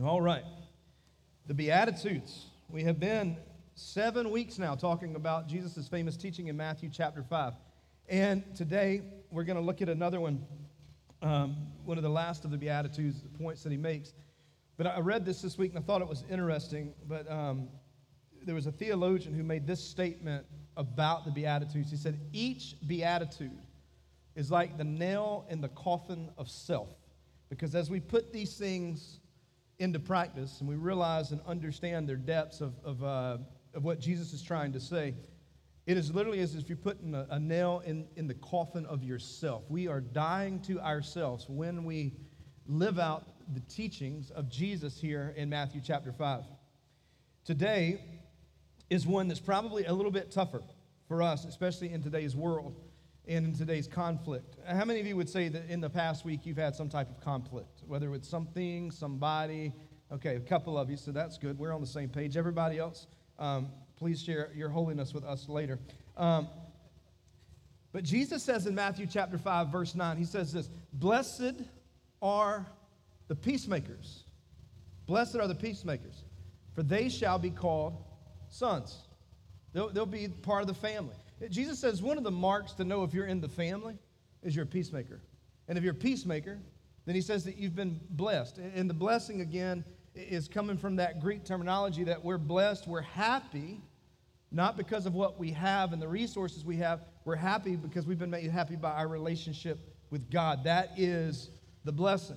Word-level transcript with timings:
All 0.00 0.22
right. 0.22 0.44
The 1.48 1.52
Beatitudes. 1.52 2.46
We 2.70 2.82
have 2.84 2.98
been 2.98 3.36
seven 3.74 4.30
weeks 4.30 4.58
now 4.58 4.74
talking 4.74 5.16
about 5.16 5.48
Jesus' 5.48 5.86
famous 5.86 6.16
teaching 6.16 6.46
in 6.46 6.56
Matthew 6.56 6.88
chapter 6.90 7.22
5. 7.22 7.52
And 8.08 8.42
today 8.56 9.02
we're 9.30 9.44
going 9.44 9.58
to 9.58 9.62
look 9.62 9.82
at 9.82 9.90
another 9.90 10.18
one, 10.18 10.46
um, 11.20 11.66
one 11.84 11.98
of 11.98 12.02
the 12.02 12.10
last 12.10 12.46
of 12.46 12.50
the 12.50 12.56
Beatitudes, 12.56 13.20
the 13.20 13.28
points 13.28 13.62
that 13.64 13.70
he 13.70 13.76
makes. 13.76 14.14
But 14.78 14.86
I 14.86 15.00
read 15.00 15.26
this 15.26 15.42
this 15.42 15.58
week 15.58 15.74
and 15.74 15.78
I 15.78 15.82
thought 15.82 16.00
it 16.00 16.08
was 16.08 16.24
interesting. 16.30 16.94
But 17.06 17.30
um, 17.30 17.68
there 18.46 18.54
was 18.54 18.66
a 18.66 18.72
theologian 18.72 19.34
who 19.34 19.42
made 19.42 19.66
this 19.66 19.84
statement 19.84 20.46
about 20.78 21.26
the 21.26 21.30
Beatitudes. 21.30 21.90
He 21.90 21.98
said, 21.98 22.18
Each 22.32 22.76
Beatitude 22.86 23.60
is 24.36 24.50
like 24.50 24.78
the 24.78 24.84
nail 24.84 25.44
in 25.50 25.60
the 25.60 25.68
coffin 25.68 26.30
of 26.38 26.48
self. 26.48 26.88
Because 27.50 27.74
as 27.74 27.90
we 27.90 28.00
put 28.00 28.32
these 28.32 28.56
things 28.56 29.18
into 29.82 29.98
practice 29.98 30.60
and 30.60 30.68
we 30.68 30.76
realize 30.76 31.32
and 31.32 31.40
understand 31.46 32.08
their 32.08 32.16
depths 32.16 32.60
of, 32.60 32.74
of, 32.84 33.02
uh, 33.02 33.38
of 33.74 33.84
what 33.84 33.98
Jesus 33.98 34.32
is 34.32 34.40
trying 34.40 34.72
to 34.72 34.80
say, 34.80 35.14
it 35.86 35.96
is 35.96 36.14
literally 36.14 36.38
as 36.38 36.54
if 36.54 36.68
you're 36.68 36.76
putting 36.76 37.14
a, 37.14 37.26
a 37.30 37.40
nail 37.40 37.82
in, 37.84 38.06
in 38.14 38.28
the 38.28 38.34
coffin 38.34 38.86
of 38.86 39.02
yourself. 39.02 39.64
We 39.68 39.88
are 39.88 40.00
dying 40.00 40.60
to 40.62 40.80
ourselves 40.80 41.46
when 41.48 41.84
we 41.84 42.14
live 42.66 43.00
out 43.00 43.26
the 43.52 43.60
teachings 43.60 44.30
of 44.30 44.48
Jesus 44.48 45.00
here 45.00 45.34
in 45.36 45.50
Matthew 45.50 45.80
chapter 45.84 46.12
5. 46.12 46.44
Today 47.44 48.04
is 48.88 49.04
one 49.04 49.26
that's 49.26 49.40
probably 49.40 49.84
a 49.86 49.92
little 49.92 50.12
bit 50.12 50.30
tougher 50.30 50.62
for 51.08 51.22
us, 51.22 51.44
especially 51.44 51.92
in 51.92 52.02
today's 52.02 52.36
world 52.36 52.76
and 53.28 53.46
in 53.46 53.54
today's 53.54 53.86
conflict. 53.86 54.56
How 54.66 54.84
many 54.84 55.00
of 55.00 55.06
you 55.06 55.16
would 55.16 55.28
say 55.28 55.48
that 55.48 55.68
in 55.68 55.80
the 55.80 55.90
past 55.90 56.24
week 56.24 56.40
you've 56.44 56.56
had 56.56 56.74
some 56.74 56.88
type 56.88 57.08
of 57.08 57.20
conflict, 57.20 57.82
whether 57.86 58.14
it's 58.14 58.28
something, 58.28 58.90
somebody? 58.90 59.72
Okay, 60.10 60.36
a 60.36 60.40
couple 60.40 60.76
of 60.76 60.90
you, 60.90 60.96
so 60.96 61.12
that's 61.12 61.38
good. 61.38 61.58
We're 61.58 61.72
on 61.72 61.80
the 61.80 61.86
same 61.86 62.08
page. 62.08 62.36
Everybody 62.36 62.78
else, 62.78 63.06
um, 63.38 63.68
please 63.96 64.22
share 64.22 64.50
your 64.54 64.68
holiness 64.68 65.14
with 65.14 65.24
us 65.24 65.48
later. 65.48 65.78
Um, 66.16 66.48
but 67.92 68.04
Jesus 68.04 68.42
says 68.42 68.66
in 68.66 68.74
Matthew 68.74 69.06
chapter 69.06 69.38
5, 69.38 69.68
verse 69.68 69.94
9, 69.94 70.16
he 70.16 70.24
says 70.24 70.52
this 70.52 70.68
Blessed 70.92 71.62
are 72.20 72.66
the 73.28 73.36
peacemakers. 73.36 74.24
Blessed 75.06 75.36
are 75.36 75.48
the 75.48 75.54
peacemakers, 75.54 76.24
for 76.74 76.82
they 76.82 77.08
shall 77.08 77.38
be 77.38 77.50
called 77.50 78.02
sons. 78.48 78.98
They'll, 79.72 79.90
they'll 79.90 80.06
be 80.06 80.28
part 80.28 80.62
of 80.62 80.68
the 80.68 80.74
family. 80.74 81.16
Jesus 81.50 81.78
says 81.78 82.02
one 82.02 82.18
of 82.18 82.24
the 82.24 82.30
marks 82.30 82.72
to 82.74 82.84
know 82.84 83.02
if 83.02 83.12
you're 83.12 83.26
in 83.26 83.40
the 83.40 83.48
family 83.48 83.96
is 84.42 84.54
you're 84.54 84.64
a 84.64 84.68
peacemaker. 84.68 85.20
And 85.68 85.78
if 85.78 85.84
you're 85.84 85.92
a 85.92 85.96
peacemaker, 85.96 86.58
then 87.04 87.14
he 87.14 87.20
says 87.20 87.44
that 87.44 87.56
you've 87.56 87.74
been 87.74 88.00
blessed. 88.10 88.58
And 88.58 88.88
the 88.88 88.94
blessing, 88.94 89.40
again, 89.40 89.84
is 90.14 90.48
coming 90.48 90.76
from 90.76 90.96
that 90.96 91.20
Greek 91.20 91.44
terminology 91.44 92.04
that 92.04 92.22
we're 92.22 92.38
blessed, 92.38 92.86
we're 92.86 93.00
happy, 93.00 93.80
not 94.50 94.76
because 94.76 95.06
of 95.06 95.14
what 95.14 95.38
we 95.38 95.50
have 95.52 95.92
and 95.92 96.02
the 96.02 96.08
resources 96.08 96.64
we 96.64 96.76
have. 96.76 97.04
We're 97.24 97.36
happy 97.36 97.76
because 97.76 98.06
we've 98.06 98.18
been 98.18 98.30
made 98.30 98.50
happy 98.50 98.76
by 98.76 98.92
our 98.92 99.08
relationship 99.08 99.78
with 100.10 100.30
God. 100.30 100.64
That 100.64 100.90
is 100.96 101.50
the 101.84 101.92
blessing. 101.92 102.36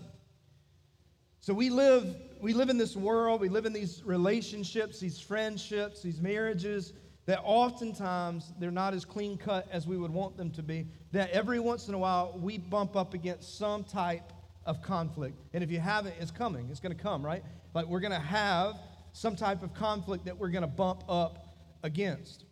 So 1.42 1.54
we 1.54 1.70
live, 1.70 2.16
we 2.42 2.54
live 2.54 2.70
in 2.70 2.78
this 2.78 2.96
world, 2.96 3.42
we 3.42 3.50
live 3.50 3.66
in 3.66 3.74
these 3.74 4.02
relationships, 4.04 5.00
these 5.00 5.20
friendships, 5.20 6.02
these 6.02 6.22
marriages 6.22 6.94
that 7.26 7.42
oftentimes 7.44 8.54
they're 8.60 8.72
not 8.72 8.94
as 8.94 9.04
clean 9.04 9.38
cut 9.38 9.68
as 9.72 9.88
we 9.88 9.98
would 9.98 10.12
want 10.12 10.38
them 10.38 10.52
to 10.52 10.62
be, 10.62 10.88
that 11.12 11.30
every 11.32 11.60
once 11.60 11.88
in 11.88 11.94
a 11.94 11.98
while 11.98 12.38
we 12.40 12.58
bump 12.58 12.96
up 12.96 13.14
against 13.14 13.58
some 13.58 13.84
type 13.84 14.32
of 14.66 14.82
conflict. 14.82 15.40
And 15.54 15.64
if 15.64 15.72
you 15.72 15.80
haven't, 15.80 16.16
it's 16.20 16.32
coming. 16.32 16.68
It's 16.70 16.80
going 16.80 16.96
to 16.96 17.02
come, 17.02 17.26
right? 17.26 17.44
Like 17.74 17.88
we're 17.88 18.00
going 18.00 18.12
to 18.12 18.20
have 18.20 18.76
some 19.14 19.36
type 19.36 19.64
of 19.64 19.74
conflict 19.74 20.26
that 20.26 20.38
we're 20.38 20.50
going 20.50 20.62
to 20.62 20.68
bump 20.68 21.04
up 21.08 21.56
against. 21.84 22.46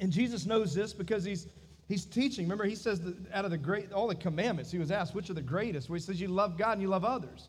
And 0.00 0.10
Jesus 0.10 0.46
knows 0.46 0.74
this 0.74 0.92
because 0.92 1.24
he's 1.24 1.46
he's 1.88 2.04
teaching. 2.04 2.44
Remember, 2.46 2.64
he 2.64 2.74
says 2.74 3.02
out 3.32 3.44
of 3.44 3.50
the 3.50 3.58
great 3.58 3.92
all 3.92 4.08
the 4.08 4.14
commandments, 4.14 4.72
he 4.72 4.78
was 4.78 4.90
asked 4.90 5.14
which 5.14 5.28
are 5.28 5.34
the 5.34 5.42
greatest. 5.42 5.90
Where 5.90 5.98
he 5.98 6.02
says 6.02 6.20
you 6.20 6.28
love 6.28 6.56
God 6.56 6.72
and 6.72 6.82
you 6.82 6.88
love 6.88 7.04
others. 7.04 7.48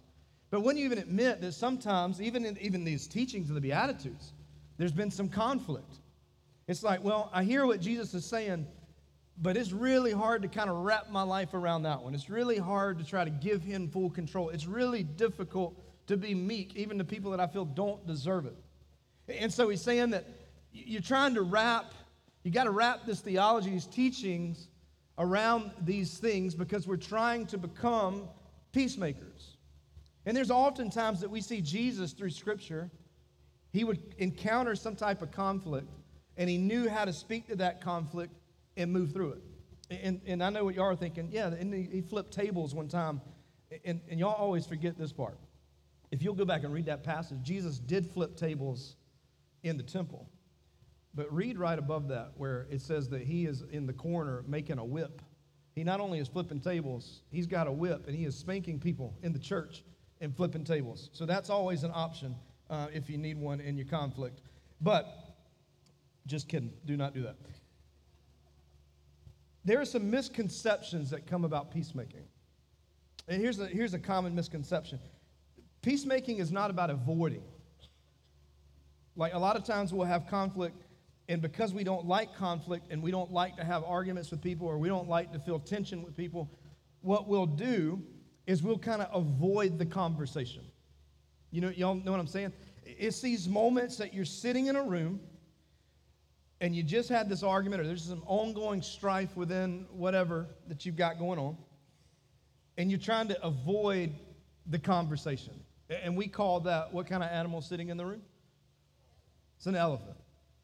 But 0.49 0.61
when 0.61 0.77
you 0.77 0.83
even 0.83 0.97
admit 0.97 1.39
that 1.41 1.53
sometimes, 1.53 2.21
even 2.21 2.45
in 2.45 2.57
even 2.59 2.83
these 2.83 3.07
teachings 3.07 3.49
of 3.49 3.55
the 3.55 3.61
Beatitudes, 3.61 4.33
there's 4.77 4.91
been 4.91 5.11
some 5.11 5.29
conflict. 5.29 6.00
It's 6.67 6.83
like, 6.83 7.03
well, 7.03 7.29
I 7.33 7.43
hear 7.43 7.65
what 7.65 7.81
Jesus 7.81 8.13
is 8.13 8.25
saying, 8.25 8.67
but 9.41 9.57
it's 9.57 9.71
really 9.71 10.11
hard 10.11 10.41
to 10.43 10.47
kind 10.47 10.69
of 10.69 10.77
wrap 10.77 11.09
my 11.09 11.23
life 11.23 11.53
around 11.53 11.83
that 11.83 12.01
one. 12.01 12.13
It's 12.13 12.29
really 12.29 12.57
hard 12.57 12.99
to 12.99 13.03
try 13.03 13.23
to 13.23 13.31
give 13.31 13.63
him 13.63 13.89
full 13.89 14.09
control. 14.09 14.49
It's 14.49 14.67
really 14.67 15.03
difficult 15.03 15.79
to 16.07 16.17
be 16.17 16.35
meek, 16.35 16.75
even 16.75 16.97
to 16.97 17.03
people 17.03 17.31
that 17.31 17.39
I 17.39 17.47
feel 17.47 17.65
don't 17.65 18.05
deserve 18.05 18.45
it. 18.45 18.55
And 19.27 19.51
so 19.51 19.69
he's 19.69 19.81
saying 19.81 20.11
that 20.11 20.25
you're 20.71 21.01
trying 21.01 21.35
to 21.35 21.41
wrap, 21.41 21.93
you 22.43 22.51
got 22.51 22.65
to 22.65 22.71
wrap 22.71 23.05
this 23.05 23.19
theology, 23.21 23.71
these 23.71 23.85
teachings 23.85 24.67
around 25.17 25.71
these 25.81 26.17
things 26.17 26.55
because 26.55 26.87
we're 26.87 26.97
trying 26.97 27.45
to 27.47 27.57
become 27.57 28.27
peacemakers. 28.71 29.57
And 30.25 30.35
there's 30.35 30.51
oftentimes 30.51 31.19
that 31.21 31.29
we 31.29 31.41
see 31.41 31.61
Jesus 31.61 32.13
through 32.13 32.29
Scripture, 32.29 32.89
he 33.71 33.83
would 33.83 33.99
encounter 34.17 34.75
some 34.75 34.95
type 34.95 35.21
of 35.21 35.31
conflict 35.31 35.87
and 36.37 36.49
he 36.49 36.57
knew 36.57 36.89
how 36.89 37.05
to 37.05 37.13
speak 37.13 37.47
to 37.47 37.55
that 37.57 37.81
conflict 37.81 38.33
and 38.77 38.91
move 38.91 39.11
through 39.11 39.33
it. 39.33 39.41
And, 40.03 40.21
and 40.25 40.41
I 40.41 40.49
know 40.49 40.63
what 40.63 40.75
y'all 40.75 40.85
are 40.85 40.95
thinking. 40.95 41.29
Yeah, 41.31 41.47
and 41.47 41.73
he, 41.73 42.01
flipped 42.01 42.31
tables 42.31 42.73
one 42.73 42.87
time. 42.87 43.21
And, 43.83 44.01
and 44.09 44.19
y'all 44.19 44.33
always 44.33 44.65
forget 44.65 44.97
this 44.97 45.11
part. 45.11 45.37
If 46.11 46.21
you'll 46.21 46.35
go 46.35 46.45
back 46.45 46.63
and 46.63 46.73
read 46.73 46.85
that 46.85 47.03
passage, 47.03 47.39
Jesus 47.41 47.79
did 47.79 48.09
flip 48.09 48.35
tables 48.35 48.95
in 49.63 49.77
the 49.77 49.83
temple. 49.83 50.29
But 51.13 51.31
read 51.33 51.57
right 51.57 51.77
above 51.77 52.07
that 52.09 52.31
where 52.35 52.67
it 52.69 52.81
says 52.81 53.09
that 53.09 53.21
he 53.21 53.45
is 53.45 53.63
in 53.71 53.85
the 53.85 53.93
corner 53.93 54.43
making 54.47 54.77
a 54.77 54.85
whip. 54.85 55.21
He 55.75 55.83
not 55.83 55.99
only 55.99 56.19
is 56.19 56.27
flipping 56.27 56.59
tables, 56.59 57.21
he's 57.29 57.47
got 57.47 57.67
a 57.67 57.71
whip 57.71 58.07
and 58.07 58.15
he 58.15 58.25
is 58.25 58.35
spanking 58.35 58.79
people 58.79 59.13
in 59.23 59.33
the 59.33 59.39
church 59.39 59.83
and 60.21 60.35
flipping 60.35 60.63
tables. 60.63 61.09
So 61.13 61.25
that's 61.25 61.49
always 61.49 61.83
an 61.83 61.91
option 61.93 62.35
uh, 62.69 62.87
if 62.93 63.09
you 63.09 63.17
need 63.17 63.37
one 63.37 63.59
in 63.59 63.77
your 63.77 63.87
conflict. 63.87 64.41
But 64.79 65.20
just 66.27 66.47
kidding. 66.47 66.71
Do 66.85 66.97
not 66.97 67.13
do 67.13 67.23
that. 67.23 67.35
There 69.63 69.79
are 69.79 69.85
some 69.85 70.09
misconceptions 70.09 71.09
that 71.11 71.27
come 71.27 71.45
about 71.45 71.71
peacemaking. 71.71 72.23
And 73.27 73.41
here's 73.41 73.59
a, 73.59 73.67
here's 73.67 73.93
a 73.93 73.99
common 73.99 74.35
misconception 74.35 74.99
peacemaking 75.81 76.37
is 76.37 76.51
not 76.51 76.69
about 76.69 76.89
avoiding. 76.89 77.43
Like 79.15 79.33
a 79.33 79.39
lot 79.39 79.55
of 79.55 79.63
times 79.63 79.93
we'll 79.93 80.05
have 80.05 80.27
conflict, 80.27 80.83
and 81.27 81.41
because 81.41 81.73
we 81.73 81.83
don't 81.83 82.05
like 82.05 82.35
conflict 82.35 82.91
and 82.91 83.01
we 83.01 83.11
don't 83.11 83.31
like 83.31 83.55
to 83.57 83.63
have 83.63 83.83
arguments 83.83 84.31
with 84.31 84.41
people 84.41 84.67
or 84.67 84.77
we 84.77 84.87
don't 84.87 85.09
like 85.09 85.31
to 85.33 85.39
feel 85.39 85.59
tension 85.59 86.03
with 86.03 86.15
people, 86.15 86.49
what 87.01 87.27
we'll 87.27 87.45
do 87.45 88.01
is 88.47 88.63
we'll 88.63 88.77
kind 88.77 89.01
of 89.01 89.09
avoid 89.13 89.79
the 89.79 89.85
conversation. 89.85 90.63
You 91.51 91.61
know, 91.61 91.69
y'all 91.69 91.95
know 91.95 92.11
what 92.11 92.19
I'm 92.19 92.27
saying? 92.27 92.53
It's 92.85 93.21
these 93.21 93.47
moments 93.47 93.97
that 93.97 94.13
you're 94.13 94.25
sitting 94.25 94.67
in 94.67 94.75
a 94.75 94.83
room 94.83 95.19
and 96.61 96.75
you 96.75 96.83
just 96.83 97.09
had 97.09 97.27
this 97.27 97.41
argument 97.41 97.81
or 97.81 97.87
there's 97.87 98.03
some 98.03 98.21
ongoing 98.27 98.83
strife 98.83 99.35
within 99.35 99.87
whatever 99.91 100.45
that 100.67 100.85
you've 100.85 100.95
got 100.95 101.17
going 101.17 101.39
on, 101.39 101.57
and 102.77 102.89
you're 102.91 102.99
trying 102.99 103.27
to 103.27 103.43
avoid 103.43 104.13
the 104.67 104.77
conversation. 104.77 105.59
And 105.89 106.15
we 106.15 106.27
call 106.27 106.61
that 106.61 106.93
what 106.93 107.07
kind 107.07 107.23
of 107.23 107.31
animal 107.31 107.61
sitting 107.61 107.89
in 107.89 107.97
the 107.97 108.05
room? 108.05 108.21
It's 109.57 109.65
an 109.65 109.75
elephant. 109.75 110.15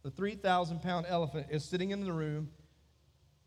The 0.04 0.12
3,000 0.12 0.82
pound 0.84 1.08
elephant 1.10 1.48
is 1.50 1.66
sitting 1.66 1.90
in 1.90 2.06
the 2.06 2.14
room, 2.14 2.50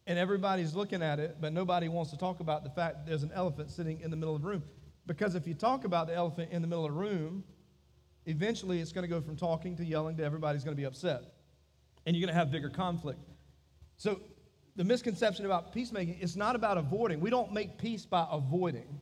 and 0.08 0.18
everybody's 0.18 0.74
looking 0.74 1.02
at 1.02 1.20
it, 1.20 1.36
but 1.40 1.52
nobody 1.52 1.88
wants 1.88 2.10
to 2.10 2.18
talk 2.18 2.40
about 2.40 2.64
the 2.64 2.70
fact 2.70 2.96
that 2.96 3.06
there's 3.06 3.22
an 3.22 3.30
elephant 3.32 3.70
sitting 3.70 4.00
in 4.00 4.10
the 4.10 4.16
middle 4.16 4.34
of 4.34 4.42
the 4.42 4.48
room. 4.48 4.64
Because 5.06 5.36
if 5.36 5.46
you 5.46 5.54
talk 5.54 5.84
about 5.84 6.08
the 6.08 6.14
elephant 6.14 6.50
in 6.50 6.62
the 6.62 6.68
middle 6.68 6.84
of 6.84 6.92
the 6.92 6.98
room, 6.98 7.44
eventually 8.26 8.80
it's 8.80 8.92
going 8.92 9.02
to 9.02 9.08
go 9.08 9.20
from 9.20 9.36
talking 9.36 9.76
to 9.76 9.84
yelling 9.84 10.16
to 10.16 10.24
everybody's 10.24 10.64
going 10.64 10.76
to 10.76 10.80
be 10.80 10.86
upset 10.86 11.22
and 12.06 12.16
you're 12.16 12.26
going 12.26 12.34
to 12.34 12.38
have 12.38 12.50
bigger 12.50 12.70
conflict. 12.70 13.20
So, 13.96 14.20
the 14.76 14.84
misconception 14.84 15.44
about 15.44 15.74
peacemaking 15.74 16.18
is 16.20 16.36
not 16.36 16.56
about 16.56 16.78
avoiding. 16.78 17.20
We 17.20 17.28
don't 17.28 17.52
make 17.52 17.76
peace 17.76 18.06
by 18.06 18.26
avoiding. 18.30 19.00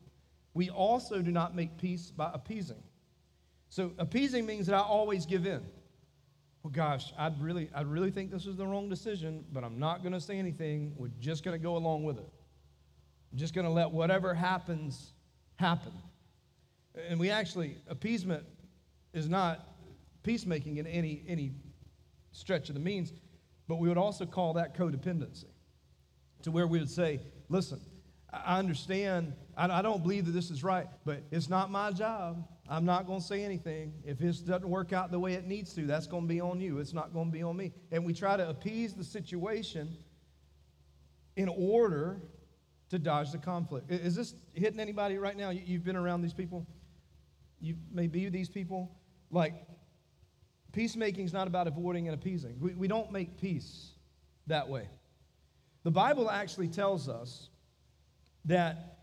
We 0.55 0.71
also 0.71 1.23
do 1.23 1.31
not 1.31 1.55
make 1.55 1.77
peace 1.79 2.11
by 2.11 2.31
appeasing. 2.33 2.83
So, 3.69 3.93
appeasing 3.99 4.47
means 4.47 4.67
that 4.67 4.75
I 4.75 4.81
always 4.81 5.27
give 5.27 5.47
in. 5.47 5.63
Well, 6.63 6.73
gosh, 6.73 7.13
I'd 7.17 7.41
really, 7.41 7.71
I 7.75 7.83
really 7.83 8.11
think 8.11 8.31
this 8.31 8.45
was 8.45 8.57
the 8.57 8.67
wrong 8.67 8.89
decision, 8.89 9.45
but 9.53 9.63
I'm 9.63 9.79
not 9.79 10.03
going 10.03 10.13
to 10.15 10.21
say 10.21 10.39
anything. 10.39 10.95
We're 10.97 11.11
just 11.21 11.45
going 11.45 11.57
to 11.57 11.63
go 11.63 11.77
along 11.77 12.05
with 12.05 12.19
it. 12.19 12.29
I'm 13.31 13.39
just 13.39 13.55
going 13.55 13.67
to 13.67 13.73
let 13.73 13.91
whatever 13.91 14.35
happens 14.35 15.13
happen. 15.57 15.93
And 17.09 17.21
we 17.21 17.31
actually, 17.31 17.77
appeasement 17.89 18.45
is 19.13 19.29
not 19.29 19.69
peacemaking 20.23 20.79
in 20.79 20.87
any, 20.87 21.23
any 21.29 21.53
stretch 22.33 22.69
of 22.69 22.75
the 22.75 22.81
means, 22.81 23.13
but 23.67 23.77
we 23.77 23.89
would 23.89 23.99
also 23.99 24.27
call 24.27 24.55
that 24.55 24.77
codependency. 24.77 25.45
To 26.43 26.51
where 26.53 26.67
we 26.67 26.79
would 26.79 26.91
say, 26.91 27.21
listen, 27.49 27.81
I 28.33 28.59
understand, 28.59 29.35
I 29.57 29.83
don't 29.83 30.03
believe 30.03 30.27
that 30.27 30.33
this 30.33 30.51
is 30.51 30.63
right, 30.63 30.87
but 31.05 31.23
it's 31.33 31.49
not 31.49 31.71
my 31.71 31.91
job. 31.91 32.47
I'm 32.69 32.85
not 32.85 33.07
going 33.07 33.21
to 33.21 33.27
say 33.27 33.43
anything. 33.43 33.95
If 34.05 34.19
this 34.19 34.39
doesn't 34.41 34.69
work 34.69 34.93
out 34.93 35.11
the 35.11 35.19
way 35.19 35.33
it 35.33 35.47
needs 35.47 35.73
to, 35.75 35.87
that's 35.87 36.07
going 36.07 36.25
to 36.25 36.29
be 36.29 36.41
on 36.41 36.61
you. 36.61 36.79
It's 36.79 36.93
not 36.93 37.13
going 37.13 37.27
to 37.29 37.33
be 37.33 37.43
on 37.43 37.57
me. 37.57 37.73
And 37.91 38.05
we 38.05 38.13
try 38.13 38.37
to 38.37 38.49
appease 38.49 38.95
the 38.95 39.03
situation 39.03 39.97
in 41.37 41.49
order 41.49 42.21
to 42.91 42.99
dodge 42.99 43.33
the 43.33 43.39
conflict. 43.39 43.91
Is 43.91 44.15
this 44.15 44.35
hitting 44.53 44.81
anybody 44.81 45.19
right 45.19 45.37
now? 45.37 45.51
You've 45.51 45.85
been 45.85 45.97
around 45.97 46.23
these 46.23 46.35
people? 46.35 46.67
You 47.61 47.77
may 47.91 48.07
be 48.07 48.29
these 48.29 48.49
people? 48.49 48.95
Like, 49.31 49.55
peacemaking 50.79 51.25
is 51.25 51.33
not 51.33 51.49
about 51.49 51.67
avoiding 51.67 52.07
and 52.07 52.15
appeasing. 52.15 52.55
We, 52.61 52.73
we 52.75 52.87
don't 52.87 53.11
make 53.11 53.41
peace 53.41 53.89
that 54.47 54.69
way. 54.69 54.87
The 55.83 55.91
Bible 55.91 56.31
actually 56.31 56.69
tells 56.69 57.09
us 57.09 57.49
that 58.45 58.99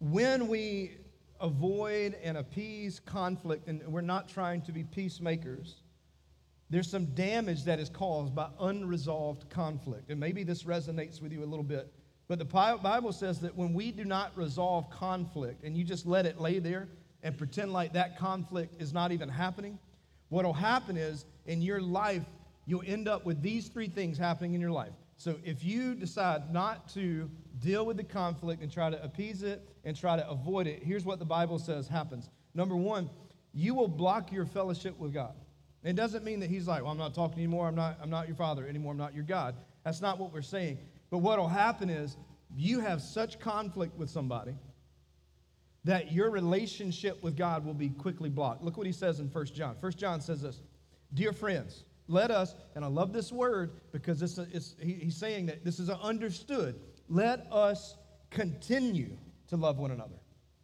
when 0.00 0.48
we 0.48 0.96
avoid 1.40 2.16
and 2.24 2.36
appease 2.36 2.98
conflict 2.98 3.68
and 3.68 3.86
we're 3.86 4.00
not 4.00 4.28
trying 4.28 4.62
to 4.62 4.72
be 4.72 4.82
peacemakers, 4.82 5.76
there's 6.70 6.90
some 6.90 7.04
damage 7.14 7.62
that 7.66 7.78
is 7.78 7.88
caused 7.88 8.34
by 8.34 8.48
unresolved 8.58 9.48
conflict. 9.48 10.10
And 10.10 10.18
maybe 10.18 10.42
this 10.42 10.64
resonates 10.64 11.22
with 11.22 11.30
you 11.30 11.44
a 11.44 11.46
little 11.46 11.62
bit. 11.62 11.94
But 12.26 12.40
the 12.40 12.44
Bible 12.44 13.12
says 13.12 13.38
that 13.42 13.56
when 13.56 13.74
we 13.74 13.92
do 13.92 14.04
not 14.04 14.36
resolve 14.36 14.90
conflict 14.90 15.62
and 15.62 15.76
you 15.76 15.84
just 15.84 16.04
let 16.04 16.26
it 16.26 16.40
lay 16.40 16.58
there 16.58 16.88
and 17.22 17.38
pretend 17.38 17.72
like 17.72 17.92
that 17.92 18.18
conflict 18.18 18.82
is 18.82 18.92
not 18.92 19.12
even 19.12 19.28
happening, 19.28 19.78
what 20.32 20.46
will 20.46 20.54
happen 20.54 20.96
is 20.96 21.26
in 21.44 21.60
your 21.60 21.82
life, 21.82 22.24
you'll 22.64 22.82
end 22.86 23.06
up 23.06 23.26
with 23.26 23.42
these 23.42 23.68
three 23.68 23.86
things 23.86 24.16
happening 24.16 24.54
in 24.54 24.62
your 24.62 24.70
life. 24.70 24.94
So 25.18 25.36
if 25.44 25.62
you 25.62 25.94
decide 25.94 26.50
not 26.50 26.88
to 26.94 27.30
deal 27.58 27.84
with 27.84 27.98
the 27.98 28.04
conflict 28.04 28.62
and 28.62 28.72
try 28.72 28.88
to 28.88 29.04
appease 29.04 29.42
it 29.42 29.68
and 29.84 29.94
try 29.94 30.16
to 30.16 30.26
avoid 30.26 30.66
it, 30.66 30.82
here's 30.82 31.04
what 31.04 31.18
the 31.18 31.26
Bible 31.26 31.58
says 31.58 31.86
happens. 31.86 32.30
Number 32.54 32.74
one, 32.74 33.10
you 33.52 33.74
will 33.74 33.88
block 33.88 34.32
your 34.32 34.46
fellowship 34.46 34.98
with 34.98 35.12
God. 35.12 35.34
It 35.84 35.96
doesn't 35.96 36.24
mean 36.24 36.40
that 36.40 36.48
he's 36.48 36.66
like, 36.66 36.80
well, 36.80 36.92
I'm 36.92 36.98
not 36.98 37.14
talking 37.14 37.36
anymore. 37.36 37.68
I'm 37.68 37.74
not, 37.74 37.98
I'm 38.02 38.08
not 38.08 38.26
your 38.26 38.36
father 38.36 38.66
anymore. 38.66 38.92
I'm 38.92 38.98
not 38.98 39.14
your 39.14 39.24
God. 39.24 39.54
That's 39.84 40.00
not 40.00 40.18
what 40.18 40.32
we're 40.32 40.40
saying. 40.40 40.78
But 41.10 41.18
what 41.18 41.38
will 41.38 41.46
happen 41.46 41.90
is 41.90 42.16
you 42.56 42.80
have 42.80 43.02
such 43.02 43.38
conflict 43.38 43.98
with 43.98 44.08
somebody 44.08 44.54
that 45.84 46.12
your 46.12 46.30
relationship 46.30 47.22
with 47.22 47.36
God 47.36 47.64
will 47.64 47.74
be 47.74 47.88
quickly 47.88 48.28
blocked. 48.28 48.62
Look 48.62 48.76
what 48.76 48.86
he 48.86 48.92
says 48.92 49.20
in 49.20 49.26
1 49.26 49.46
John. 49.46 49.76
1 49.80 49.92
John 49.92 50.20
says 50.20 50.42
this 50.42 50.60
Dear 51.14 51.32
friends, 51.32 51.84
let 52.08 52.30
us, 52.30 52.54
and 52.74 52.84
I 52.84 52.88
love 52.88 53.12
this 53.12 53.32
word 53.32 53.72
because 53.90 54.22
it's, 54.22 54.38
it's, 54.38 54.74
he, 54.80 54.94
he's 54.94 55.16
saying 55.16 55.46
that 55.46 55.64
this 55.64 55.78
is 55.78 55.90
understood. 55.90 56.78
Let 57.08 57.46
us 57.50 57.96
continue 58.30 59.16
to 59.48 59.56
love 59.56 59.78
one 59.78 59.90
another. 59.90 60.16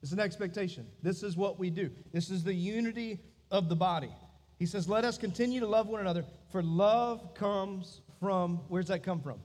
It's 0.03 0.13
an 0.13 0.21
expectation. 0.21 0.87
This 1.03 1.23
is 1.23 1.37
what 1.37 1.59
we 1.59 1.71
do. 1.71 1.91
This 2.13 2.31
is 2.31 2.45
the 2.45 2.55
unity 2.55 3.21
of 3.51 3.69
the 3.69 3.77
body. 3.77 4.11
He 4.59 4.67
says, 4.67 4.89
Let 4.89 5.05
us 5.05 5.19
continue 5.19 5.61
to 5.61 5.67
love 5.67 5.89
one 5.89 6.01
another, 6.01 6.25
for 6.51 6.63
love 6.63 7.35
comes 7.35 8.01
from, 8.21 8.61
where's 8.69 8.87
that 8.89 9.03
come 9.03 9.21
from? 9.21 9.41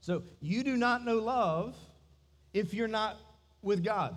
So 0.00 0.22
you 0.40 0.64
do 0.64 0.76
not 0.76 1.04
know 1.04 1.18
love 1.18 1.76
if 2.54 2.72
you're 2.72 2.88
not 2.88 3.18
with 3.62 3.84
God. 3.84 4.16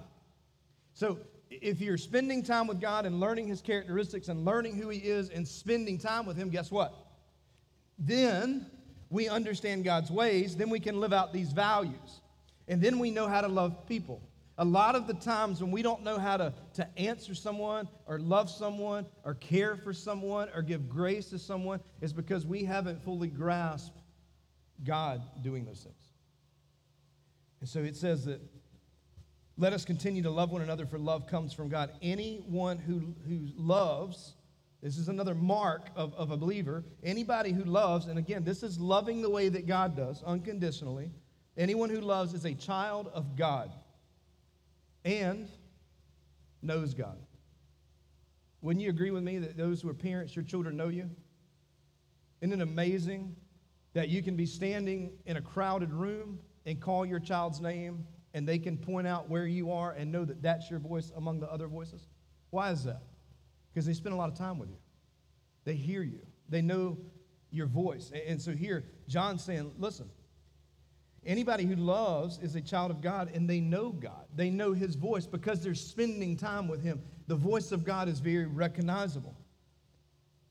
So 0.94 1.19
if 1.50 1.81
you're 1.81 1.98
spending 1.98 2.44
time 2.44 2.68
with 2.68 2.80
God 2.80 3.06
and 3.06 3.19
learning 3.19 3.48
his 3.48 3.62
characteristics 3.62 4.28
and 4.28 4.45
learning 4.45 4.75
who 4.75 4.90
he 4.90 5.00
is 5.00 5.30
and 5.30 5.48
spending 5.48 5.98
time 5.98 6.25
with 6.25 6.38
him, 6.38 6.50
guess 6.50 6.72
what? 6.72 6.94
Then 8.00 8.66
we 9.10 9.28
understand 9.28 9.84
God's 9.84 10.10
ways, 10.10 10.56
then 10.56 10.69
we 10.69 10.80
can 10.80 11.00
live 11.00 11.13
out 11.13 11.34
these 11.34 11.51
values. 11.51 12.22
And 12.68 12.81
then 12.81 12.98
we 13.00 13.12
know 13.12 13.28
how 13.28 13.42
to 13.42 13.48
love 13.48 13.88
people. 13.88 14.22
A 14.57 14.66
lot 14.66 14.95
of 14.95 15.07
the 15.07 15.16
times 15.16 15.62
when 15.62 15.72
we 15.72 15.81
don't 15.81 16.04
know 16.04 16.19
how 16.19 16.38
to, 16.38 16.54
to 16.75 16.88
answer 16.98 17.34
someone 17.34 17.88
or 18.06 18.19
love 18.19 18.50
someone 18.50 19.06
or 19.24 19.34
care 19.36 19.75
for 19.75 19.94
someone 19.94 20.48
or 20.56 20.62
give 20.62 20.88
grace 20.88 21.28
to 21.28 21.39
someone 21.39 21.80
is 22.01 22.13
because 22.13 22.46
we 22.46 22.63
haven't 22.63 23.04
fully 23.04 23.28
grasped 23.28 24.00
God 24.84 25.22
doing 25.42 25.66
those 25.66 25.81
things. 25.81 25.96
And 27.62 27.69
so 27.69 27.80
it 27.80 27.96
says 27.96 28.25
that 28.25 28.42
let 29.58 29.74
us 29.74 29.86
continue 29.86 30.24
to 30.24 30.32
love 30.32 30.52
one 30.52 30.62
another, 30.62 30.86
for 30.86 30.98
love 30.98 31.28
comes 31.28 31.54
from 31.54 31.70
God. 31.70 31.92
Anyone 32.02 32.80
who, 32.80 33.14
who 33.28 33.48
loves, 33.56 34.34
this 34.82 34.98
is 34.98 35.10
another 35.10 35.36
mark 35.36 35.90
of, 35.96 36.14
of 36.16 36.32
a 36.32 36.38
believer. 36.38 36.84
Anybody 37.04 37.52
who 37.52 37.64
loves, 37.64 38.08
and 38.08 38.18
again, 38.18 38.44
this 38.44 38.64
is 38.64 38.80
loving 38.80 39.22
the 39.22 39.30
way 39.30 39.50
that 39.50 39.68
God 39.68 39.96
does, 39.96 40.24
unconditionally. 40.24 41.12
Anyone 41.56 41.90
who 41.90 42.02
loves 42.02 42.34
is 42.34 42.46
a 42.46 42.54
child 42.56 43.12
of 43.14 43.36
God 43.36 43.72
and 45.06 45.48
knows 46.64 46.96
God. 46.96 47.18
Wouldn't 48.62 48.82
you 48.82 48.90
agree 48.90 49.12
with 49.12 49.24
me 49.24 49.38
that 49.38 49.56
those 49.56 49.82
who 49.82 49.90
are 49.90 49.94
parents, 49.94 50.36
your 50.36 50.46
children 50.46 50.78
know 50.78 50.88
you? 50.88 51.10
Isn't 52.42 52.60
it 52.60 52.64
amazing 52.64 53.36
that 53.94 54.10
you 54.10 54.24
can 54.24 54.36
be 54.36 54.48
standing 54.48 55.12
in 55.26 55.38
a 55.38 55.42
crowded 55.42 55.94
room 55.94 56.40
and 56.66 56.80
call 56.82 57.06
your 57.06 57.20
child's 57.20 57.62
name 57.62 58.06
and 58.34 58.48
they 58.48 58.58
can 58.58 58.78
point 58.78 59.08
out 59.08 59.30
where 59.30 59.46
you 59.46 59.72
are 59.72 59.92
and 59.92 60.12
know 60.12 60.26
that 60.26 60.42
that's 60.42 60.70
your 60.70 60.80
voice 60.80 61.12
among 61.16 61.40
the 61.40 61.52
other 61.52 61.68
voices? 61.68 62.08
Why 62.50 62.72
is 62.72 62.84
that? 62.84 63.04
Because 63.72 63.86
they 63.86 63.94
spend 63.94 64.14
a 64.14 64.18
lot 64.18 64.30
of 64.30 64.38
time 64.38 64.60
with 64.60 64.70
you. 64.70 64.78
They 65.66 65.76
hear 65.76 66.04
you. 66.04 66.22
They 66.50 66.62
know 66.62 66.98
your 67.52 67.68
voice. 67.68 68.12
And 68.28 68.42
so 68.42 68.52
here, 68.52 68.84
John's 69.08 69.44
saying, 69.44 69.72
listen, 69.78 70.10
anybody 71.26 71.66
who 71.66 71.76
loves 71.76 72.40
is 72.40 72.56
a 72.56 72.62
child 72.62 72.92
of 72.92 73.02
God 73.02 73.32
and 73.34 73.50
they 73.50 73.60
know 73.60 73.92
God. 73.92 74.26
They 74.36 74.50
know 74.50 74.74
his 74.74 74.96
voice 74.96 75.26
because 75.26 75.64
they're 75.64 75.76
spending 75.76 76.36
time 76.36 76.68
with 76.68 76.84
him. 76.84 77.02
The 77.28 77.36
voice 77.36 77.72
of 77.72 77.84
God 77.84 78.10
is 78.10 78.20
very 78.20 78.46
recognizable. 78.46 79.36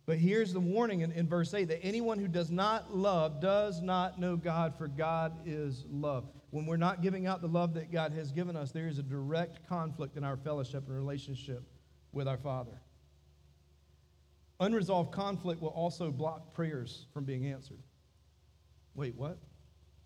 But 0.07 0.19
here's 0.19 0.53
the 0.53 0.61
warning 0.61 1.01
in, 1.01 1.13
in 1.13 1.29
verse 1.29 1.55
8 1.55 1.69
that 1.69 1.85
anyone 1.85 2.19
who 2.19 2.29
does 2.29 2.51
not 2.51 2.97
love 2.97 3.41
does 3.41 3.81
not 3.81 4.19
know 4.19 4.37
God, 4.37 4.75
for 4.77 4.89
God 4.89 5.33
is 5.47 5.85
love. 5.91 6.25
When 6.53 6.67
we're 6.67 6.77
not 6.77 7.01
giving 7.01 7.27
out 7.27 7.41
the 7.41 7.49
love 7.49 7.73
that 7.75 7.91
God 7.91 8.13
has 8.13 8.31
given 8.31 8.57
us, 8.57 8.73
there 8.73 8.87
is 8.87 8.99
a 8.99 9.03
direct 9.03 9.67
conflict 9.67 10.19
in 10.19 10.23
our 10.23 10.37
fellowship 10.37 10.87
and 10.87 10.95
relationship 10.95 11.63
with 12.13 12.29
our 12.29 12.37
Father. 12.37 12.79
Unresolved 14.61 15.13
conflict 15.13 15.63
will 15.63 15.71
also 15.71 16.11
block 16.11 16.53
prayers 16.53 17.07
from 17.15 17.25
being 17.25 17.47
answered. 17.47 17.81
Wait, 18.95 19.15
what? 19.17 19.39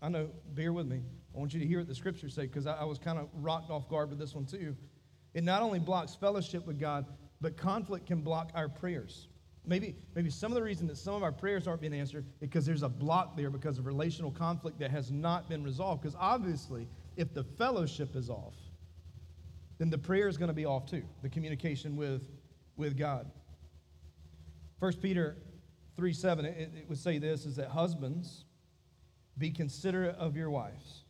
I 0.00 0.08
know, 0.08 0.30
bear 0.54 0.72
with 0.72 0.86
me. 0.86 1.02
I 1.34 1.38
want 1.38 1.52
you 1.52 1.58
to 1.58 1.66
hear 1.66 1.78
what 1.78 1.88
the 1.88 1.96
scriptures 1.96 2.32
say 2.32 2.42
because 2.42 2.68
I, 2.68 2.74
I 2.74 2.84
was 2.84 3.00
kind 3.00 3.18
of 3.18 3.28
rocked 3.34 3.72
off 3.72 3.88
guard 3.88 4.08
with 4.08 4.20
this 4.20 4.32
one 4.32 4.46
too. 4.46 4.76
It 5.34 5.42
not 5.42 5.62
only 5.62 5.80
blocks 5.80 6.14
fellowship 6.14 6.64
with 6.64 6.78
God, 6.78 7.06
but 7.40 7.56
conflict 7.56 8.06
can 8.06 8.20
block 8.20 8.52
our 8.54 8.68
prayers. 8.68 9.26
Maybe, 9.66 9.96
maybe 10.14 10.30
some 10.30 10.52
of 10.52 10.56
the 10.56 10.62
reason 10.62 10.86
that 10.86 10.96
some 10.96 11.14
of 11.14 11.24
our 11.24 11.32
prayers 11.32 11.66
aren't 11.66 11.80
being 11.80 11.94
answered 11.94 12.24
is 12.24 12.48
because 12.48 12.64
there's 12.64 12.84
a 12.84 12.88
block 12.88 13.36
there 13.36 13.50
because 13.50 13.78
of 13.78 13.86
relational 13.86 14.30
conflict 14.30 14.78
that 14.78 14.92
has 14.92 15.10
not 15.10 15.48
been 15.48 15.64
resolved. 15.64 16.02
Because 16.02 16.16
obviously, 16.18 16.88
if 17.16 17.34
the 17.34 17.42
fellowship 17.42 18.14
is 18.14 18.30
off, 18.30 18.54
then 19.78 19.90
the 19.90 19.98
prayer 19.98 20.28
is 20.28 20.36
going 20.36 20.48
to 20.48 20.54
be 20.54 20.64
off 20.64 20.86
too, 20.86 21.02
the 21.22 21.28
communication 21.28 21.96
with, 21.96 22.22
with 22.76 22.96
God. 22.96 23.28
1 24.78 24.92
Peter 24.94 25.36
3 25.96 26.12
7, 26.12 26.44
it, 26.44 26.70
it 26.76 26.88
would 26.88 26.98
say 26.98 27.18
this 27.18 27.44
is 27.44 27.56
that 27.56 27.68
husbands 27.68 28.44
be 29.36 29.50
considerate 29.50 30.16
of 30.16 30.36
your 30.36 30.48
wives 30.48 31.02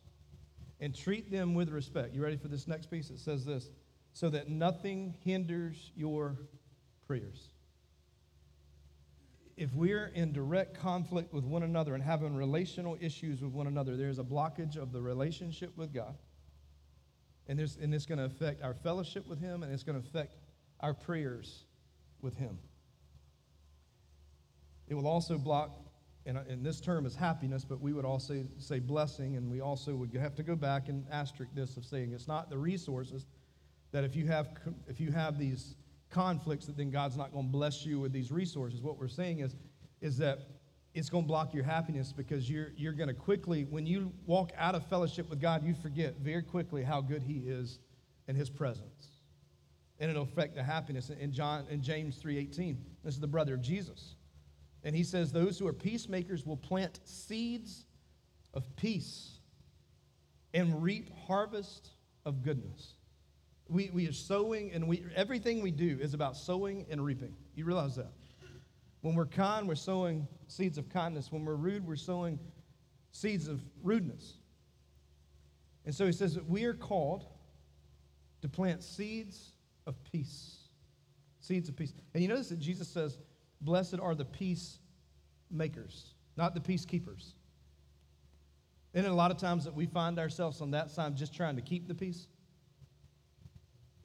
and 0.79 0.95
treat 0.95 1.31
them 1.31 1.53
with 1.53 1.69
respect. 1.69 2.13
You 2.13 2.23
ready 2.23 2.37
for 2.37 2.47
this 2.47 2.67
next 2.67 2.89
piece? 2.89 3.11
It 3.11 3.19
says 3.19 3.45
this 3.45 3.69
so 4.13 4.29
that 4.31 4.49
nothing 4.49 5.13
hinders 5.23 5.91
your 5.95 6.37
prayers 7.05 7.49
if 9.57 9.73
we're 9.73 10.11
in 10.13 10.31
direct 10.31 10.79
conflict 10.79 11.33
with 11.33 11.43
one 11.43 11.63
another 11.63 11.95
and 11.95 12.03
having 12.03 12.35
relational 12.35 12.95
issues 13.01 13.41
with 13.41 13.51
one 13.51 13.65
another, 13.65 13.97
there's 13.97 14.19
a 14.19 14.23
blockage 14.23 14.77
of 14.77 14.91
the 14.91 15.01
relationship 15.01 15.75
with 15.75 15.91
God. 15.91 16.15
And, 17.47 17.57
there's, 17.57 17.77
and 17.77 17.93
it's 17.93 18.05
going 18.05 18.19
to 18.19 18.25
affect 18.25 18.61
our 18.61 18.75
fellowship 18.75 19.27
with 19.27 19.39
Him 19.39 19.63
and 19.63 19.73
it's 19.73 19.81
going 19.81 19.99
to 19.99 20.07
affect 20.07 20.35
our 20.79 20.93
prayers 20.93 21.65
with 22.21 22.37
Him. 22.37 22.59
It 24.87 24.93
will 24.93 25.07
also 25.07 25.39
block, 25.39 25.75
and, 26.27 26.37
and 26.37 26.63
this 26.63 26.79
term 26.79 27.07
is 27.07 27.15
happiness, 27.15 27.65
but 27.65 27.81
we 27.81 27.93
would 27.93 28.05
also 28.05 28.45
say 28.59 28.79
blessing, 28.79 29.37
and 29.37 29.49
we 29.49 29.59
also 29.59 29.95
would 29.95 30.13
have 30.13 30.35
to 30.35 30.43
go 30.43 30.55
back 30.55 30.87
and 30.87 31.03
asterisk 31.11 31.51
this 31.55 31.77
of 31.77 31.83
saying 31.83 32.11
it's 32.13 32.27
not 32.27 32.51
the 32.51 32.57
resources 32.57 33.25
that 33.91 34.03
if 34.03 34.15
you 34.15 34.27
have, 34.27 34.49
if 34.87 34.99
you 34.99 35.11
have 35.11 35.39
these 35.39 35.75
conflicts 36.09 36.65
that 36.65 36.77
then 36.77 36.89
God's 36.89 37.17
not 37.17 37.31
going 37.31 37.45
to 37.45 37.51
bless 37.51 37.85
you 37.85 37.99
with 37.99 38.11
these 38.11 38.31
resources. 38.31 38.81
What 38.81 38.97
we're 38.97 39.07
saying 39.07 39.39
is, 39.39 39.55
is 40.01 40.17
that 40.17 40.47
it's 40.93 41.09
going 41.09 41.25
to 41.25 41.27
block 41.27 41.53
your 41.53 41.63
happiness 41.63 42.11
because 42.11 42.49
you're, 42.49 42.71
you're 42.75 42.93
going 42.93 43.09
to 43.09 43.13
quickly, 43.13 43.65
when 43.65 43.85
you 43.85 44.11
walk 44.25 44.51
out 44.57 44.73
of 44.73 44.85
fellowship 44.87 45.29
with 45.29 45.39
God, 45.39 45.63
you 45.63 45.73
forget 45.73 46.15
very 46.17 46.41
quickly 46.41 46.83
how 46.83 47.01
good 47.01 47.21
He 47.21 47.39
is 47.45 47.79
in 48.27 48.35
His 48.35 48.49
presence. 48.49 49.07
And 49.99 50.09
it'll 50.09 50.23
affect 50.23 50.55
the 50.55 50.63
happiness. 50.63 51.09
In 51.09 51.31
John 51.31 51.65
in 51.69 51.81
James 51.81 52.21
3:18, 52.21 52.77
this 53.03 53.15
is 53.15 53.19
the 53.19 53.27
brother 53.27 53.55
of 53.55 53.61
Jesus. 53.61 54.15
And 54.83 54.95
he 54.95 55.03
says, 55.03 55.31
Those 55.31 55.57
who 55.57 55.67
are 55.67 55.73
peacemakers 55.73 56.45
will 56.45 56.57
plant 56.57 56.99
seeds 57.03 57.85
of 58.53 58.63
peace 58.75 59.39
and 60.53 60.81
reap 60.81 61.09
harvest 61.27 61.91
of 62.25 62.43
goodness. 62.43 62.93
We, 63.69 63.89
we 63.93 64.07
are 64.07 64.13
sowing, 64.13 64.71
and 64.71 64.87
we, 64.87 65.03
everything 65.15 65.61
we 65.61 65.71
do 65.71 65.97
is 65.99 66.13
about 66.13 66.37
sowing 66.37 66.85
and 66.89 67.03
reaping. 67.03 67.35
You 67.55 67.65
realize 67.65 67.95
that? 67.95 68.11
When 69.01 69.15
we're 69.15 69.25
kind, 69.25 69.67
we're 69.67 69.75
sowing 69.75 70.27
seeds 70.47 70.77
of 70.77 70.89
kindness. 70.89 71.31
When 71.31 71.45
we're 71.45 71.55
rude, 71.55 71.85
we're 71.85 71.95
sowing 71.95 72.39
seeds 73.11 73.47
of 73.47 73.61
rudeness. 73.81 74.37
And 75.85 75.93
so 75.93 76.05
he 76.05 76.11
says 76.11 76.35
that 76.35 76.47
we 76.47 76.65
are 76.65 76.73
called 76.73 77.25
to 78.41 78.49
plant 78.49 78.83
seeds 78.83 79.53
of 79.85 79.95
peace. 80.03 80.67
Seeds 81.39 81.69
of 81.69 81.75
peace. 81.75 81.93
And 82.13 82.21
you 82.21 82.29
notice 82.29 82.49
that 82.49 82.59
Jesus 82.59 82.87
says, 82.87 83.17
Blessed 83.61 83.99
are 83.99 84.13
the 84.13 84.25
peacemakers, 84.25 86.13
not 86.35 86.53
the 86.53 86.59
peacekeepers. 86.59 87.33
And 88.93 89.05
a 89.05 89.13
lot 89.13 89.31
of 89.31 89.37
times 89.37 89.63
that 89.65 89.73
we 89.73 89.85
find 89.85 90.19
ourselves 90.19 90.61
on 90.61 90.71
that 90.71 90.91
side 90.91 91.15
just 91.15 91.33
trying 91.33 91.55
to 91.55 91.61
keep 91.61 91.87
the 91.87 91.95
peace. 91.95 92.27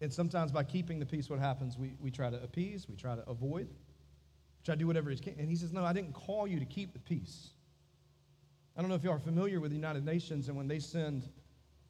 And 0.03 0.13
sometimes 0.13 0.51
by 0.51 0.65
keeping 0.65 0.99
the 0.99 1.07
peace, 1.07 1.31
what 1.31 1.39
happens? 1.39 1.79
We, 1.79 1.95
we 2.01 2.11
try 2.11 2.29
to 2.29 2.43
appease, 2.43 2.89
we 2.89 2.97
try 2.97 3.15
to 3.15 3.23
avoid, 3.31 3.69
we 3.69 4.65
try 4.65 4.75
to 4.75 4.79
do 4.79 4.89
whatever 4.89 5.11
he 5.11 5.17
can. 5.17 5.37
And 5.39 5.49
he 5.49 5.55
says, 5.55 5.73
No, 5.73 5.85
I 5.85 5.93
didn't 5.93 6.13
call 6.13 6.49
you 6.49 6.59
to 6.59 6.65
keep 6.65 6.93
the 6.93 6.99
peace. 6.99 7.51
I 8.77 8.81
don't 8.81 8.89
know 8.89 8.97
if 8.97 9.05
you 9.05 9.13
are 9.13 9.21
familiar 9.21 9.61
with 9.61 9.71
the 9.71 9.77
United 9.77 10.05
Nations 10.05 10.49
and 10.49 10.57
when 10.57 10.67
they 10.67 10.81
send 10.81 11.29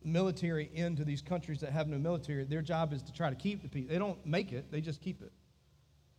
military 0.04 0.69
into 0.75 1.04
these 1.04 1.23
countries 1.23 1.61
that 1.61 1.73
have 1.73 1.88
no 1.88 1.97
military, 1.97 2.45
their 2.45 2.61
job 2.61 2.92
is 2.92 3.02
to 3.04 3.12
try 3.14 3.31
to 3.31 3.37
keep 3.37 3.62
the 3.62 3.69
peace. 3.69 3.87
They 3.88 3.99
don't 3.99 4.25
make 4.26 4.52
it, 4.52 4.71
they 4.71 4.83
just 4.83 5.00
keep 5.00 5.23
it. 5.23 5.33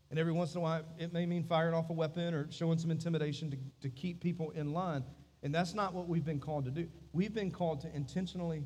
And 0.09 0.17
every 0.17 0.31
once 0.31 0.53
in 0.53 0.59
a 0.59 0.61
while, 0.61 0.83
it 0.97 1.13
may 1.13 1.27
mean 1.27 1.43
firing 1.43 1.75
off 1.75 1.91
a 1.91 1.93
weapon 1.93 2.33
or 2.33 2.51
showing 2.51 2.79
some 2.79 2.89
intimidation 2.89 3.51
to, 3.51 3.57
to 3.81 3.89
keep 3.89 4.19
people 4.19 4.49
in 4.51 4.73
line. 4.73 5.03
And 5.43 5.53
that's 5.53 5.75
not 5.75 5.93
what 5.93 6.07
we've 6.07 6.25
been 6.25 6.39
called 6.39 6.65
to 6.65 6.71
do. 6.71 6.87
We've 7.11 7.33
been 7.33 7.51
called 7.51 7.81
to 7.81 7.95
intentionally 7.95 8.63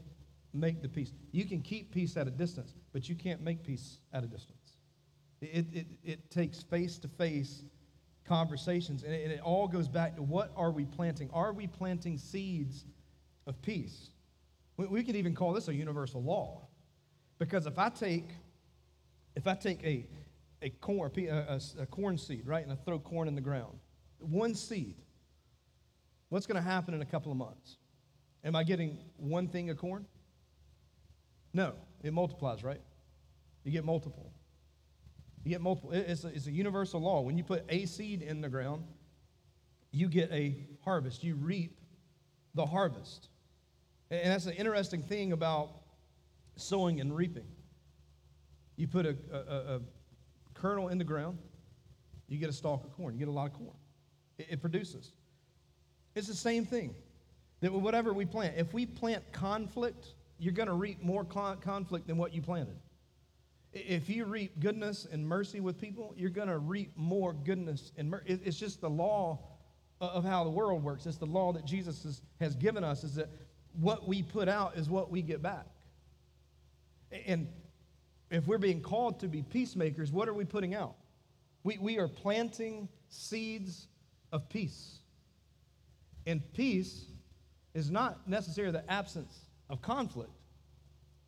make 0.59 0.81
the 0.81 0.89
peace. 0.89 1.11
You 1.31 1.45
can 1.45 1.61
keep 1.61 1.91
peace 1.91 2.17
at 2.17 2.27
a 2.27 2.31
distance, 2.31 2.73
but 2.93 3.07
you 3.07 3.15
can't 3.15 3.41
make 3.41 3.63
peace 3.63 3.99
at 4.13 4.23
a 4.23 4.27
distance. 4.27 4.77
It, 5.41 5.67
it, 5.73 5.87
it 6.03 6.31
takes 6.31 6.63
face 6.63 6.97
to 6.99 7.07
face 7.07 7.63
conversations, 8.25 9.03
and 9.03 9.13
it, 9.13 9.23
and 9.23 9.31
it 9.31 9.41
all 9.41 9.67
goes 9.67 9.87
back 9.87 10.15
to 10.15 10.21
what 10.21 10.51
are 10.55 10.71
we 10.71 10.85
planting? 10.85 11.29
Are 11.31 11.53
we 11.53 11.67
planting 11.67 12.17
seeds 12.17 12.85
of 13.45 13.61
peace? 13.61 14.09
We, 14.77 14.87
we 14.87 15.03
could 15.03 15.15
even 15.15 15.35
call 15.35 15.53
this 15.53 15.67
a 15.67 15.73
universal 15.73 16.23
law. 16.23 16.67
Because 17.39 17.67
if 17.67 17.77
I 17.77 17.89
take, 17.89 18.29
if 19.35 19.47
I 19.47 19.53
take 19.53 19.83
a, 19.83 20.07
a 20.61 20.69
corn, 20.69 21.11
a, 21.15 21.27
a, 21.27 21.61
a 21.81 21.85
corn 21.85 22.17
seed, 22.17 22.47
right, 22.47 22.63
and 22.63 22.71
I 22.71 22.75
throw 22.75 22.99
corn 22.99 23.27
in 23.27 23.35
the 23.35 23.41
ground, 23.41 23.77
one 24.19 24.55
seed, 24.55 24.95
what's 26.29 26.47
going 26.47 26.61
to 26.61 26.67
happen 26.67 26.93
in 26.93 27.01
a 27.01 27.05
couple 27.05 27.31
of 27.31 27.37
months? 27.37 27.77
Am 28.43 28.55
I 28.55 28.63
getting 28.63 28.97
one 29.17 29.47
thing 29.47 29.69
of 29.69 29.77
corn? 29.77 30.05
No, 31.57 31.73
it 32.03 32.13
multiplies, 32.13 32.63
right? 32.63 32.79
You 33.63 33.71
get 33.71 33.83
multiple. 33.83 34.31
You 35.43 35.49
get 35.49 35.59
multiple. 35.59 35.91
It's 35.91 36.23
a, 36.23 36.27
it's 36.27 36.45
a 36.45 36.51
universal 36.51 37.01
law. 37.01 37.21
When 37.21 37.35
you 37.35 37.43
put 37.43 37.63
a 37.67 37.87
seed 37.87 38.21
in 38.21 38.41
the 38.41 38.47
ground, 38.47 38.83
you 39.91 40.07
get 40.07 40.31
a 40.31 40.55
harvest. 40.85 41.23
You 41.23 41.33
reap 41.33 41.79
the 42.53 42.63
harvest. 42.63 43.29
And 44.11 44.31
that's 44.31 44.45
an 44.45 44.53
interesting 44.53 45.01
thing 45.01 45.31
about 45.31 45.71
sowing 46.57 47.01
and 47.01 47.15
reaping. 47.15 47.47
You 48.75 48.87
put 48.87 49.07
a, 49.07 49.17
a, 49.33 49.75
a 49.77 49.81
kernel 50.53 50.89
in 50.89 50.99
the 50.99 51.03
ground, 51.03 51.39
you 52.27 52.37
get 52.37 52.49
a 52.49 52.53
stalk 52.53 52.83
of 52.83 52.91
corn. 52.91 53.15
You 53.15 53.19
get 53.21 53.29
a 53.29 53.31
lot 53.31 53.47
of 53.47 53.53
corn. 53.53 53.77
It, 54.37 54.45
it 54.51 54.61
produces. 54.61 55.11
It's 56.13 56.27
the 56.27 56.35
same 56.35 56.65
thing. 56.67 56.93
That 57.61 57.73
whatever 57.73 58.13
we 58.13 58.25
plant, 58.25 58.53
if 58.57 58.75
we 58.75 58.85
plant 58.85 59.23
conflict, 59.31 60.13
you're 60.39 60.53
going 60.53 60.67
to 60.67 60.73
reap 60.73 61.03
more 61.03 61.23
conflict 61.23 62.07
than 62.07 62.17
what 62.17 62.33
you 62.33 62.41
planted. 62.41 62.77
If 63.73 64.09
you 64.09 64.25
reap 64.25 64.59
goodness 64.59 65.07
and 65.11 65.27
mercy 65.27 65.59
with 65.59 65.79
people, 65.79 66.13
you're 66.17 66.29
going 66.29 66.47
to 66.47 66.57
reap 66.57 66.95
more 66.95 67.33
goodness 67.33 67.91
and 67.97 68.09
mercy. 68.09 68.39
It's 68.43 68.57
just 68.57 68.81
the 68.81 68.89
law 68.89 69.39
of 69.99 70.23
how 70.23 70.43
the 70.43 70.49
world 70.49 70.83
works. 70.83 71.05
It's 71.05 71.17
the 71.17 71.25
law 71.25 71.51
that 71.53 71.65
Jesus 71.65 72.21
has, 72.39 72.55
given 72.55 72.83
us 72.83 73.03
is 73.03 73.15
that 73.15 73.29
what 73.79 74.07
we 74.07 74.23
put 74.23 74.47
out 74.47 74.77
is 74.77 74.89
what 74.89 75.11
we 75.11 75.21
get 75.21 75.41
back. 75.41 75.65
And 77.25 77.47
if 78.29 78.47
we're 78.47 78.57
being 78.57 78.81
called 78.81 79.19
to 79.21 79.27
be 79.27 79.41
peacemakers, 79.41 80.11
what 80.11 80.27
are 80.27 80.33
we 80.33 80.45
putting 80.45 80.75
out? 80.75 80.95
We, 81.63 81.77
we 81.77 81.97
are 81.97 82.07
planting 82.07 82.89
seeds 83.09 83.87
of 84.31 84.49
peace. 84.49 84.99
And 86.25 86.41
peace 86.53 87.05
is 87.73 87.89
not 87.89 88.27
necessarily 88.27 88.73
the 88.73 88.91
absence 88.91 89.46
of 89.69 89.81
conflict, 89.81 90.31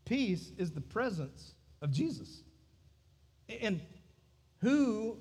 peace 0.05 0.51
is 0.57 0.71
the 0.71 0.81
presence 0.81 1.53
of 1.81 1.91
Jesus. 1.91 2.43
And 3.61 3.81
who 4.61 5.17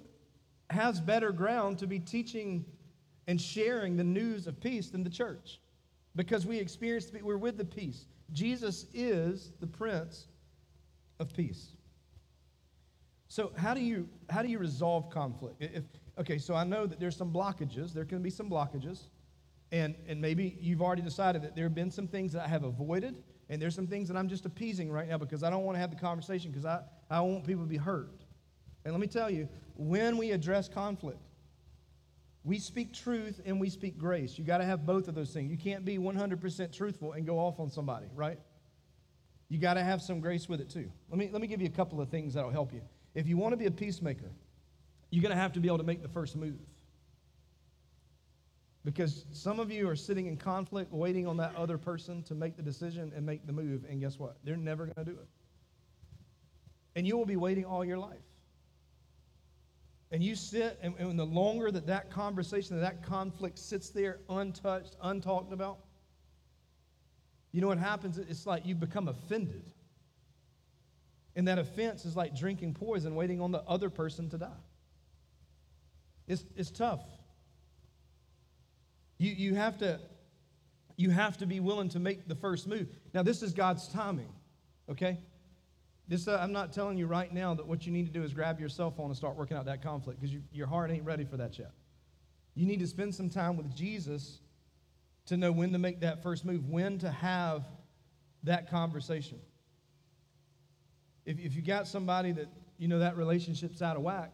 has 0.71 1.01
better 1.01 1.33
ground 1.33 1.79
to 1.79 1.87
be 1.87 1.99
teaching 1.99 2.65
and 3.27 3.41
sharing 3.41 3.97
the 3.97 4.05
news 4.05 4.47
of 4.47 4.61
peace 4.61 4.89
than 4.89 5.03
the 5.03 5.11
church? 5.11 5.61
because 6.19 6.45
we 6.45 6.59
experience, 6.59 7.11
we're 7.23 7.39
with 7.39 7.57
the 7.57 7.65
peace. 7.65 8.07
Jesus 8.33 8.87
is 8.93 9.53
the 9.61 9.67
Prince 9.69 10.27
of 11.21 11.33
Peace. 11.33 11.69
So 13.29 13.53
how 13.57 13.73
do 13.73 13.81
you 13.81 14.09
how 14.29 14.43
do 14.43 14.49
you 14.49 14.59
resolve 14.59 15.11
conflict? 15.11 15.57
If, 15.61 15.85
okay, 16.19 16.39
so 16.39 16.55
I 16.55 16.65
know 16.65 16.87
that 16.87 16.99
there's 16.99 17.17
some 17.17 17.33
blockages. 17.33 17.93
There 17.93 18.05
can 18.05 18.21
be 18.21 18.31
some 18.31 18.51
blockages, 18.51 19.05
and 19.73 19.95
and 20.07 20.21
maybe 20.21 20.57
you've 20.61 20.83
already 20.83 21.03
decided 21.03 21.43
that 21.43 21.55
there 21.55 21.65
have 21.65 21.75
been 21.75 21.91
some 21.91 22.07
things 22.07 22.33
that 22.33 22.45
I 22.45 22.49
have 22.49 22.65
avoided, 22.65 23.23
and 23.49 23.61
there's 23.61 23.75
some 23.75 23.87
things 23.87 24.09
that 24.09 24.17
I'm 24.17 24.29
just 24.29 24.47
appeasing 24.47 24.91
right 24.91 25.09
now 25.09 25.19
because 25.19 25.43
I 25.43 25.51
don't 25.51 25.65
want 25.65 25.77
to 25.77 25.81
have 25.81 25.91
the 25.91 25.97
conversation 25.97 26.51
because 26.51 26.65
I 26.65 26.81
I 27.11 27.21
want 27.21 27.47
people 27.47 27.63
to 27.65 27.69
be 27.69 27.77
hurt. 27.77 28.25
And 28.85 28.93
let 28.93 29.01
me 29.01 29.07
tell 29.07 29.31
you, 29.31 29.49
when 29.77 30.17
we 30.17 30.31
address 30.31 30.69
conflict, 30.69 31.21
we 32.45 32.59
speak 32.59 32.95
truth 32.95 33.41
and 33.45 33.61
we 33.61 33.69
speak 33.69 33.99
grace. 33.99 34.39
You 34.39 34.45
got 34.45 34.59
to 34.59 34.65
have 34.65 34.87
both 34.87 35.09
of 35.09 35.15
those 35.15 35.31
things. 35.31 35.51
You 35.51 35.59
can't 35.59 35.85
be 35.85 35.99
100% 35.99 36.73
truthful 36.73 37.13
and 37.13 37.27
go 37.27 37.39
off 37.39 37.61
on 37.61 37.71
somebody, 37.71 38.07
right? 38.15 38.39
You 39.51 39.59
got 39.59 39.75
to 39.75 39.83
have 39.83 40.01
some 40.01 40.21
grace 40.21 40.49
with 40.49 40.61
it 40.61 40.71
too. 40.71 40.91
Let 41.11 41.19
me, 41.19 41.29
let 41.31 41.43
me 41.43 41.47
give 41.47 41.61
you 41.61 41.67
a 41.67 41.71
couple 41.71 42.01
of 42.01 42.09
things 42.09 42.35
that'll 42.35 42.51
help 42.51 42.73
you. 42.73 42.81
If 43.15 43.27
you 43.27 43.37
want 43.37 43.53
to 43.53 43.57
be 43.59 43.67
a 43.67 43.71
peacemaker, 43.71 44.31
you're 45.11 45.23
going 45.23 45.35
to 45.35 45.41
have 45.41 45.53
to 45.55 45.61
be 45.61 45.69
able 45.69 45.79
to 45.79 45.85
make 45.85 46.03
the 46.03 46.09
first 46.09 46.37
move. 46.37 46.59
Because 48.89 49.27
some 49.33 49.61
of 49.61 49.71
you 49.71 49.87
are 49.87 49.95
sitting 49.95 50.29
in 50.29 50.39
conflict, 50.39 50.95
waiting 50.95 51.27
on 51.27 51.37
that 51.37 51.55
other 51.55 51.77
person 51.77 52.23
to 52.23 52.35
make 52.35 52.57
the 52.57 52.63
decision 52.63 53.13
and 53.15 53.27
make 53.27 53.47
the 53.47 53.53
move, 53.53 53.85
and 53.87 54.01
guess 54.01 54.19
what? 54.19 54.39
They're 54.45 54.57
never 54.57 54.87
going 54.87 54.95
to 54.95 55.05
do 55.05 55.19
it. 55.19 55.29
And 56.97 57.07
you 57.07 57.19
will 57.19 57.27
be 57.27 57.37
waiting 57.37 57.67
all 57.67 57.85
your 57.85 57.99
life. 57.99 58.17
And 60.11 60.23
you 60.23 60.35
sit, 60.35 60.79
and, 60.81 60.95
and 60.99 61.19
the 61.19 61.27
longer 61.27 61.71
that 61.71 61.87
that 61.87 62.11
conversation, 62.11 62.81
that, 62.81 63.03
that 63.03 63.07
conflict 63.07 63.59
sits 63.59 63.91
there 63.91 64.21
untouched, 64.31 64.97
untalked 65.05 65.53
about, 65.53 65.81
you 67.53 67.61
know 67.61 67.69
what 67.69 67.77
happens? 67.77 68.17
It's 68.17 68.47
like 68.47 68.65
you 68.65 68.75
become 68.75 69.09
offended. 69.09 69.71
And 71.37 71.47
that 71.47 71.59
offense 71.59 72.07
is 72.07 72.17
like 72.17 72.35
drinking 72.35 72.73
poison, 72.73 73.15
waiting 73.15 73.43
on 73.43 73.53
the 73.53 73.61
other 73.65 73.91
person 73.91 74.31
to 74.31 74.39
die. 74.39 74.63
It's, 76.27 76.47
it's 76.57 76.71
tough. 76.71 77.03
You, 79.19 79.33
you, 79.33 79.55
have 79.55 79.79
to, 79.79 80.01
you 80.97 81.11
have 81.11 81.37
to 81.39 81.47
be 81.47 81.61
willing 81.61 81.89
to 81.91 81.99
make 81.99 82.29
the 82.29 82.35
first 82.35 82.67
move. 82.67 82.89
Now, 83.13 83.23
this 83.23 83.43
is 83.43 83.53
God's 83.53 83.89
timing, 83.89 84.33
okay? 84.91 85.19
This, 86.07 86.27
uh, 86.27 86.39
I'm 86.41 86.53
not 86.53 86.73
telling 86.73 86.97
you 86.97 87.07
right 87.07 87.33
now 87.33 87.53
that 87.55 87.67
what 87.67 87.85
you 87.85 87.93
need 87.93 88.07
to 88.07 88.13
do 88.13 88.23
is 88.23 88.33
grab 88.33 88.59
your 88.59 88.69
cell 88.69 88.91
phone 88.91 89.07
and 89.07 89.17
start 89.17 89.37
working 89.37 89.57
out 89.57 89.67
that 89.67 89.83
conflict 89.83 90.21
because 90.21 90.33
you, 90.33 90.43
your 90.53 90.67
heart 90.67 90.91
ain't 90.91 91.05
ready 91.05 91.25
for 91.25 91.37
that 91.37 91.59
yet. 91.59 91.73
You 92.55 92.67
need 92.67 92.81
to 92.81 92.87
spend 92.87 93.15
some 93.15 93.29
time 93.29 93.57
with 93.57 93.75
Jesus 93.75 94.41
to 95.27 95.37
know 95.37 95.53
when 95.53 95.73
to 95.73 95.79
make 95.79 96.01
that 96.01 96.23
first 96.23 96.45
move, 96.45 96.69
when 96.69 96.99
to 96.99 97.11
have 97.11 97.65
that 98.45 98.71
conversation. 98.71 99.39
If, 101.27 101.39
if 101.39 101.55
you 101.55 101.61
got 101.61 101.87
somebody 101.87 102.33
that, 102.33 102.49
you 102.79 102.89
know, 102.89 103.01
that 103.01 103.17
relationship's 103.17 103.83
out 103.83 103.97
of 103.97 104.03
whack, 104.03 104.33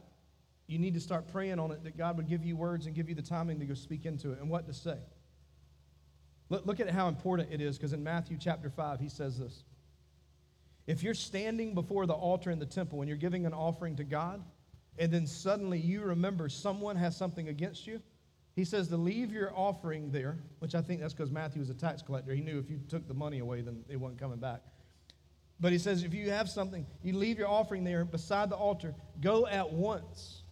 you 0.66 0.78
need 0.78 0.94
to 0.94 1.00
start 1.00 1.30
praying 1.30 1.59
on 1.59 1.71
it 1.71 1.85
that 1.85 1.97
God 1.97 2.16
would 2.16 2.28
give 2.28 2.44
you 2.44 2.56
words 2.56 2.87
and 2.87 2.94
give 2.94 3.09
you 3.09 3.14
the 3.14 3.23
timing 3.23 3.61
to 3.61 3.66
go 3.66 3.75
speak 3.75 4.06
into 4.06 4.33
it 4.33 4.40
and 4.40 4.49
what 4.49 4.66
to 4.66 4.73
say. 4.73 4.97
Look, 6.49 6.66
look 6.66 6.80
at 6.80 6.90
how 6.90 7.09
important 7.09 7.50
it 7.52 7.61
is 7.61 7.76
because 7.76 7.92
in 7.92 8.02
Matthew 8.02 8.37
chapter 8.38 8.71
5, 8.71 9.00
he 9.00 9.09
says 9.09 9.38
this. 9.38 9.64
If 10.87 11.02
you're 11.02 11.14
standing 11.14 11.75
before 11.75 12.06
the 12.06 12.14
altar 12.14 12.50
in 12.50 12.59
the 12.59 12.66
temple 12.66 13.00
and 13.00 13.09
you're 13.09 13.18
giving 13.18 13.47
an 13.47 13.54
offering 13.54 13.97
to 13.97 14.04
God, 14.04 14.42
and 14.99 15.11
then 15.11 15.26
suddenly 15.26 15.78
you 15.78 16.02
remember 16.02 16.49
someone 16.49 16.97
has 16.97 17.16
something 17.16 17.49
against 17.49 17.87
you, 17.87 18.00
he 18.54 18.64
says 18.64 18.88
to 18.88 18.97
leave 18.97 19.33
your 19.33 19.52
offering 19.54 20.12
there, 20.12 20.38
which 20.61 20.75
I 20.75 20.80
think 20.80 21.00
that's 21.00 21.12
because 21.12 21.30
Matthew 21.30 21.61
was 21.61 21.71
a 21.71 21.75
tax 21.75 22.02
collector. 22.02 22.33
He 22.35 22.40
knew 22.40 22.59
if 22.59 22.71
you 22.71 22.78
took 22.88 23.09
the 23.09 23.14
money 23.14 23.40
away, 23.40 23.62
then 23.62 23.83
it 23.88 23.97
wasn't 23.97 24.21
coming 24.21 24.38
back. 24.38 24.61
But 25.59 25.73
he 25.73 25.78
says 25.78 26.04
if 26.04 26.14
you 26.14 26.30
have 26.30 26.49
something, 26.49 26.87
you 27.02 27.16
leave 27.16 27.38
your 27.38 27.49
offering 27.49 27.83
there 27.83 28.04
beside 28.04 28.50
the 28.50 28.56
altar, 28.56 28.94
go 29.21 29.47
at 29.47 29.73
once. 29.73 30.43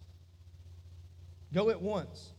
Go 1.53 1.71
at 1.71 1.81
once. 1.81 2.31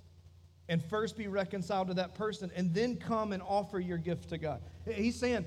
And 0.70 0.84
first 0.84 1.18
be 1.18 1.28
reconciled 1.28 1.90
to 1.90 1.94
that 1.96 2.16
person, 2.16 2.52
and 2.56 2.74
then 2.74 2.96
come 2.96 3.34
and 3.34 3.44
offer 3.44 3.80
your 3.80 3.98
gift 3.98 4.30
to 4.30 4.38
God. 4.38 4.62
He's 4.90 5.20
saying, 5.20 5.46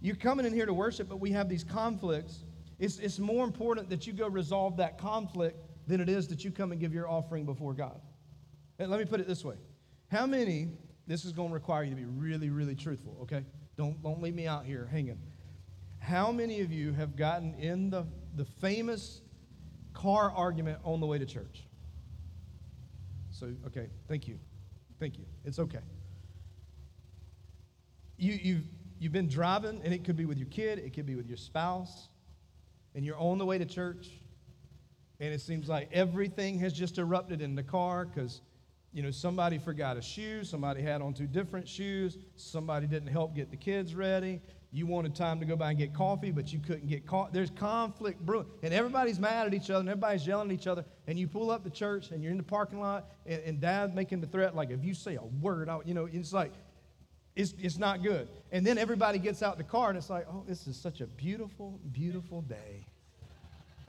You're 0.00 0.16
coming 0.16 0.46
in 0.46 0.52
here 0.52 0.66
to 0.66 0.74
worship, 0.74 1.08
but 1.08 1.18
we 1.18 1.32
have 1.32 1.48
these 1.48 1.64
conflicts. 1.64 2.44
It's, 2.78 2.98
it's 2.98 3.18
more 3.18 3.44
important 3.44 3.90
that 3.90 4.06
you 4.06 4.12
go 4.12 4.28
resolve 4.28 4.76
that 4.76 4.98
conflict 4.98 5.58
than 5.86 6.00
it 6.00 6.08
is 6.08 6.28
that 6.28 6.44
you 6.44 6.50
come 6.50 6.72
and 6.72 6.80
give 6.80 6.92
your 6.92 7.08
offering 7.08 7.44
before 7.44 7.74
God. 7.74 8.00
And 8.78 8.90
let 8.90 9.00
me 9.00 9.06
put 9.06 9.20
it 9.20 9.26
this 9.26 9.44
way 9.44 9.56
How 10.10 10.26
many, 10.26 10.68
this 11.06 11.24
is 11.24 11.32
going 11.32 11.48
to 11.48 11.54
require 11.54 11.82
you 11.84 11.90
to 11.90 11.96
be 11.96 12.04
really, 12.04 12.50
really 12.50 12.74
truthful, 12.74 13.16
okay? 13.22 13.44
Don't, 13.76 14.02
don't 14.02 14.22
leave 14.22 14.34
me 14.34 14.46
out 14.46 14.64
here 14.64 14.88
hanging. 14.90 15.18
How 15.98 16.30
many 16.32 16.60
of 16.60 16.72
you 16.72 16.92
have 16.92 17.16
gotten 17.16 17.54
in 17.54 17.90
the, 17.90 18.06
the 18.36 18.44
famous 18.44 19.22
car 19.92 20.30
argument 20.30 20.78
on 20.84 21.00
the 21.00 21.06
way 21.06 21.18
to 21.18 21.26
church? 21.26 21.65
So, 23.38 23.52
okay, 23.66 23.88
thank 24.08 24.26
you. 24.26 24.38
Thank 24.98 25.18
you. 25.18 25.26
It's 25.44 25.58
okay. 25.58 25.80
You, 28.16 28.32
you've, 28.32 28.64
you've 28.98 29.12
been 29.12 29.28
driving, 29.28 29.82
and 29.84 29.92
it 29.92 30.04
could 30.04 30.16
be 30.16 30.24
with 30.24 30.38
your 30.38 30.48
kid, 30.48 30.78
it 30.78 30.94
could 30.94 31.04
be 31.04 31.16
with 31.16 31.26
your 31.26 31.36
spouse, 31.36 32.08
and 32.94 33.04
you're 33.04 33.18
on 33.18 33.36
the 33.36 33.44
way 33.44 33.58
to 33.58 33.66
church, 33.66 34.08
and 35.20 35.34
it 35.34 35.42
seems 35.42 35.68
like 35.68 35.90
everything 35.92 36.58
has 36.60 36.72
just 36.72 36.96
erupted 36.96 37.42
in 37.42 37.54
the 37.54 37.62
car 37.62 38.06
because 38.06 38.40
you 38.94 39.02
know 39.02 39.10
somebody 39.10 39.58
forgot 39.58 39.98
a 39.98 40.02
shoe 40.02 40.42
somebody 40.42 40.80
had 40.80 41.02
on 41.02 41.12
two 41.12 41.26
different 41.26 41.68
shoes 41.68 42.16
somebody 42.36 42.86
didn't 42.86 43.08
help 43.08 43.34
get 43.34 43.50
the 43.50 43.56
kids 43.56 43.94
ready 43.94 44.40
you 44.76 44.86
wanted 44.86 45.14
time 45.14 45.40
to 45.40 45.46
go 45.46 45.56
by 45.56 45.70
and 45.70 45.78
get 45.78 45.94
coffee 45.94 46.30
but 46.30 46.52
you 46.52 46.58
couldn't 46.58 46.86
get 46.86 47.06
caught 47.06 47.32
there's 47.32 47.50
conflict 47.50 48.20
brewing 48.24 48.46
and 48.62 48.74
everybody's 48.74 49.18
mad 49.18 49.46
at 49.46 49.54
each 49.54 49.70
other 49.70 49.80
and 49.80 49.88
everybody's 49.88 50.26
yelling 50.26 50.50
at 50.50 50.54
each 50.54 50.66
other 50.66 50.84
and 51.06 51.18
you 51.18 51.26
pull 51.26 51.50
up 51.50 51.64
the 51.64 51.70
church 51.70 52.10
and 52.10 52.22
you're 52.22 52.32
in 52.32 52.36
the 52.36 52.42
parking 52.42 52.80
lot 52.80 53.10
and, 53.24 53.42
and 53.44 53.60
dad 53.60 53.94
making 53.94 54.20
the 54.20 54.26
threat 54.26 54.54
like 54.54 54.70
if 54.70 54.84
you 54.84 54.94
say 54.94 55.16
a 55.16 55.24
word 55.40 55.68
out 55.68 55.86
you 55.86 55.94
know 55.94 56.08
it's 56.12 56.32
like 56.32 56.52
it's, 57.34 57.54
it's 57.58 57.78
not 57.78 58.02
good 58.02 58.28
and 58.52 58.66
then 58.66 58.76
everybody 58.78 59.18
gets 59.18 59.42
out 59.42 59.56
the 59.56 59.64
car 59.64 59.88
and 59.88 59.98
it's 59.98 60.10
like 60.10 60.26
oh 60.30 60.44
this 60.46 60.66
is 60.66 60.76
such 60.76 61.00
a 61.00 61.06
beautiful 61.06 61.80
beautiful 61.92 62.42
day 62.42 62.86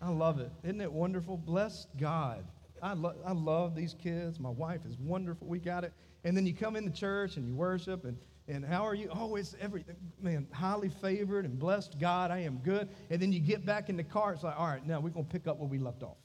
I 0.01 0.09
love 0.09 0.39
it. 0.39 0.51
Isn't 0.63 0.81
it 0.81 0.91
wonderful? 0.91 1.37
Bless 1.37 1.87
God. 1.99 2.45
I, 2.81 2.93
lo- 2.93 3.15
I 3.25 3.31
love 3.31 3.75
these 3.75 3.95
kids. 3.95 4.39
My 4.39 4.49
wife 4.49 4.81
is 4.87 4.97
wonderful. 4.99 5.47
We 5.47 5.59
got 5.59 5.83
it. 5.83 5.93
And 6.23 6.37
then 6.37 6.45
you 6.45 6.53
come 6.53 6.75
into 6.75 6.91
church 6.91 7.37
and 7.37 7.47
you 7.47 7.55
worship 7.55 8.05
and, 8.05 8.17
and 8.47 8.63
how 8.63 8.85
are 8.85 8.95
you? 8.95 9.09
Oh, 9.11 9.35
it's 9.35 9.55
everything. 9.59 9.97
Man, 10.21 10.47
highly 10.53 10.87
favored 10.87 11.43
and 11.43 11.59
blessed 11.59 11.99
God. 11.99 12.31
I 12.31 12.39
am 12.39 12.57
good. 12.59 12.87
And 13.09 13.21
then 13.21 13.33
you 13.33 13.41
get 13.41 13.65
back 13.65 13.89
in 13.89 13.97
the 13.97 14.03
car. 14.03 14.33
It's 14.33 14.43
like, 14.43 14.57
all 14.57 14.67
right, 14.67 14.85
now 14.85 15.01
we're 15.01 15.09
going 15.09 15.25
to 15.25 15.31
pick 15.31 15.47
up 15.47 15.59
where 15.59 15.67
we 15.67 15.79
left 15.79 16.01
off. 16.01 16.17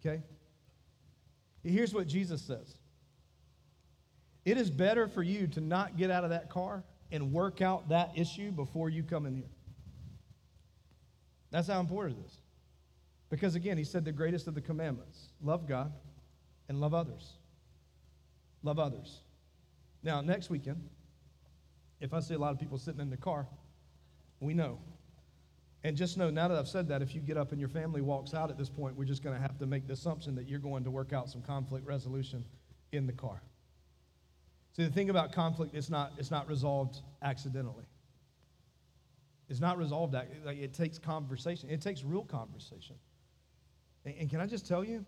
Okay? 0.00 0.22
Here's 1.62 1.92
what 1.92 2.06
Jesus 2.06 2.40
says 2.40 2.74
It 4.44 4.56
is 4.56 4.70
better 4.70 5.08
for 5.08 5.22
you 5.22 5.46
to 5.48 5.60
not 5.60 5.98
get 5.98 6.10
out 6.10 6.24
of 6.24 6.30
that 6.30 6.48
car 6.48 6.84
and 7.12 7.32
work 7.32 7.60
out 7.60 7.90
that 7.90 8.12
issue 8.16 8.50
before 8.50 8.88
you 8.88 9.02
come 9.02 9.26
in 9.26 9.36
here. 9.36 9.50
That's 11.50 11.68
how 11.68 11.80
important 11.80 12.18
it 12.18 12.26
is. 12.26 12.38
Because 13.28 13.56
again, 13.56 13.76
he 13.76 13.84
said 13.84 14.04
the 14.04 14.12
greatest 14.12 14.46
of 14.46 14.54
the 14.54 14.60
commandments 14.60 15.28
love 15.42 15.66
God 15.66 15.92
and 16.68 16.80
love 16.80 16.94
others. 16.94 17.34
Love 18.62 18.78
others. 18.78 19.20
Now, 20.02 20.20
next 20.20 20.50
weekend, 20.50 20.88
if 22.00 22.12
I 22.12 22.20
see 22.20 22.34
a 22.34 22.38
lot 22.38 22.52
of 22.52 22.58
people 22.58 22.78
sitting 22.78 23.00
in 23.00 23.10
the 23.10 23.16
car, 23.16 23.46
we 24.40 24.54
know. 24.54 24.78
And 25.84 25.96
just 25.96 26.16
know, 26.16 26.30
now 26.30 26.48
that 26.48 26.58
I've 26.58 26.68
said 26.68 26.88
that, 26.88 27.00
if 27.00 27.14
you 27.14 27.20
get 27.20 27.36
up 27.36 27.52
and 27.52 27.60
your 27.60 27.68
family 27.68 28.00
walks 28.00 28.34
out 28.34 28.50
at 28.50 28.58
this 28.58 28.68
point, 28.68 28.96
we're 28.96 29.04
just 29.04 29.22
going 29.22 29.36
to 29.36 29.40
have 29.40 29.58
to 29.58 29.66
make 29.66 29.86
the 29.86 29.92
assumption 29.92 30.34
that 30.34 30.48
you're 30.48 30.58
going 30.58 30.84
to 30.84 30.90
work 30.90 31.12
out 31.12 31.30
some 31.30 31.42
conflict 31.42 31.86
resolution 31.86 32.44
in 32.92 33.06
the 33.06 33.12
car. 33.12 33.40
See, 34.76 34.84
the 34.84 34.90
thing 34.90 35.10
about 35.10 35.32
conflict, 35.32 35.74
it's 35.74 35.88
not, 35.88 36.12
it's 36.18 36.30
not 36.30 36.48
resolved 36.48 37.00
accidentally. 37.22 37.84
It's 39.48 39.60
not 39.60 39.78
resolved. 39.78 40.14
Like, 40.44 40.58
it 40.58 40.74
takes 40.74 40.98
conversation. 40.98 41.70
It 41.70 41.80
takes 41.80 42.02
real 42.02 42.24
conversation. 42.24 42.96
And, 44.04 44.28
can 44.28 44.40
I 44.40 44.46
just 44.46 44.66
tell 44.66 44.84
you, 44.84 45.04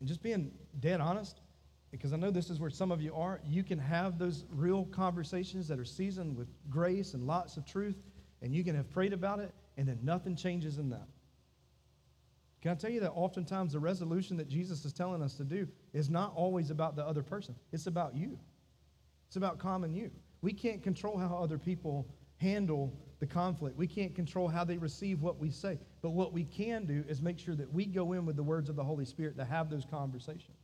and 0.00 0.08
just 0.08 0.22
being 0.22 0.52
dead 0.80 1.00
honest, 1.00 1.40
because 1.90 2.12
I 2.12 2.16
know 2.16 2.30
this 2.30 2.50
is 2.50 2.60
where 2.60 2.70
some 2.70 2.92
of 2.92 3.00
you 3.00 3.14
are, 3.14 3.40
you 3.46 3.62
can 3.62 3.78
have 3.78 4.18
those 4.18 4.44
real 4.50 4.84
conversations 4.86 5.68
that 5.68 5.78
are 5.78 5.84
seasoned 5.84 6.36
with 6.36 6.48
grace 6.68 7.14
and 7.14 7.26
lots 7.26 7.56
of 7.56 7.64
truth, 7.64 7.96
and 8.42 8.54
you 8.54 8.62
can 8.62 8.74
have 8.74 8.90
prayed 8.90 9.12
about 9.12 9.40
it, 9.40 9.54
and 9.76 9.88
then 9.88 9.98
nothing 10.02 10.36
changes 10.36 10.78
in 10.78 10.90
that. 10.90 11.06
Can 12.60 12.72
I 12.72 12.74
tell 12.74 12.90
you 12.90 13.00
that 13.00 13.12
oftentimes 13.12 13.72
the 13.72 13.78
resolution 13.78 14.36
that 14.36 14.48
Jesus 14.48 14.84
is 14.84 14.92
telling 14.92 15.22
us 15.22 15.34
to 15.34 15.44
do 15.44 15.68
is 15.92 16.10
not 16.10 16.32
always 16.34 16.70
about 16.70 16.96
the 16.96 17.06
other 17.06 17.22
person, 17.22 17.54
it's 17.72 17.86
about 17.86 18.14
you. 18.14 18.38
It's 19.28 19.36
about 19.36 19.58
common 19.58 19.94
you. 19.94 20.10
We 20.40 20.52
can't 20.52 20.82
control 20.82 21.18
how 21.18 21.36
other 21.36 21.58
people 21.58 22.06
handle 22.38 22.92
the 23.20 23.26
conflict. 23.26 23.76
We 23.76 23.86
can't 23.86 24.14
control 24.14 24.48
how 24.48 24.64
they 24.64 24.78
receive 24.78 25.20
what 25.20 25.38
we 25.38 25.50
say. 25.50 25.78
But 26.02 26.10
what 26.10 26.32
we 26.32 26.44
can 26.44 26.86
do 26.86 27.04
is 27.08 27.20
make 27.20 27.38
sure 27.38 27.54
that 27.56 27.72
we 27.72 27.84
go 27.84 28.12
in 28.12 28.24
with 28.24 28.36
the 28.36 28.42
words 28.42 28.68
of 28.68 28.76
the 28.76 28.84
Holy 28.84 29.04
Spirit 29.04 29.36
to 29.38 29.44
have 29.44 29.68
those 29.68 29.84
conversations. 29.84 30.57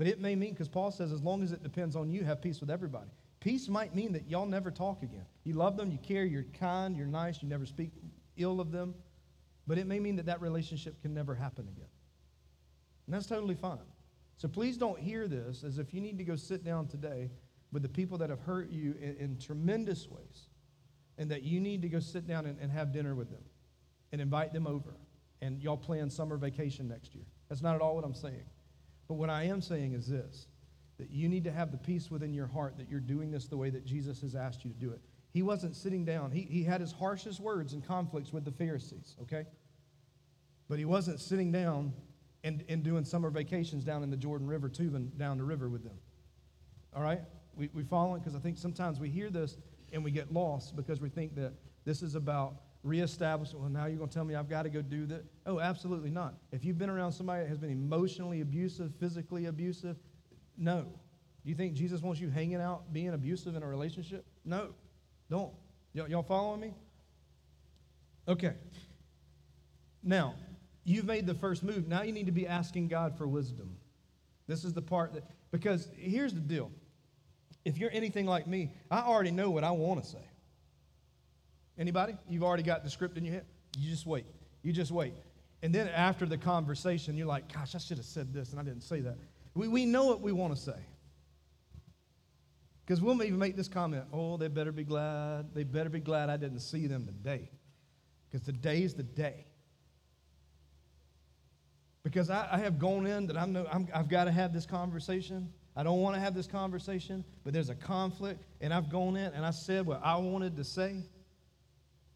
But 0.00 0.06
it 0.06 0.18
may 0.18 0.34
mean, 0.34 0.54
because 0.54 0.66
Paul 0.66 0.90
says, 0.90 1.12
as 1.12 1.20
long 1.20 1.42
as 1.42 1.52
it 1.52 1.62
depends 1.62 1.94
on 1.94 2.08
you, 2.08 2.24
have 2.24 2.40
peace 2.40 2.58
with 2.62 2.70
everybody. 2.70 3.10
Peace 3.38 3.68
might 3.68 3.94
mean 3.94 4.14
that 4.14 4.26
y'all 4.30 4.46
never 4.46 4.70
talk 4.70 5.02
again. 5.02 5.26
You 5.44 5.52
love 5.52 5.76
them, 5.76 5.90
you 5.90 5.98
care, 5.98 6.24
you're 6.24 6.46
kind, 6.58 6.96
you're 6.96 7.06
nice, 7.06 7.42
you 7.42 7.48
never 7.50 7.66
speak 7.66 7.90
ill 8.38 8.62
of 8.62 8.72
them. 8.72 8.94
But 9.66 9.76
it 9.76 9.86
may 9.86 10.00
mean 10.00 10.16
that 10.16 10.24
that 10.24 10.40
relationship 10.40 11.02
can 11.02 11.12
never 11.12 11.34
happen 11.34 11.68
again. 11.68 11.90
And 13.04 13.14
that's 13.14 13.26
totally 13.26 13.54
fine. 13.54 13.76
So 14.38 14.48
please 14.48 14.78
don't 14.78 14.98
hear 14.98 15.28
this 15.28 15.64
as 15.64 15.76
if 15.76 15.92
you 15.92 16.00
need 16.00 16.16
to 16.16 16.24
go 16.24 16.34
sit 16.34 16.64
down 16.64 16.86
today 16.86 17.28
with 17.70 17.82
the 17.82 17.88
people 17.90 18.16
that 18.16 18.30
have 18.30 18.40
hurt 18.40 18.70
you 18.70 18.94
in, 19.02 19.16
in 19.16 19.38
tremendous 19.38 20.08
ways 20.08 20.46
and 21.18 21.30
that 21.30 21.42
you 21.42 21.60
need 21.60 21.82
to 21.82 21.90
go 21.90 22.00
sit 22.00 22.26
down 22.26 22.46
and, 22.46 22.58
and 22.58 22.72
have 22.72 22.90
dinner 22.90 23.14
with 23.14 23.28
them 23.30 23.44
and 24.12 24.22
invite 24.22 24.54
them 24.54 24.66
over 24.66 24.94
and 25.42 25.60
y'all 25.60 25.76
plan 25.76 26.08
summer 26.08 26.38
vacation 26.38 26.88
next 26.88 27.14
year. 27.14 27.26
That's 27.50 27.60
not 27.60 27.74
at 27.74 27.82
all 27.82 27.96
what 27.96 28.04
I'm 28.06 28.14
saying. 28.14 28.46
But 29.10 29.16
what 29.16 29.28
I 29.28 29.42
am 29.42 29.60
saying 29.60 29.94
is 29.94 30.06
this 30.06 30.46
that 30.98 31.10
you 31.10 31.28
need 31.28 31.42
to 31.42 31.50
have 31.50 31.72
the 31.72 31.78
peace 31.78 32.12
within 32.12 32.32
your 32.32 32.46
heart 32.46 32.76
that 32.78 32.88
you're 32.88 33.00
doing 33.00 33.32
this 33.32 33.48
the 33.48 33.56
way 33.56 33.68
that 33.68 33.84
Jesus 33.84 34.20
has 34.20 34.36
asked 34.36 34.64
you 34.64 34.70
to 34.70 34.76
do 34.76 34.92
it. 34.92 35.00
He 35.32 35.42
wasn't 35.42 35.74
sitting 35.74 36.04
down, 36.04 36.30
he, 36.30 36.42
he 36.42 36.62
had 36.62 36.80
his 36.80 36.92
harshest 36.92 37.40
words 37.40 37.72
and 37.72 37.84
conflicts 37.84 38.32
with 38.32 38.44
the 38.44 38.52
Pharisees, 38.52 39.16
okay? 39.22 39.46
But 40.68 40.78
he 40.78 40.84
wasn't 40.84 41.18
sitting 41.18 41.50
down 41.50 41.92
and, 42.44 42.62
and 42.68 42.84
doing 42.84 43.04
summer 43.04 43.30
vacations 43.30 43.82
down 43.82 44.04
in 44.04 44.10
the 44.10 44.16
Jordan 44.16 44.46
River, 44.46 44.68
tubing 44.68 45.10
down 45.16 45.38
the 45.38 45.44
river 45.44 45.68
with 45.68 45.82
them. 45.82 45.98
All 46.94 47.02
right? 47.02 47.22
We, 47.56 47.68
we 47.74 47.82
following? 47.82 48.20
Because 48.20 48.36
I 48.36 48.38
think 48.38 48.58
sometimes 48.58 49.00
we 49.00 49.08
hear 49.08 49.28
this 49.28 49.56
and 49.92 50.04
we 50.04 50.12
get 50.12 50.32
lost 50.32 50.76
because 50.76 51.00
we 51.00 51.08
think 51.08 51.34
that 51.34 51.54
this 51.84 52.00
is 52.00 52.14
about 52.14 52.54
reestablishing. 52.82 53.60
Well, 53.60 53.68
now 53.68 53.86
you're 53.86 53.98
going 53.98 54.08
to 54.08 54.14
tell 54.14 54.24
me 54.24 54.34
I've 54.34 54.48
got 54.48 54.62
to 54.62 54.70
go 54.70 54.82
do 54.82 55.06
that? 55.06 55.24
Oh, 55.46 55.60
absolutely 55.60 56.10
not. 56.10 56.34
If 56.52 56.64
you've 56.64 56.78
been 56.78 56.90
around 56.90 57.12
somebody 57.12 57.42
that 57.42 57.48
has 57.48 57.58
been 57.58 57.70
emotionally 57.70 58.40
abusive, 58.40 58.92
physically 58.98 59.46
abusive, 59.46 59.96
no. 60.56 60.82
Do 61.42 61.48
you 61.48 61.54
think 61.54 61.74
Jesus 61.74 62.02
wants 62.02 62.20
you 62.20 62.28
hanging 62.30 62.60
out 62.60 62.92
being 62.92 63.14
abusive 63.14 63.56
in 63.56 63.62
a 63.62 63.66
relationship? 63.66 64.24
No, 64.44 64.68
don't. 65.30 65.52
Y- 65.94 66.06
y'all 66.08 66.22
following 66.22 66.60
me? 66.60 66.74
Okay. 68.28 68.52
Now, 70.02 70.34
you've 70.84 71.06
made 71.06 71.26
the 71.26 71.34
first 71.34 71.62
move. 71.62 71.88
Now 71.88 72.02
you 72.02 72.12
need 72.12 72.26
to 72.26 72.32
be 72.32 72.46
asking 72.46 72.88
God 72.88 73.16
for 73.16 73.26
wisdom. 73.26 73.76
This 74.46 74.64
is 74.64 74.72
the 74.72 74.82
part 74.82 75.14
that, 75.14 75.24
because 75.50 75.88
here's 75.96 76.34
the 76.34 76.40
deal 76.40 76.70
if 77.64 77.76
you're 77.76 77.90
anything 77.92 78.26
like 78.26 78.46
me, 78.46 78.72
I 78.90 79.00
already 79.00 79.30
know 79.30 79.50
what 79.50 79.64
I 79.64 79.70
want 79.70 80.02
to 80.02 80.08
say. 80.08 80.29
Anybody? 81.80 82.14
You've 82.28 82.44
already 82.44 82.62
got 82.62 82.84
the 82.84 82.90
script 82.90 83.16
in 83.16 83.24
your 83.24 83.34
head? 83.34 83.46
You 83.78 83.90
just 83.90 84.04
wait. 84.04 84.26
You 84.62 84.70
just 84.70 84.92
wait. 84.92 85.14
And 85.62 85.74
then 85.74 85.88
after 85.88 86.26
the 86.26 86.36
conversation, 86.36 87.16
you're 87.16 87.26
like, 87.26 87.50
gosh, 87.52 87.74
I 87.74 87.78
should 87.78 87.96
have 87.96 88.06
said 88.06 88.34
this 88.34 88.50
and 88.50 88.60
I 88.60 88.62
didn't 88.62 88.82
say 88.82 89.00
that. 89.00 89.16
We, 89.54 89.66
we 89.66 89.86
know 89.86 90.04
what 90.04 90.20
we 90.20 90.30
want 90.30 90.54
to 90.54 90.60
say. 90.60 90.78
Because 92.84 93.00
we'll 93.00 93.22
even 93.22 93.38
make 93.38 93.56
this 93.56 93.68
comment 93.68 94.04
oh, 94.12 94.36
they 94.36 94.48
better 94.48 94.72
be 94.72 94.84
glad. 94.84 95.54
They 95.54 95.64
better 95.64 95.88
be 95.88 96.00
glad 96.00 96.28
I 96.28 96.36
didn't 96.36 96.60
see 96.60 96.86
them 96.86 97.06
today. 97.06 97.48
Because 98.28 98.44
today's 98.44 98.92
the 98.92 99.02
day. 99.02 99.46
Because 102.02 102.28
I, 102.28 102.46
I 102.52 102.58
have 102.58 102.78
gone 102.78 103.06
in 103.06 103.26
that 103.28 103.38
I 103.38 103.46
know 103.46 103.66
I'm, 103.72 103.88
I've 103.94 104.08
got 104.08 104.24
to 104.24 104.32
have 104.32 104.52
this 104.52 104.66
conversation. 104.66 105.50
I 105.74 105.82
don't 105.82 106.00
want 106.00 106.14
to 106.14 106.20
have 106.20 106.34
this 106.34 106.46
conversation, 106.46 107.24
but 107.42 107.54
there's 107.54 107.70
a 107.70 107.74
conflict, 107.74 108.42
and 108.60 108.74
I've 108.74 108.90
gone 108.90 109.16
in 109.16 109.32
and 109.32 109.46
I 109.46 109.50
said 109.50 109.86
what 109.86 110.00
I 110.02 110.16
wanted 110.16 110.56
to 110.56 110.64
say, 110.64 111.04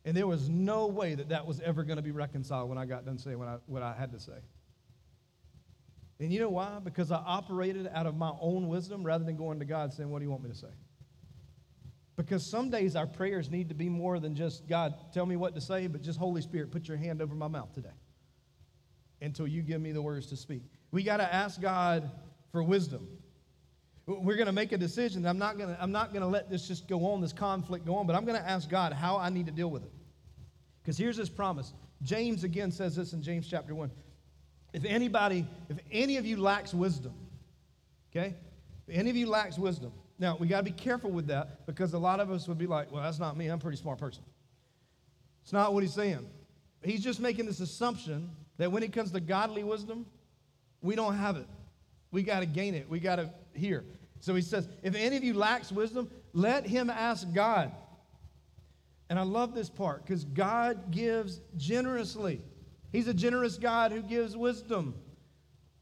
and 0.04 0.16
there 0.16 0.26
was 0.26 0.48
no 0.48 0.86
way 0.86 1.14
that 1.14 1.30
that 1.30 1.46
was 1.46 1.60
ever 1.60 1.82
going 1.82 1.96
to 1.96 2.02
be 2.02 2.10
reconciled 2.10 2.68
when 2.68 2.78
I 2.78 2.84
got 2.84 3.06
done 3.06 3.18
saying 3.18 3.38
what 3.38 3.48
I, 3.48 3.56
what 3.66 3.82
I 3.82 3.94
had 3.98 4.12
to 4.12 4.20
say. 4.20 4.38
And 6.20 6.32
you 6.32 6.40
know 6.40 6.50
why? 6.50 6.78
Because 6.82 7.10
I 7.10 7.16
operated 7.16 7.90
out 7.92 8.06
of 8.06 8.16
my 8.16 8.32
own 8.40 8.68
wisdom 8.68 9.02
rather 9.02 9.24
than 9.24 9.36
going 9.36 9.58
to 9.58 9.64
God 9.64 9.92
saying, 9.92 10.10
What 10.10 10.20
do 10.20 10.24
you 10.24 10.30
want 10.30 10.42
me 10.42 10.50
to 10.50 10.56
say? 10.56 10.68
Because 12.16 12.48
some 12.48 12.70
days 12.70 12.94
our 12.94 13.06
prayers 13.06 13.50
need 13.50 13.68
to 13.70 13.74
be 13.74 13.88
more 13.88 14.20
than 14.20 14.36
just, 14.36 14.68
God, 14.68 14.94
tell 15.12 15.26
me 15.26 15.34
what 15.36 15.54
to 15.56 15.60
say, 15.60 15.88
but 15.88 16.00
just, 16.00 16.18
Holy 16.18 16.42
Spirit, 16.42 16.70
put 16.70 16.86
your 16.86 16.96
hand 16.96 17.20
over 17.20 17.34
my 17.34 17.48
mouth 17.48 17.72
today 17.74 17.88
until 19.20 19.48
you 19.48 19.62
give 19.62 19.80
me 19.80 19.90
the 19.90 20.00
words 20.00 20.26
to 20.28 20.36
speak. 20.36 20.62
We 20.92 21.02
got 21.02 21.16
to 21.16 21.34
ask 21.34 21.60
God 21.60 22.08
for 22.52 22.62
wisdom. 22.62 23.08
We're 24.06 24.36
going 24.36 24.46
to 24.46 24.52
make 24.52 24.72
a 24.72 24.78
decision. 24.78 25.24
I'm 25.24 25.38
not 25.38 25.56
going 25.56 25.74
to 25.74 25.82
I'm 25.82 25.92
not 25.92 26.12
going 26.12 26.22
to 26.22 26.28
let 26.28 26.50
this 26.50 26.68
just 26.68 26.86
go 26.88 27.06
on, 27.06 27.20
this 27.20 27.32
conflict 27.32 27.86
go 27.86 27.96
on, 27.96 28.06
but 28.06 28.14
I'm 28.14 28.24
going 28.24 28.40
to 28.40 28.48
ask 28.48 28.68
God 28.68 28.92
how 28.92 29.16
I 29.16 29.30
need 29.30 29.46
to 29.46 29.52
deal 29.52 29.70
with 29.70 29.82
it. 29.82 29.90
Because 30.82 30.98
here's 30.98 31.16
his 31.16 31.30
promise. 31.30 31.72
James 32.02 32.44
again 32.44 32.70
says 32.70 32.96
this 32.96 33.14
in 33.14 33.22
James 33.22 33.48
chapter 33.48 33.74
1. 33.74 33.90
If 34.74 34.84
anybody, 34.84 35.46
if 35.70 35.78
any 35.90 36.18
of 36.18 36.26
you 36.26 36.36
lacks 36.36 36.74
wisdom, 36.74 37.14
okay? 38.14 38.34
If 38.86 38.94
any 38.94 39.08
of 39.08 39.16
you 39.16 39.26
lacks 39.26 39.58
wisdom. 39.58 39.92
Now, 40.18 40.36
we 40.38 40.46
got 40.46 40.58
to 40.58 40.64
be 40.64 40.70
careful 40.70 41.10
with 41.10 41.28
that 41.28 41.66
because 41.66 41.94
a 41.94 41.98
lot 41.98 42.20
of 42.20 42.30
us 42.30 42.46
would 42.46 42.58
be 42.58 42.66
like, 42.66 42.92
well, 42.92 43.02
that's 43.02 43.18
not 43.18 43.36
me. 43.36 43.46
I'm 43.46 43.58
a 43.58 43.62
pretty 43.62 43.78
smart 43.78 43.98
person. 43.98 44.22
It's 45.42 45.52
not 45.52 45.72
what 45.72 45.82
he's 45.82 45.94
saying. 45.94 46.26
He's 46.82 47.02
just 47.02 47.20
making 47.20 47.46
this 47.46 47.60
assumption 47.60 48.30
that 48.58 48.70
when 48.70 48.82
it 48.82 48.92
comes 48.92 49.10
to 49.12 49.20
godly 49.20 49.64
wisdom, 49.64 50.06
we 50.82 50.94
don't 50.94 51.16
have 51.16 51.36
it. 51.36 51.46
We 52.10 52.22
got 52.22 52.40
to 52.40 52.46
gain 52.46 52.74
it. 52.74 52.88
We 52.88 53.00
got 53.00 53.16
to 53.16 53.30
hear. 53.54 53.84
So 54.20 54.34
he 54.34 54.42
says, 54.42 54.68
if 54.82 54.94
any 54.94 55.16
of 55.16 55.24
you 55.24 55.34
lacks 55.34 55.70
wisdom, 55.70 56.10
let 56.32 56.66
him 56.66 56.90
ask 56.90 57.30
God. 57.32 57.72
And 59.10 59.18
I 59.18 59.22
love 59.22 59.54
this 59.54 59.68
part 59.68 60.04
because 60.04 60.24
God 60.24 60.90
gives 60.90 61.40
generously. 61.56 62.40
He's 62.92 63.06
a 63.06 63.14
generous 63.14 63.58
God 63.58 63.92
who 63.92 64.02
gives 64.02 64.36
wisdom 64.36 64.94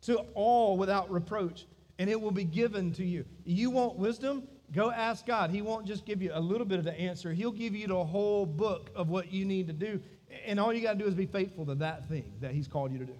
to 0.02 0.16
all 0.34 0.76
without 0.76 1.10
reproach, 1.10 1.66
and 1.98 2.10
it 2.10 2.20
will 2.20 2.32
be 2.32 2.44
given 2.44 2.92
to 2.94 3.04
you. 3.04 3.24
You 3.44 3.70
want 3.70 3.96
wisdom? 3.96 4.48
Go 4.72 4.90
ask 4.90 5.26
God. 5.26 5.50
He 5.50 5.62
won't 5.62 5.86
just 5.86 6.04
give 6.04 6.20
you 6.20 6.32
a 6.34 6.40
little 6.40 6.66
bit 6.66 6.78
of 6.78 6.84
the 6.84 6.98
answer, 6.98 7.32
He'll 7.32 7.52
give 7.52 7.74
you 7.74 7.86
the 7.86 8.04
whole 8.04 8.46
book 8.46 8.90
of 8.94 9.08
what 9.08 9.32
you 9.32 9.44
need 9.44 9.66
to 9.68 9.72
do. 9.72 10.00
And 10.46 10.58
all 10.58 10.72
you 10.72 10.80
got 10.80 10.94
to 10.94 10.98
do 10.98 11.06
is 11.06 11.14
be 11.14 11.26
faithful 11.26 11.66
to 11.66 11.74
that 11.76 12.08
thing 12.08 12.32
that 12.40 12.52
He's 12.52 12.66
called 12.66 12.92
you 12.92 12.98
to 12.98 13.04
do. 13.04 13.16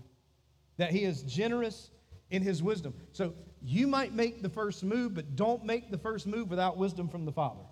That 0.79 0.91
He 0.91 1.05
is 1.05 1.23
generous 1.23 1.91
in 2.31 2.43
His 2.43 2.63
wisdom. 2.63 2.95
So 3.13 3.35
you 3.65 3.87
might 3.87 4.13
make 4.13 4.43
the 4.43 4.49
first 4.49 4.83
move, 4.83 5.15
but 5.15 5.37
don't 5.37 5.65
make 5.65 5.91
the 5.91 5.99
first 5.99 6.27
move 6.27 6.51
without 6.51 6.77
wisdom 6.77 7.09
from 7.09 7.25
the 7.25 7.33
Father. 7.33 7.63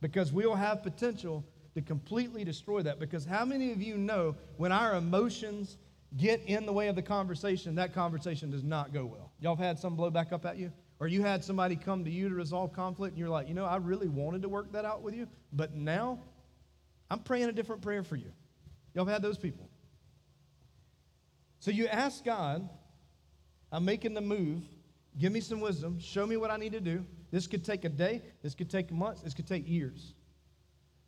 Because 0.00 0.32
we'll 0.32 0.54
have 0.54 0.82
potential 0.82 1.44
to 1.74 1.82
completely 1.82 2.44
destroy 2.44 2.82
that. 2.82 2.98
Because 2.98 3.24
how 3.24 3.44
many 3.44 3.72
of 3.72 3.82
you 3.82 3.96
know 3.96 4.36
when 4.56 4.72
our 4.72 4.96
emotions 4.96 5.76
get 6.16 6.40
in 6.46 6.66
the 6.66 6.72
way 6.72 6.88
of 6.88 6.96
the 6.96 7.02
conversation, 7.02 7.74
that 7.74 7.92
conversation 7.92 8.50
does 8.50 8.64
not 8.64 8.92
go 8.92 9.04
well? 9.04 9.32
Y'all 9.40 9.56
have 9.56 9.64
had 9.64 9.78
some 9.78 9.94
blow 9.94 10.10
back 10.10 10.32
up 10.32 10.46
at 10.46 10.56
you? 10.56 10.72
Or 11.00 11.08
you 11.08 11.22
had 11.22 11.44
somebody 11.44 11.76
come 11.76 12.04
to 12.04 12.10
you 12.10 12.28
to 12.28 12.34
resolve 12.34 12.72
conflict 12.72 13.12
and 13.12 13.18
you're 13.18 13.28
like, 13.28 13.48
you 13.48 13.54
know, 13.54 13.64
I 13.64 13.76
really 13.76 14.08
wanted 14.08 14.42
to 14.42 14.48
work 14.48 14.72
that 14.72 14.84
out 14.84 15.02
with 15.02 15.14
you, 15.14 15.28
but 15.52 15.74
now 15.74 16.20
I'm 17.10 17.18
praying 17.18 17.48
a 17.48 17.52
different 17.52 17.82
prayer 17.82 18.02
for 18.02 18.16
you. 18.16 18.32
Y'all 18.94 19.04
have 19.04 19.12
had 19.12 19.22
those 19.22 19.36
people. 19.36 19.68
So 21.58 21.70
you 21.70 21.88
ask 21.88 22.24
God, 22.24 22.68
I'm 23.72 23.84
making 23.84 24.14
the 24.14 24.20
move. 24.20 24.62
Give 25.18 25.32
me 25.32 25.40
some 25.40 25.60
wisdom. 25.60 25.98
Show 26.00 26.26
me 26.26 26.36
what 26.36 26.50
I 26.50 26.56
need 26.56 26.72
to 26.72 26.80
do. 26.80 27.04
This 27.30 27.46
could 27.46 27.64
take 27.64 27.84
a 27.84 27.88
day. 27.88 28.22
This 28.42 28.54
could 28.54 28.70
take 28.70 28.90
months. 28.90 29.22
This 29.22 29.34
could 29.34 29.46
take 29.46 29.68
years. 29.68 30.14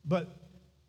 But 0.04 0.36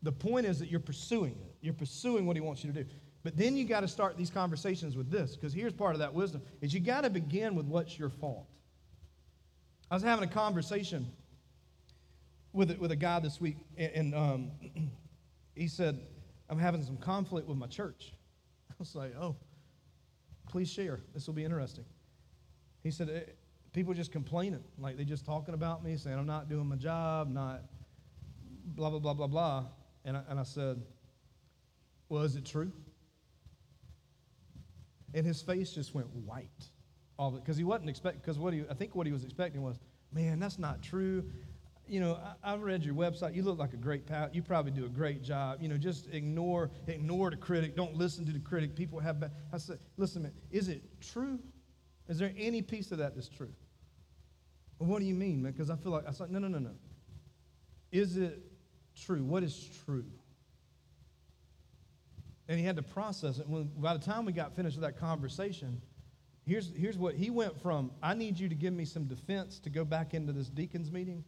the 0.04 0.12
point 0.12 0.46
is 0.46 0.60
that 0.60 0.70
you're 0.70 0.80
pursuing 0.80 1.34
it. 1.34 1.56
You're 1.62 1.74
pursuing 1.74 2.26
what 2.26 2.36
he 2.36 2.42
wants 2.42 2.64
you 2.64 2.72
to 2.72 2.84
do. 2.84 2.90
But 3.24 3.36
then 3.36 3.58
you 3.58 3.66
got 3.66 3.82
to 3.82 3.88
start 3.88 4.18
these 4.18 4.30
conversations 4.30 4.96
with 4.96 5.12
this, 5.12 5.36
because 5.36 5.54
here's 5.54 5.74
part 5.74 5.94
of 5.96 6.00
that 6.00 6.14
wisdom: 6.14 6.42
is 6.62 6.74
you 6.74 6.80
got 6.80 7.02
to 7.02 7.10
begin 7.10 7.56
with 7.56 7.66
what's 7.66 7.98
your 7.98 8.10
fault. 8.10 8.48
I 9.90 9.96
was 9.96 10.04
having 10.04 10.24
a 10.24 10.32
conversation 10.32 11.12
with 12.54 12.78
with 12.78 12.92
a 12.92 12.96
guy 12.96 13.20
this 13.20 13.42
week, 13.42 13.58
and, 13.76 13.92
and 13.94 14.16
um, 14.16 14.52
he 15.56 15.68
said, 15.68 16.00
"I'm 16.50 16.60
having 16.60 16.84
some 16.84 16.98
conflict 16.98 17.48
with 17.48 17.58
my 17.58 17.68
church." 17.68 18.14
I 18.70 18.74
was 18.80 18.96
like, 18.96 19.14
"Oh, 19.20 19.36
please 20.48 20.70
share. 20.70 21.00
This 21.14 21.28
will 21.28 21.34
be 21.34 21.44
interesting." 21.44 21.86
He 22.88 22.92
said, 22.92 23.10
eh, 23.10 23.32
"People 23.74 23.94
just 23.94 24.14
complaining, 24.14 24.64
like 24.80 24.96
they 24.96 25.04
just 25.04 25.26
talking 25.26 25.54
about 25.54 25.84
me, 25.84 25.98
saying 25.98 26.18
I'm 26.18 26.26
not 26.26 26.48
doing 26.48 26.68
my 26.68 26.78
job, 26.78 27.30
not 27.30 27.64
blah 28.66 28.90
blah 28.90 29.00
blah 29.00 29.14
blah 29.14 29.28
blah." 29.28 29.66
And 30.08 30.16
I, 30.16 30.22
and 30.30 30.40
I 30.40 30.44
said, 30.44 30.82
Well, 32.08 32.24
is 32.24 32.38
it 32.38 32.46
true? 32.46 32.72
And 35.14 35.26
his 35.26 35.42
face 35.42 35.72
just 35.72 35.94
went 35.94 36.08
white. 36.26 36.70
All 37.20 37.32
because 37.32 37.58
he 37.58 37.66
wasn't 37.66 37.90
expecting, 37.90 38.22
because 38.22 38.40
what 38.40 38.54
he, 38.54 38.64
I 38.70 38.74
think 38.74 38.96
what 38.96 39.06
he 39.06 39.12
was 39.12 39.26
expecting 39.26 39.62
was, 39.62 39.80
man, 40.14 40.40
that's 40.40 40.58
not 40.58 40.82
true. 40.82 41.26
You 41.90 42.00
know, 42.00 42.20
I, 42.42 42.54
I 42.54 42.56
read 42.56 42.86
your 42.86 42.96
website. 42.96 43.36
You 43.36 43.44
look 43.44 43.60
like 43.60 43.74
a 43.74 43.78
great 43.78 44.06
pal. 44.06 44.30
You 44.32 44.42
probably 44.42 44.72
do 44.72 44.86
a 44.86 44.90
great 44.90 45.24
job. 45.24 45.62
You 45.62 45.68
know, 45.68 45.78
just 45.78 46.08
ignore, 46.14 46.72
ignore 46.88 47.30
the 47.30 47.38
critic. 47.38 47.76
Don't 47.76 47.96
listen 47.96 48.26
to 48.28 48.32
the 48.32 48.40
critic. 48.40 48.78
People 48.78 49.00
have 49.00 49.20
bad. 49.20 49.32
I 49.52 49.58
said, 49.58 49.80
listen, 49.98 50.24
man, 50.24 50.34
is 50.52 50.70
it 50.70 50.84
true? 51.02 51.40
Is 52.08 52.18
there 52.18 52.34
any 52.38 52.62
piece 52.62 52.92
of 52.92 53.00
that 53.00 53.16
that's 53.16 53.30
true? 53.30 53.54
Well, 54.80 54.90
what 54.90 55.00
do 55.00 55.06
you 55.06 55.16
mean, 55.16 55.42
man? 55.42 55.52
Because 55.52 55.70
I 55.70 55.76
feel 55.76 55.92
like 55.92 56.08
I 56.08 56.12
said, 56.12 56.32
no, 56.32 56.40
no, 56.40 56.48
no, 56.48 56.60
no. 56.60 56.72
Is 57.92 58.18
it 58.18 58.42
true? 58.96 59.24
What 59.24 59.44
is 59.44 59.70
true? 59.86 60.06
And 62.48 62.60
he 62.60 62.66
had 62.66 62.76
to 62.78 62.84
process 62.84 63.40
it. 63.40 63.48
When, 63.48 63.70
by 63.78 63.94
the 63.96 64.04
time 64.04 64.26
we 64.26 64.32
got 64.32 64.56
finished 64.56 64.78
with 64.78 64.84
that 64.84 65.00
conversation, 65.00 65.82
here's, 66.46 66.72
here's 66.76 66.98
what 66.98 67.16
he 67.16 67.30
went 67.30 67.60
from 67.62 67.92
I 68.02 68.14
need 68.14 68.40
you 68.40 68.48
to 68.50 68.56
give 68.56 68.74
me 68.74 68.86
some 68.86 69.06
defense 69.06 69.60
to 69.60 69.70
go 69.70 69.84
back 69.84 70.14
into 70.14 70.32
this 70.32 70.48
deacons 70.50 70.92
meeting. 70.92 71.24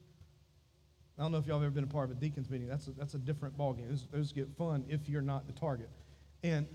I 1.17 1.23
don't 1.23 1.33
know 1.33 1.37
if 1.37 1.47
y'all 1.47 1.57
have 1.59 1.65
ever 1.65 1.75
been 1.75 1.83
a 1.83 1.87
part 1.87 2.09
of 2.09 2.15
a 2.15 2.19
deacons 2.19 2.49
meeting. 2.49 2.67
That's 2.67 2.87
a, 2.87 2.91
that's 2.91 3.13
a 3.13 3.17
different 3.17 3.57
ballgame. 3.57 3.89
Those, 3.89 4.07
those 4.11 4.31
get 4.31 4.47
fun 4.57 4.85
if 4.87 5.09
you're 5.09 5.21
not 5.21 5.47
the 5.47 5.53
target. 5.53 5.89
And 6.43 6.65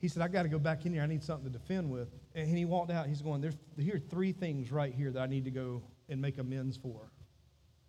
he 0.00 0.08
said, 0.08 0.22
I 0.22 0.28
got 0.28 0.44
to 0.44 0.48
go 0.48 0.58
back 0.58 0.86
in 0.86 0.92
here. 0.92 1.02
I 1.02 1.06
need 1.06 1.24
something 1.24 1.50
to 1.50 1.58
defend 1.58 1.90
with. 1.90 2.08
And 2.34 2.48
he 2.48 2.64
walked 2.64 2.90
out. 2.90 3.06
He's 3.06 3.22
going, 3.22 3.40
There's 3.40 3.56
here 3.76 3.96
are 3.96 3.98
three 3.98 4.32
things 4.32 4.70
right 4.70 4.94
here 4.94 5.10
that 5.10 5.20
I 5.20 5.26
need 5.26 5.44
to 5.44 5.50
go 5.50 5.82
and 6.08 6.20
make 6.20 6.38
amends 6.38 6.76
for 6.76 7.10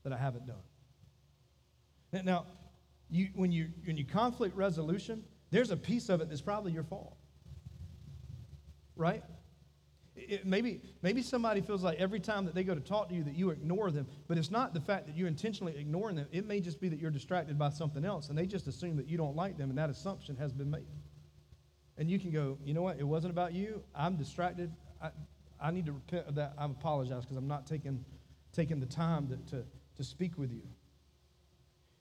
that 0.03 0.11
I 0.11 0.17
haven't 0.17 0.47
done. 0.47 2.25
Now, 2.25 2.47
you, 3.09 3.29
when, 3.35 3.51
you, 3.51 3.69
when 3.85 3.97
you 3.97 4.05
conflict 4.05 4.55
resolution, 4.55 5.23
there's 5.51 5.71
a 5.71 5.77
piece 5.77 6.09
of 6.09 6.21
it 6.21 6.29
that's 6.29 6.41
probably 6.41 6.71
your 6.71 6.83
fault. 6.83 7.15
Right? 8.95 9.23
It, 10.15 10.45
maybe, 10.45 10.81
maybe 11.01 11.21
somebody 11.21 11.61
feels 11.61 11.83
like 11.83 11.99
every 11.99 12.19
time 12.19 12.45
that 12.45 12.55
they 12.55 12.63
go 12.63 12.75
to 12.75 12.81
talk 12.81 13.09
to 13.09 13.15
you 13.15 13.23
that 13.23 13.35
you 13.35 13.51
ignore 13.51 13.91
them, 13.91 14.07
but 14.27 14.37
it's 14.37 14.51
not 14.51 14.73
the 14.73 14.81
fact 14.81 15.05
that 15.07 15.15
you're 15.15 15.27
intentionally 15.27 15.77
ignoring 15.77 16.15
them. 16.15 16.27
It 16.31 16.45
may 16.45 16.59
just 16.59 16.81
be 16.81 16.89
that 16.89 16.99
you're 16.99 17.11
distracted 17.11 17.57
by 17.57 17.69
something 17.69 18.03
else, 18.03 18.29
and 18.29 18.37
they 18.37 18.45
just 18.45 18.67
assume 18.67 18.97
that 18.97 19.07
you 19.07 19.17
don't 19.17 19.35
like 19.35 19.57
them, 19.57 19.69
and 19.69 19.77
that 19.77 19.89
assumption 19.89 20.35
has 20.37 20.51
been 20.51 20.69
made. 20.69 20.87
And 21.99 22.09
you 22.09 22.17
can 22.17 22.31
go, 22.31 22.57
you 22.63 22.73
know 22.73 22.81
what? 22.81 22.97
It 22.97 23.03
wasn't 23.03 23.31
about 23.31 23.53
you. 23.53 23.83
I'm 23.93 24.15
distracted. 24.15 24.71
I, 25.01 25.09
I 25.62 25.71
need 25.71 25.85
to 25.88 25.91
repent 25.91 26.27
of 26.27 26.35
that. 26.35 26.53
I 26.57 26.63
apologize 26.63 27.25
because 27.25 27.35
I'm 27.35 27.49
not 27.49 27.67
taking, 27.67 28.05
taking 28.53 28.79
the 28.79 28.85
time 28.85 29.27
to, 29.27 29.35
to, 29.51 29.65
to 29.97 30.03
speak 30.03 30.38
with 30.38 30.53
you. 30.53 30.62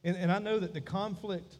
And, 0.05 0.17
and 0.17 0.31
I 0.31 0.39
know 0.39 0.61
that 0.61 0.73
the 0.73 0.81
conflict, 0.81 1.59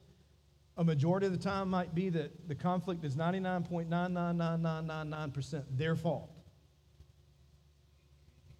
a 0.77 0.85
majority 0.85 1.27
of 1.27 1.33
the 1.33 1.39
time, 1.39 1.69
might 1.69 1.97
be 1.97 2.11
that 2.11 2.47
the 2.49 2.55
conflict 2.55 3.05
is 3.05 3.17
99.999999% 3.17 5.65
their 5.77 5.97
fault. 5.97 6.31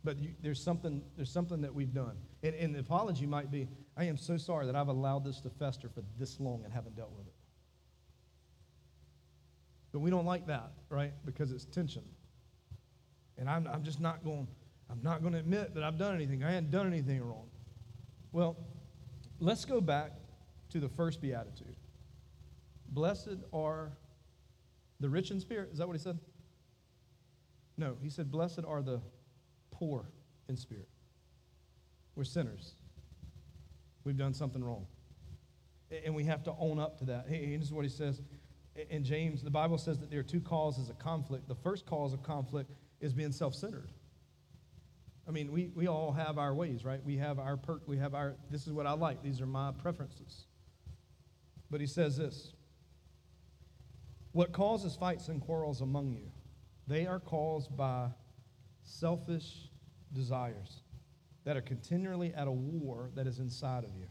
But 0.03 0.19
you, 0.19 0.31
there's, 0.43 0.61
something, 0.61 1.03
there's 1.15 1.31
something 1.31 1.61
that 1.61 1.73
we've 1.73 1.95
done. 1.95 2.17
And, 2.43 2.57
and 2.57 2.75
the 2.75 2.81
apology 2.81 3.27
might 3.27 3.53
be 3.53 3.69
I 3.97 4.03
am 4.05 4.17
so 4.17 4.37
sorry 4.37 4.67
that 4.67 4.75
I've 4.75 4.89
allowed 4.89 5.25
this 5.25 5.39
to 5.43 5.51
fester 5.51 5.89
for 5.89 6.03
this 6.19 6.41
long 6.41 6.65
and 6.65 6.73
haven't 6.73 6.97
dealt 6.97 7.13
with 7.17 7.29
it. 7.29 7.35
But 9.99 10.05
we 10.05 10.11
don't 10.11 10.27
like 10.27 10.47
that, 10.47 10.71
right? 10.91 11.13
Because 11.27 11.51
it's 11.51 11.65
tension. 11.65 12.05
And 13.37 13.51
I'm, 13.51 13.67
I'm 13.67 13.83
just 13.83 14.01
not 14.01 14.23
going, 14.23 14.47
I'm 14.89 15.03
not 15.03 15.23
going 15.23 15.33
to 15.33 15.41
admit 15.41 15.75
that 15.75 15.83
I've 15.83 15.99
done 15.99 16.15
anything. 16.15 16.45
I 16.45 16.53
hadn't 16.53 16.71
done 16.71 16.87
anything 16.87 17.21
wrong. 17.21 17.49
Well, 18.31 18.57
Let's 19.41 19.65
go 19.65 19.81
back 19.81 20.13
to 20.71 20.81
the 20.81 20.89
first 20.89 21.21
beatitude. 21.21 21.77
Blessed 22.89 23.39
are 23.53 23.93
the 25.01 25.09
rich 25.09 25.31
in 25.31 25.39
spirit. 25.39 25.71
Is 25.73 25.79
that 25.79 25.87
what 25.87 25.97
he 25.97 26.03
said? 26.03 26.19
No, 27.77 27.97
he 28.03 28.11
said, 28.11 28.33
Blessed 28.33 28.65
are 28.67 28.83
the 28.83 29.01
poor 29.71 30.11
in 30.49 30.57
spirit. 30.57 30.89
We're 32.17 32.25
sinners. 32.25 32.75
We've 34.03 34.17
done 34.17 34.35
something 34.35 34.63
wrong. 34.65 34.87
And 36.05 36.15
we 36.15 36.25
have 36.25 36.43
to 36.45 36.55
own 36.59 36.81
up 36.81 36.99
to 36.99 37.05
that. 37.07 37.27
And 37.27 37.61
this 37.61 37.69
is 37.69 37.73
what 37.73 37.85
he 37.85 37.91
says 37.91 38.21
in 38.91 39.05
James. 39.05 39.43
The 39.43 39.51
Bible 39.51 39.79
says 39.79 39.99
that 40.01 40.11
there 40.11 40.21
are 40.21 40.25
two 40.25 40.41
causes 40.41 40.89
of 40.89 40.99
conflict. 40.99 41.49
The 41.49 41.55
first 41.55 41.87
cause 41.87 42.13
of 42.13 42.23
conflict 42.23 42.71
is 43.01 43.13
being 43.13 43.33
self 43.33 43.55
centered. 43.55 43.91
I 45.27 45.31
mean, 45.31 45.53
we, 45.53 45.71
we 45.75 45.87
all 45.87 46.13
have 46.13 46.39
our 46.39 46.55
ways, 46.55 46.85
right? 46.85 47.05
We 47.05 47.19
have 47.19 47.39
our 47.39 47.59
perk, 47.59 47.83
we 47.87 47.99
have 47.99 48.15
our, 48.15 48.35
this 48.51 48.67
is 48.67 48.73
what 48.73 48.87
I 48.87 48.93
like, 48.93 49.23
these 49.23 49.43
are 49.43 49.47
my 49.47 49.73
preferences. 49.73 50.47
But 51.71 51.81
he 51.81 51.87
says 51.87 52.17
this 52.17 52.53
What 54.33 54.53
causes 54.53 54.97
fights 54.97 55.29
and 55.29 55.41
quarrels 55.41 55.83
among 55.83 56.13
you? 56.13 56.31
They 56.87 57.07
are 57.07 57.21
caused 57.21 57.77
by 57.77 58.09
selfish 58.83 59.69
desires 60.15 60.81
that 61.45 61.57
are 61.57 61.61
continually 61.61 62.33
at 62.35 62.47
a 62.47 62.53
war 62.53 63.11
that 63.15 63.27
is 63.27 63.39
inside 63.39 63.85
of 63.85 63.91
you. 63.95 64.07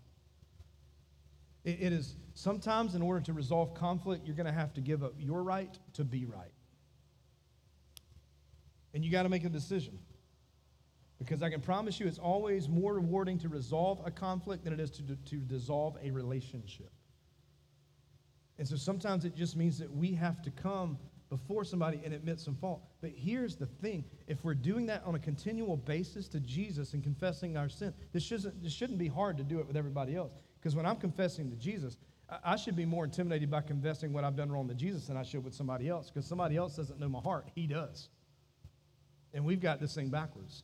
it, 1.64 1.78
it 1.82 1.94
is 1.94 2.16
sometimes, 2.38 2.94
in 2.94 3.02
order 3.02 3.20
to 3.22 3.34
resolve 3.34 3.74
conflict, 3.74 4.26
you're 4.26 4.36
going 4.36 4.46
to 4.46 4.52
have 4.52 4.74
to 4.76 4.82
give 4.82 5.04
up 5.04 5.14
your 5.18 5.42
right 5.42 5.76
to 5.94 6.04
be 6.04 6.26
right. 6.26 6.52
And 8.94 9.04
you 9.04 9.12
got 9.12 9.24
to 9.24 9.30
make 9.30 9.44
a 9.44 9.50
decision. 9.50 9.98
Because 11.18 11.42
I 11.42 11.50
can 11.50 11.62
promise 11.62 12.00
you 12.00 12.06
it's 12.06 12.20
always 12.20 12.70
more 12.70 12.94
rewarding 12.94 13.40
to 13.40 13.50
resolve 13.50 14.02
a 14.06 14.12
conflict 14.12 14.64
than 14.64 14.72
it 14.72 14.80
is 14.80 14.92
to, 14.92 15.02
to 15.04 15.38
dissolve 15.38 15.98
a 16.04 16.12
relationship. 16.12 16.92
And 18.60 18.68
so 18.68 18.76
sometimes 18.76 19.26
it 19.26 19.36
just 19.36 19.56
means 19.56 19.80
that 19.80 19.92
we 19.92 20.12
have 20.14 20.44
to 20.44 20.52
come 20.52 21.00
before 21.30 21.64
somebody 21.64 22.00
and 22.06 22.14
admit 22.14 22.40
some 22.40 22.56
fault. 22.56 22.84
But 23.02 23.12
here's 23.16 23.56
the 23.56 23.66
thing 23.66 24.06
if 24.28 24.44
we're 24.44 24.54
doing 24.54 24.86
that 24.86 25.02
on 25.06 25.16
a 25.16 25.20
continual 25.20 25.76
basis 25.76 26.28
to 26.30 26.40
Jesus 26.40 26.94
and 26.94 27.04
confessing 27.04 27.58
our 27.58 27.68
sin, 27.68 27.96
this 28.14 28.22
shouldn't, 28.22 28.62
this 28.62 28.74
shouldn't 28.74 29.00
be 29.00 29.08
hard 29.08 29.38
to 29.38 29.44
do 29.44 29.60
it 29.60 29.68
with 29.68 29.76
everybody 29.76 30.16
else. 30.16 30.34
Because 30.60 30.76
when 30.76 30.86
I'm 30.86 30.98
confessing 30.98 31.50
to 31.50 31.56
Jesus, 31.56 31.98
I, 32.30 32.58
should 32.58 32.76
be 32.76 32.86
more 32.86 33.06
intimidated 33.06 33.50
by 33.50 33.62
confessing 33.62 34.12
what 34.12 34.24
I've 34.24 34.36
done 34.36 34.52
wrong 34.52 34.68
to 34.68 34.74
Jesus 34.74 35.08
than 35.08 35.16
I 35.16 35.24
should 35.24 35.44
with 35.44 35.54
somebody 35.54 35.88
else. 35.88 36.10
Because 36.10 36.28
somebody 36.28 36.58
else 36.58 36.76
doesn't 36.76 37.00
know 37.00 37.08
my 37.08 37.22
heart, 37.22 37.48
He 37.56 37.68
does. 37.68 38.10
And 39.34 39.46
we've 39.46 39.62
got 39.62 39.80
this 39.80 39.96
thing 39.96 40.10
backwards. 40.10 40.64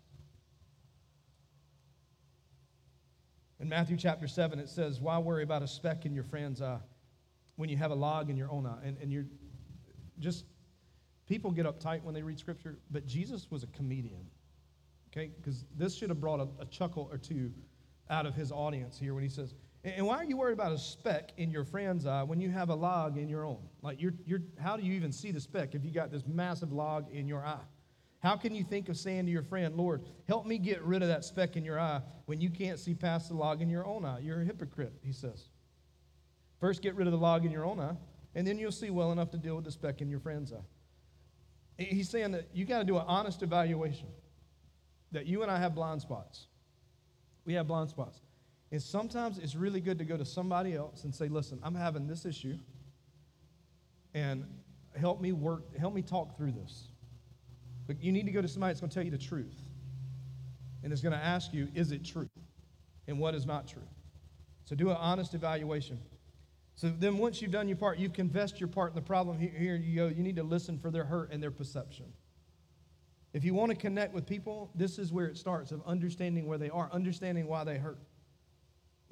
In 3.60 3.70
Matthew 3.70 3.96
chapter 3.96 4.28
7, 4.28 4.60
it 4.60 4.68
says, 4.68 5.00
Why 5.00 5.18
worry 5.20 5.44
about 5.44 5.64
a 5.64 5.68
speck 5.68 6.06
in 6.06 6.14
your 6.14 6.26
friend's 6.26 6.62
eye 6.62 6.80
when 7.56 7.70
you 7.70 7.78
have 7.78 7.92
a 7.92 7.96
log 7.96 8.30
in 8.30 8.36
your 8.36 8.52
own 8.52 8.66
eye? 8.66 8.80
And, 8.84 8.98
and 9.02 9.12
you're 9.12 9.28
just, 10.20 10.46
people 11.30 11.50
get 11.50 11.66
uptight 11.66 12.04
when 12.04 12.14
they 12.14 12.24
read 12.24 12.40
scripture, 12.40 12.78
but 12.92 13.08
Jesus 13.08 13.48
was 13.50 13.64
a 13.64 13.68
comedian, 13.68 14.28
okay? 15.12 15.32
Because 15.38 15.64
this 15.78 15.96
should 15.96 16.10
have 16.10 16.20
brought 16.20 16.42
a, 16.42 16.48
a, 16.62 16.66
chuckle 16.66 17.08
or 17.10 17.18
two 17.18 17.52
out 18.10 18.26
of 18.26 18.36
his 18.36 18.52
audience 18.52 19.00
here 19.00 19.14
when 19.14 19.24
he 19.24 19.30
says, 19.30 19.54
and 19.84 20.06
why 20.06 20.18
are 20.18 20.24
you 20.24 20.38
worried 20.38 20.54
about 20.54 20.72
a 20.72 20.78
speck 20.78 21.34
in 21.38 21.52
your 21.52 21.66
friend's 21.66 22.06
eye 22.06 22.24
when 22.24 22.40
you 22.40 22.50
have 22.50 22.70
a 22.70 22.76
log 22.76 23.18
in 23.18 23.28
your 23.28 23.46
own? 23.46 23.60
Like, 23.82 24.02
you're, 24.02 24.14
you're, 24.26 24.42
how 24.58 24.78
do 24.78 24.84
you 24.84 24.94
even 24.94 25.12
see 25.12 25.32
the 25.32 25.42
speck 25.42 25.76
if 25.76 25.84
you 25.84 25.92
got 25.92 26.10
this 26.10 26.24
massive 26.26 26.72
log 26.72 27.12
in 27.12 27.28
your 27.28 27.46
eye? 27.46 27.66
How 28.20 28.38
can 28.38 28.56
you 28.56 28.64
think 28.64 28.88
of 28.88 28.96
saying 28.96 29.26
to 29.26 29.32
your 29.32 29.44
friend, 29.44 29.76
Lord, 29.76 30.04
help 30.30 30.46
me 30.46 30.58
get 30.58 30.82
rid 30.84 31.02
of 31.02 31.10
that 31.10 31.26
speck 31.26 31.58
in 31.58 31.66
your 31.66 31.78
eye 31.78 32.02
when 32.26 32.40
you 32.40 32.50
can't 32.50 32.80
see 32.80 32.94
past 32.94 33.28
the 33.28 33.36
log 33.36 33.62
in 33.62 33.70
your 33.70 33.86
own 33.86 34.06
eye? 34.06 34.20
You're 34.20 34.42
a 34.42 34.46
hypocrite, 34.46 34.94
he 35.02 35.12
says. 35.12 35.50
First, 36.62 36.82
get 36.82 36.96
rid 36.96 37.06
of 37.06 37.12
the 37.12 37.20
log 37.20 37.44
in 37.44 37.52
your 37.52 37.66
own 37.66 37.82
eye, 37.82 37.98
and 38.36 38.48
then 38.48 38.58
you'll 38.58 38.72
see 38.72 38.90
well 38.90 39.12
enough 39.12 39.32
to 39.32 39.38
deal 39.38 39.58
with 39.58 39.66
the 39.66 39.72
speck 39.72 40.00
in 40.00 40.10
your 40.10 40.22
friend's 40.22 40.54
eye. 40.54 40.66
He's 41.78 42.10
saying 42.10 42.32
that 42.32 42.48
you 42.54 42.64
got 42.64 42.80
to 42.80 42.86
do 42.86 42.96
an 42.96 43.04
honest 43.06 43.44
evaluation 43.44 44.08
that 45.12 45.26
you 45.26 45.42
and 45.42 45.52
I 45.52 45.60
have 45.60 45.76
blind 45.76 46.02
spots. 46.02 46.48
We 47.44 47.54
have 47.56 47.68
blind 47.68 47.90
spots. 47.90 48.22
And 48.74 48.82
sometimes 48.82 49.38
it's 49.38 49.54
really 49.54 49.80
good 49.80 50.00
to 50.00 50.04
go 50.04 50.18
to 50.18 50.26
somebody 50.26 50.74
else 50.74 51.04
and 51.04 51.14
say, 51.14 51.28
listen, 51.28 51.60
I'm 51.62 51.76
having 51.76 52.08
this 52.08 52.26
issue, 52.26 52.58
and 54.16 54.46
help 55.00 55.22
me 55.22 55.32
work, 55.32 55.78
help 55.78 55.94
me 55.94 56.02
talk 56.02 56.36
through 56.36 56.54
this. 56.54 56.88
But 57.86 58.02
you 58.02 58.12
need 58.12 58.26
to 58.26 58.32
go 58.32 58.42
to 58.42 58.48
somebody 58.48 58.72
that's 58.72 58.80
going 58.80 58.90
to 58.90 58.94
tell 58.96 59.06
you 59.06 59.12
the 59.12 59.18
truth. 59.20 59.54
And 60.82 60.92
is 60.92 61.02
going 61.02 61.14
to 61.14 61.24
ask 61.24 61.54
you, 61.54 61.68
is 61.76 61.92
it 61.92 62.04
true? 62.04 62.28
And 63.08 63.20
what 63.20 63.36
is 63.36 63.46
not 63.46 63.68
true? 63.68 63.88
So 64.66 64.76
do 64.76 64.90
an 64.90 64.98
honest 64.98 65.36
evaluation. 65.36 66.00
So 66.74 66.92
then 66.98 67.20
once 67.20 67.44
you've 67.44 67.52
done 67.52 67.68
your 67.68 67.78
part, 67.78 68.00
you've 68.00 68.14
confessed 68.14 68.60
your 68.60 68.70
part 68.70 68.90
in 68.90 68.96
the 68.96 69.02
problem. 69.04 69.38
Here 69.38 69.76
you 69.76 69.96
go. 69.96 70.08
You 70.08 70.24
need 70.24 70.38
to 70.38 70.44
listen 70.44 70.80
for 70.80 70.90
their 70.90 71.04
hurt 71.04 71.32
and 71.32 71.44
their 71.44 71.52
perception. 71.52 72.06
If 73.34 73.44
you 73.44 73.54
want 73.54 73.70
to 73.70 73.78
connect 73.78 74.16
with 74.16 74.26
people, 74.26 74.72
this 74.74 74.98
is 74.98 75.14
where 75.14 75.28
it 75.28 75.38
starts 75.38 75.72
of 75.72 75.84
understanding 75.86 76.48
where 76.48 76.58
they 76.58 76.72
are, 76.72 76.90
understanding 76.92 77.46
why 77.46 77.64
they 77.64 77.78
hurt. 77.78 78.00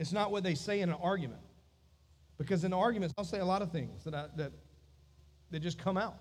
It's 0.01 0.11
not 0.11 0.31
what 0.31 0.43
they 0.43 0.55
say 0.55 0.81
in 0.81 0.89
an 0.89 0.97
argument. 0.99 1.41
Because 2.39 2.63
in 2.63 2.73
arguments, 2.73 3.13
I'll 3.19 3.23
say 3.23 3.37
a 3.37 3.45
lot 3.45 3.61
of 3.61 3.71
things 3.71 4.03
that, 4.03 4.15
I, 4.15 4.25
that, 4.35 4.51
that 5.51 5.59
just 5.59 5.77
come 5.77 5.95
out. 5.95 6.17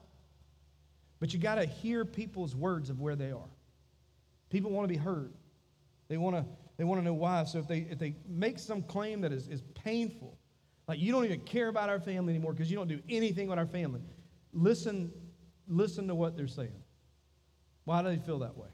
But 1.18 1.32
you 1.32 1.38
got 1.40 1.54
to 1.54 1.64
hear 1.64 2.04
people's 2.04 2.54
words 2.54 2.90
of 2.90 3.00
where 3.00 3.16
they 3.16 3.32
are. 3.32 3.48
People 4.50 4.70
want 4.70 4.84
to 4.84 4.92
be 4.92 4.98
heard. 4.98 5.32
They 6.08 6.18
want 6.18 6.36
to, 6.36 6.44
they 6.76 6.84
want 6.84 7.00
to 7.00 7.04
know 7.06 7.14
why. 7.14 7.44
So 7.44 7.58
if 7.58 7.66
they, 7.66 7.86
if 7.90 7.98
they 7.98 8.16
make 8.28 8.58
some 8.58 8.82
claim 8.82 9.22
that 9.22 9.32
is, 9.32 9.48
is 9.48 9.62
painful, 9.82 10.36
like 10.86 10.98
you 10.98 11.10
don't 11.10 11.24
even 11.24 11.40
care 11.40 11.68
about 11.68 11.88
our 11.88 12.00
family 12.00 12.34
anymore 12.34 12.52
because 12.52 12.70
you 12.70 12.76
don't 12.76 12.88
do 12.88 13.00
anything 13.08 13.48
with 13.48 13.58
our 13.58 13.66
family, 13.66 14.02
listen, 14.52 15.10
listen 15.66 16.06
to 16.08 16.14
what 16.14 16.36
they're 16.36 16.48
saying. 16.48 16.82
Why 17.84 18.02
do 18.02 18.08
they 18.08 18.18
feel 18.18 18.40
that 18.40 18.58
way? 18.58 18.68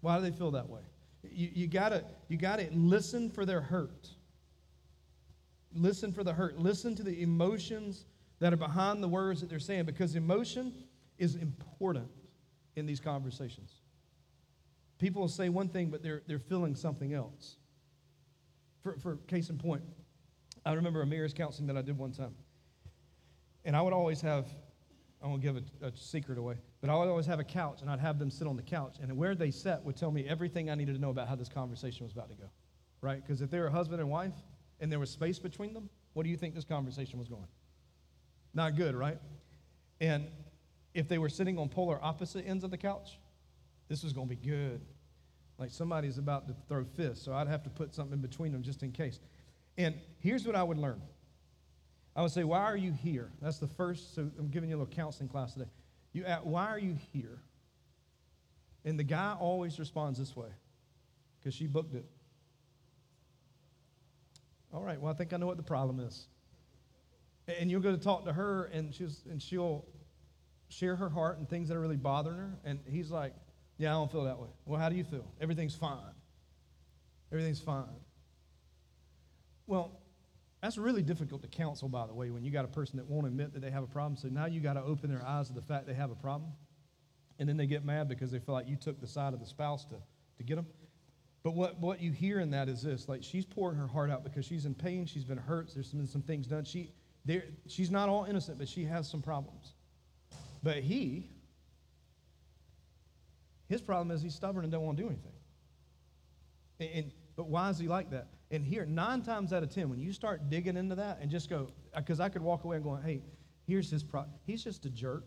Why 0.00 0.18
do 0.18 0.22
they 0.22 0.30
feel 0.30 0.52
that 0.52 0.68
way? 0.68 0.82
You, 1.22 1.50
you 1.52 1.66
gotta 1.66 2.04
you 2.28 2.36
gotta 2.36 2.68
listen 2.72 3.30
for 3.30 3.44
their 3.44 3.60
hurt. 3.60 4.08
Listen 5.74 6.12
for 6.12 6.24
the 6.24 6.32
hurt. 6.32 6.58
Listen 6.58 6.94
to 6.96 7.02
the 7.02 7.22
emotions 7.22 8.06
that 8.38 8.52
are 8.52 8.56
behind 8.56 9.02
the 9.02 9.08
words 9.08 9.40
that 9.40 9.50
they're 9.50 9.58
saying 9.58 9.84
because 9.84 10.14
emotion 10.14 10.72
is 11.18 11.34
important 11.34 12.08
in 12.76 12.86
these 12.86 13.00
conversations. 13.00 13.72
People 14.98 15.22
will 15.22 15.28
say 15.28 15.48
one 15.48 15.68
thing, 15.68 15.90
but 15.90 16.02
they're, 16.02 16.22
they're 16.26 16.38
feeling 16.38 16.74
something 16.74 17.12
else. 17.12 17.56
For, 18.82 18.96
for 18.98 19.16
case 19.26 19.50
in 19.50 19.58
point, 19.58 19.82
I 20.64 20.72
remember 20.72 21.02
a 21.02 21.06
marriage 21.06 21.34
counseling 21.34 21.66
that 21.68 21.76
I 21.76 21.82
did 21.82 21.96
one 21.96 22.12
time. 22.12 22.34
And 23.64 23.76
I 23.76 23.82
would 23.82 23.92
always 23.92 24.20
have, 24.20 24.46
I 25.22 25.26
won't 25.26 25.42
give 25.42 25.56
a, 25.56 25.86
a, 25.86 25.96
secret 25.96 26.38
away, 26.38 26.54
but 26.80 26.90
I 26.90 26.94
would 26.96 27.08
always 27.08 27.26
have 27.26 27.40
a 27.40 27.44
couch 27.44 27.82
and 27.82 27.90
I'd 27.90 27.98
have 27.98 28.18
them 28.18 28.30
sit 28.30 28.46
on 28.46 28.56
the 28.56 28.62
couch. 28.62 28.96
And 29.02 29.16
where 29.16 29.34
they 29.34 29.50
sat 29.50 29.84
would 29.84 29.96
tell 29.96 30.12
me 30.12 30.28
everything 30.28 30.70
I 30.70 30.74
needed 30.74 30.94
to 30.94 31.00
know 31.00 31.10
about 31.10 31.28
how 31.28 31.34
this 31.34 31.48
conversation 31.48 32.04
was 32.04 32.12
about 32.12 32.28
to 32.30 32.36
go. 32.36 32.50
Right? 33.00 33.20
Because 33.24 33.42
if 33.42 33.50
they 33.50 33.58
were 33.58 33.68
husband 33.68 34.00
and 34.00 34.10
wife 34.10 34.34
and 34.80 34.90
there 34.92 34.98
was 34.98 35.10
space 35.10 35.38
between 35.38 35.74
them, 35.74 35.90
what 36.12 36.22
do 36.22 36.30
you 36.30 36.36
think 36.36 36.54
this 36.54 36.64
conversation 36.64 37.18
was 37.18 37.28
going? 37.28 37.46
Not 38.54 38.76
good, 38.76 38.94
right? 38.94 39.18
And 40.00 40.28
if 40.94 41.08
they 41.08 41.18
were 41.18 41.28
sitting 41.28 41.58
on 41.58 41.68
polar 41.68 41.98
opposite 42.02 42.46
ends 42.46 42.64
of 42.64 42.70
the 42.70 42.78
couch, 42.78 43.18
this 43.88 44.02
was 44.02 44.12
going 44.12 44.28
to 44.28 44.36
be 44.36 44.48
good. 44.48 44.80
Like 45.58 45.70
somebody's 45.70 46.18
about 46.18 46.46
to 46.46 46.54
throw 46.68 46.84
fists, 46.84 47.24
so 47.24 47.32
I'd 47.32 47.48
have 47.48 47.64
to 47.64 47.70
put 47.70 47.94
something 47.94 48.14
in 48.14 48.20
between 48.20 48.52
them 48.52 48.62
just 48.62 48.82
in 48.82 48.92
case. 48.92 49.18
And 49.76 49.96
here's 50.20 50.46
what 50.46 50.54
I 50.54 50.62
would 50.62 50.78
learn 50.78 51.00
I 52.18 52.22
would 52.22 52.32
say, 52.32 52.42
Why 52.42 52.58
are 52.58 52.76
you 52.76 52.90
here? 52.90 53.30
That's 53.40 53.58
the 53.58 53.68
first, 53.68 54.16
so 54.16 54.28
I'm 54.40 54.48
giving 54.48 54.70
you 54.70 54.76
a 54.76 54.78
little 54.78 54.92
counseling 54.92 55.28
class 55.28 55.52
today. 55.52 55.68
You 56.12 56.24
ask, 56.24 56.42
Why 56.42 56.66
are 56.66 56.78
you 56.78 56.96
here? 57.12 57.38
And 58.84 58.98
the 58.98 59.04
guy 59.04 59.36
always 59.38 59.78
responds 59.78 60.18
this 60.18 60.34
way 60.34 60.48
because 61.38 61.54
she 61.54 61.68
booked 61.68 61.94
it. 61.94 62.04
All 64.74 64.82
right, 64.82 65.00
well, 65.00 65.12
I 65.12 65.16
think 65.16 65.32
I 65.32 65.36
know 65.36 65.46
what 65.46 65.58
the 65.58 65.62
problem 65.62 66.00
is. 66.00 66.26
And 67.60 67.70
you'll 67.70 67.80
go 67.80 67.92
to 67.92 68.02
talk 68.02 68.24
to 68.24 68.32
her, 68.32 68.64
and, 68.64 68.92
she's, 68.92 69.22
and 69.30 69.40
she'll 69.40 69.84
share 70.68 70.96
her 70.96 71.08
heart 71.08 71.38
and 71.38 71.48
things 71.48 71.68
that 71.68 71.76
are 71.76 71.80
really 71.80 71.96
bothering 71.96 72.36
her. 72.36 72.58
And 72.64 72.80
he's 72.90 73.12
like, 73.12 73.32
Yeah, 73.76 73.90
I 73.90 73.92
don't 73.92 74.10
feel 74.10 74.24
that 74.24 74.40
way. 74.40 74.48
Well, 74.66 74.80
how 74.80 74.88
do 74.88 74.96
you 74.96 75.04
feel? 75.04 75.30
Everything's 75.40 75.76
fine. 75.76 76.14
Everything's 77.30 77.60
fine. 77.60 77.84
Well, 79.68 80.00
that's 80.60 80.76
really 80.76 81.02
difficult 81.02 81.42
to 81.42 81.48
counsel, 81.48 81.88
by 81.88 82.06
the 82.06 82.14
way, 82.14 82.30
when 82.30 82.44
you 82.44 82.50
got 82.50 82.64
a 82.64 82.68
person 82.68 82.96
that 82.96 83.06
won't 83.06 83.26
admit 83.26 83.52
that 83.54 83.60
they 83.60 83.70
have 83.70 83.84
a 83.84 83.88
problem. 83.88 84.16
So 84.16 84.28
now 84.28 84.46
you 84.46 84.60
got 84.60 84.72
to 84.74 84.82
open 84.82 85.10
their 85.10 85.24
eyes 85.24 85.48
to 85.48 85.54
the 85.54 85.62
fact 85.62 85.86
they 85.86 85.94
have 85.94 86.10
a 86.10 86.16
problem. 86.16 86.50
And 87.38 87.48
then 87.48 87.56
they 87.56 87.66
get 87.66 87.84
mad 87.84 88.08
because 88.08 88.32
they 88.32 88.40
feel 88.40 88.54
like 88.54 88.68
you 88.68 88.76
took 88.76 89.00
the 89.00 89.06
side 89.06 89.32
of 89.32 89.40
the 89.40 89.46
spouse 89.46 89.84
to, 89.86 89.94
to 90.38 90.42
get 90.42 90.56
them. 90.56 90.66
But 91.44 91.54
what, 91.54 91.78
what 91.78 92.02
you 92.02 92.10
hear 92.10 92.40
in 92.40 92.50
that 92.50 92.68
is 92.68 92.82
this 92.82 93.08
like 93.08 93.22
she's 93.22 93.44
pouring 93.44 93.78
her 93.78 93.86
heart 93.86 94.10
out 94.10 94.24
because 94.24 94.44
she's 94.44 94.66
in 94.66 94.74
pain, 94.74 95.06
she's 95.06 95.24
been 95.24 95.38
hurt, 95.38 95.70
there's 95.72 95.92
been 95.92 96.06
some 96.06 96.22
things 96.22 96.48
done. 96.48 96.64
She, 96.64 96.92
there, 97.24 97.44
she's 97.68 97.90
not 97.90 98.08
all 98.08 98.24
innocent, 98.24 98.58
but 98.58 98.68
she 98.68 98.84
has 98.84 99.08
some 99.08 99.22
problems. 99.22 99.74
But 100.64 100.78
he, 100.78 101.30
his 103.68 103.80
problem 103.80 104.10
is 104.10 104.20
he's 104.20 104.34
stubborn 104.34 104.64
and 104.64 104.72
don't 104.72 104.82
want 104.82 104.96
to 104.96 105.02
do 105.04 105.08
anything. 105.08 105.32
And, 106.80 106.90
and, 106.92 107.12
but 107.36 107.48
why 107.48 107.70
is 107.70 107.78
he 107.78 107.86
like 107.86 108.10
that? 108.10 108.28
And 108.50 108.64
here, 108.64 108.86
nine 108.86 109.22
times 109.22 109.52
out 109.52 109.62
of 109.62 109.68
ten, 109.68 109.90
when 109.90 110.00
you 110.00 110.12
start 110.12 110.48
digging 110.48 110.76
into 110.76 110.94
that 110.94 111.18
and 111.20 111.30
just 111.30 111.50
go, 111.50 111.70
uh, 111.94 112.00
because 112.00 112.18
I 112.18 112.28
could 112.30 112.42
walk 112.42 112.64
away 112.64 112.76
and 112.76 112.84
go, 112.84 112.96
hey, 112.96 113.22
here's 113.66 113.90
his 113.90 114.02
problem. 114.02 114.34
He's 114.46 114.64
just 114.64 114.86
a 114.86 114.90
jerk. 114.90 115.24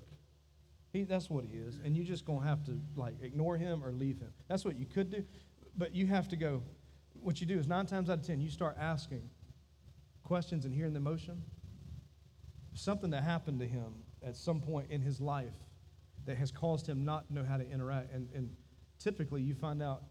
He, 0.92 1.04
that's 1.04 1.30
what 1.30 1.46
he 1.46 1.58
is. 1.58 1.80
And 1.86 1.96
you're 1.96 2.06
just 2.06 2.26
going 2.26 2.42
to 2.42 2.48
have 2.48 2.64
to 2.66 2.80
like 2.96 3.14
ignore 3.22 3.58
him 3.58 3.84
or 3.84 3.92
leave 3.92 4.20
him. 4.20 4.34
That's 4.48 4.66
what 4.66 4.76
you 4.76 4.86
could 4.86 5.12
do. 5.12 5.24
But 5.78 5.94
you 5.94 6.08
have 6.08 6.28
to 6.30 6.36
go, 6.36 6.64
what 7.14 7.40
you 7.40 7.46
do 7.46 7.60
is 7.60 7.68
nine 7.68 7.86
times 7.86 8.10
out 8.10 8.20
of 8.20 8.26
ten, 8.26 8.42
you 8.42 8.50
start 8.50 8.76
asking 8.80 9.30
questions 10.24 10.66
and 10.66 10.74
hearing 10.74 10.94
the 10.94 11.00
emotion. 11.00 11.44
Something 12.74 13.12
that 13.12 13.24
happened 13.24 13.60
to 13.60 13.68
him 13.68 13.94
at 14.26 14.36
some 14.36 14.62
point 14.62 14.90
in 14.90 15.02
his 15.02 15.22
life 15.22 15.54
that 16.26 16.38
has 16.38 16.52
caused 16.52 16.88
him 16.88 17.06
not 17.06 17.30
know 17.30 17.44
how 17.44 17.58
to 17.58 17.70
interact. 17.70 18.12
And, 18.14 18.28
and 18.34 18.50
typically, 18.98 19.42
you 19.42 19.54
find 19.54 19.84
out 19.84 20.04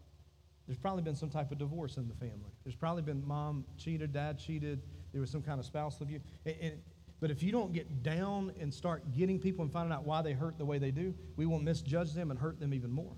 there's 0.71 0.79
probably 0.79 1.03
been 1.03 1.17
some 1.17 1.29
type 1.29 1.51
of 1.51 1.57
divorce 1.57 1.97
in 1.97 2.07
the 2.07 2.13
family. 2.13 2.49
There's 2.63 2.77
probably 2.77 3.01
been 3.01 3.27
mom 3.27 3.65
cheated, 3.77 4.13
dad 4.13 4.39
cheated, 4.39 4.81
there 5.11 5.19
was 5.19 5.29
some 5.29 5.41
kind 5.41 5.59
of 5.59 5.65
spousal 5.65 6.03
abuse. 6.03 6.21
And, 6.45 6.81
but 7.19 7.29
if 7.29 7.43
you 7.43 7.51
don't 7.51 7.73
get 7.73 8.03
down 8.03 8.53
and 8.57 8.73
start 8.73 9.11
getting 9.11 9.37
people 9.37 9.63
and 9.63 9.73
finding 9.73 9.91
out 9.91 10.05
why 10.05 10.21
they 10.21 10.31
hurt 10.31 10.57
the 10.57 10.63
way 10.63 10.77
they 10.77 10.91
do, 10.91 11.13
we 11.35 11.45
will 11.45 11.59
misjudge 11.59 12.13
them 12.13 12.31
and 12.31 12.39
hurt 12.39 12.57
them 12.57 12.73
even 12.73 12.89
more. 12.89 13.11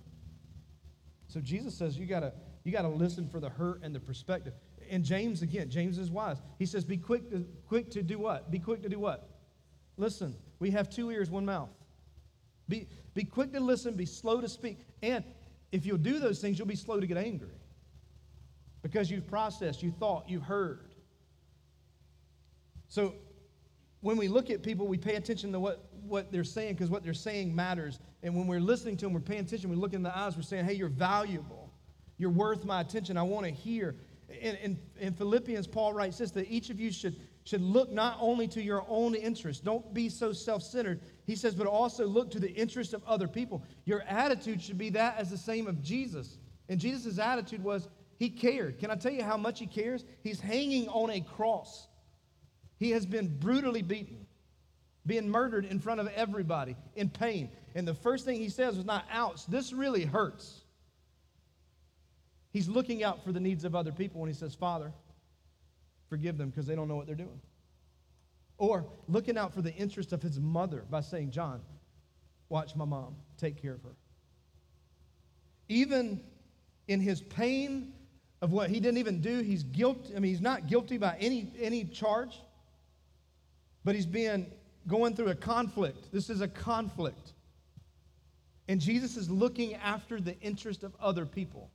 So 1.28 1.40
Jesus 1.42 1.76
says 1.76 1.96
you 1.96 2.08
gotta 2.08 2.34
you 2.64 2.72
gotta 2.72 2.88
listen 2.88 3.30
for 3.30 3.40
the 3.40 3.50
hurt 3.50 3.84
and 3.84 3.94
the 3.94 4.00
perspective. 4.00 4.54
And 4.90 5.04
James 5.04 5.44
again, 5.44 5.70
James 5.70 6.00
is 6.00 6.10
wise. 6.10 6.42
He 6.58 6.66
says, 6.66 6.84
"Be 6.84 6.98
quick 6.98 7.30
to 7.30 7.46
quick 7.68 7.92
to 7.92 8.02
do 8.02 8.18
what? 8.18 8.50
Be 8.50 8.58
quick 8.58 8.82
to 8.82 8.90
do 8.90 8.98
what? 8.98 9.30
Listen, 9.96 10.36
we 10.58 10.72
have 10.72 10.90
two 10.90 11.12
ears, 11.12 11.30
one 11.30 11.46
mouth. 11.46 11.70
Be, 12.68 12.88
be 13.14 13.24
quick 13.24 13.54
to 13.54 13.60
listen, 13.60 13.94
be 13.96 14.08
slow 14.08 14.42
to 14.42 14.50
speak. 14.50 14.80
And 15.04 15.24
if 15.74 15.88
you'll 15.88 15.98
do 15.98 16.20
those 16.20 16.40
things, 16.40 16.60
you'll 16.60 16.68
be 16.68 16.76
slow 16.76 17.00
to 17.00 17.08
get 17.08 17.18
angry 17.18 17.58
because 18.84 19.10
you've 19.10 19.26
processed, 19.26 19.82
you 19.82 19.92
thought, 19.92 20.30
you 20.30 20.40
heard. 20.40 20.94
So 22.88 23.16
when 24.02 24.16
we 24.16 24.28
look 24.28 24.52
at 24.52 24.62
people, 24.62 24.88
we 24.88 25.00
pay 25.00 25.16
attention 25.16 25.52
to 25.52 25.60
what, 25.60 25.90
what 26.06 26.32
they're 26.32 26.44
saying 26.44 26.76
because 26.76 26.92
what 26.92 27.04
they're 27.04 27.16
saying 27.16 27.56
matters. 27.56 28.00
And 28.22 28.36
when 28.36 28.46
we're 28.46 28.60
listening 28.60 28.98
to 28.98 29.06
them, 29.06 29.14
we're 29.14 29.20
paying 29.20 29.42
attention. 29.42 29.72
We 29.72 29.76
look 29.76 29.94
in 29.94 30.04
the 30.04 30.16
eyes, 30.16 30.36
we're 30.36 30.44
saying, 30.44 30.66
hey, 30.66 30.74
you're 30.74 30.90
valuable. 30.90 31.74
You're 32.20 32.30
worth 32.30 32.66
my 32.66 32.82
attention. 32.82 33.18
I 33.18 33.24
want 33.24 33.48
to 33.48 33.52
hear. 33.52 33.96
In, 34.30 34.56
in, 34.58 34.80
in 35.00 35.14
Philippians, 35.14 35.66
Paul 35.66 35.94
writes 35.94 36.20
this 36.20 36.30
that 36.32 36.52
each 36.52 36.70
of 36.70 36.80
you 36.80 36.92
should, 36.92 37.16
should 37.46 37.62
look 37.62 37.92
not 37.92 38.18
only 38.22 38.48
to 38.50 38.62
your 38.62 38.86
own 38.88 39.16
interest, 39.16 39.64
don't 39.64 39.94
be 39.94 40.10
so 40.10 40.32
self 40.32 40.64
centered. 40.64 41.02
He 41.26 41.36
says, 41.36 41.56
but 41.56 41.68
also 41.68 42.06
look 42.06 42.32
to 42.32 42.40
the 42.40 42.52
interest 42.52 42.94
of 42.94 43.04
other 43.06 43.28
people. 43.28 43.64
Your 43.86 44.02
attitude 44.04 44.62
should 44.62 44.78
be 44.78 44.90
that 44.92 45.18
as 45.18 45.30
the 45.30 45.38
same 45.38 45.68
of 45.68 45.82
Jesus. 45.82 46.38
And 46.70 46.80
Jesus' 46.80 47.20
attitude 47.20 47.64
was, 47.64 47.90
he 48.18 48.30
cared. 48.30 48.80
Can 48.80 48.92
I 48.92 48.96
tell 48.96 49.12
you 49.12 49.24
how 49.24 49.38
much 49.38 49.60
he 49.60 49.68
cares? 49.68 50.06
He's 50.22 50.40
hanging 50.40 50.88
on 50.90 51.10
a 51.10 51.22
cross. 51.22 51.88
He 52.78 52.92
has 52.92 53.06
been 53.06 53.38
brutally 53.40 53.82
beaten, 53.82 54.26
being 55.06 55.30
murdered 55.30 55.66
in 55.66 55.80
front 55.80 56.00
of 56.00 56.08
everybody 56.16 56.76
in 56.96 57.10
pain. 57.10 57.50
And 57.76 57.88
the 57.88 57.94
first 57.94 58.24
thing 58.26 58.40
he 58.40 58.50
says 58.50 58.78
was 58.78 58.86
not, 58.86 59.06
ouch, 59.12 59.46
this 59.48 59.74
really 59.74 60.06
hurts. 60.06 60.62
He's 62.52 62.70
looking 62.70 63.04
out 63.04 63.24
for 63.24 63.32
the 63.32 63.40
needs 63.40 63.66
of 63.66 63.76
other 63.76 63.92
people 63.92 64.22
when 64.22 64.30
he 64.30 64.36
says, 64.36 64.54
Father, 64.54 64.94
forgive 66.14 66.38
them 66.38 66.52
because 66.52 66.68
they 66.68 66.76
don't 66.76 66.88
know 66.88 66.96
what 66.96 67.08
they're 67.08 67.16
doing. 67.16 67.42
Or 68.60 68.86
looking 69.08 69.36
out 69.36 69.52
for 69.52 69.64
the 69.64 69.74
interest 69.74 70.14
of 70.14 70.22
his 70.22 70.40
mother 70.40 70.84
by 70.92 71.02
saying, 71.02 71.32
John, 71.32 71.60
watch 72.50 72.76
my 72.76 72.86
mom, 72.86 73.16
take 73.40 73.60
care 73.60 73.74
of 73.74 73.82
her. 73.82 73.96
Even 75.70 76.22
in 76.88 77.00
his 77.00 77.20
pain 77.20 77.94
of 78.44 78.52
what 78.52 78.70
he 78.70 78.80
didn't 78.80 79.00
even 79.00 79.22
do, 79.22 79.40
he's 79.40 79.64
guilty. 79.64 80.16
I 80.16 80.20
mean, 80.20 80.30
he's 80.30 80.40
not 80.40 80.68
guilty 80.68 81.00
by 81.00 81.18
any, 81.20 81.52
any 81.60 81.84
charge, 81.84 82.40
but 83.84 83.96
he's 83.96 84.06
being 84.06 84.46
going 84.88 85.16
through 85.16 85.30
a 85.30 85.36
conflict. 85.36 86.12
This 86.12 86.30
is 86.30 86.42
a 86.42 86.48
conflict. 86.48 87.34
And 88.68 88.80
Jesus 88.80 89.18
is 89.18 89.32
looking 89.32 89.74
after 89.74 90.22
the 90.22 90.40
interest 90.42 90.84
of 90.84 90.96
other 91.00 91.26
people. 91.26 91.72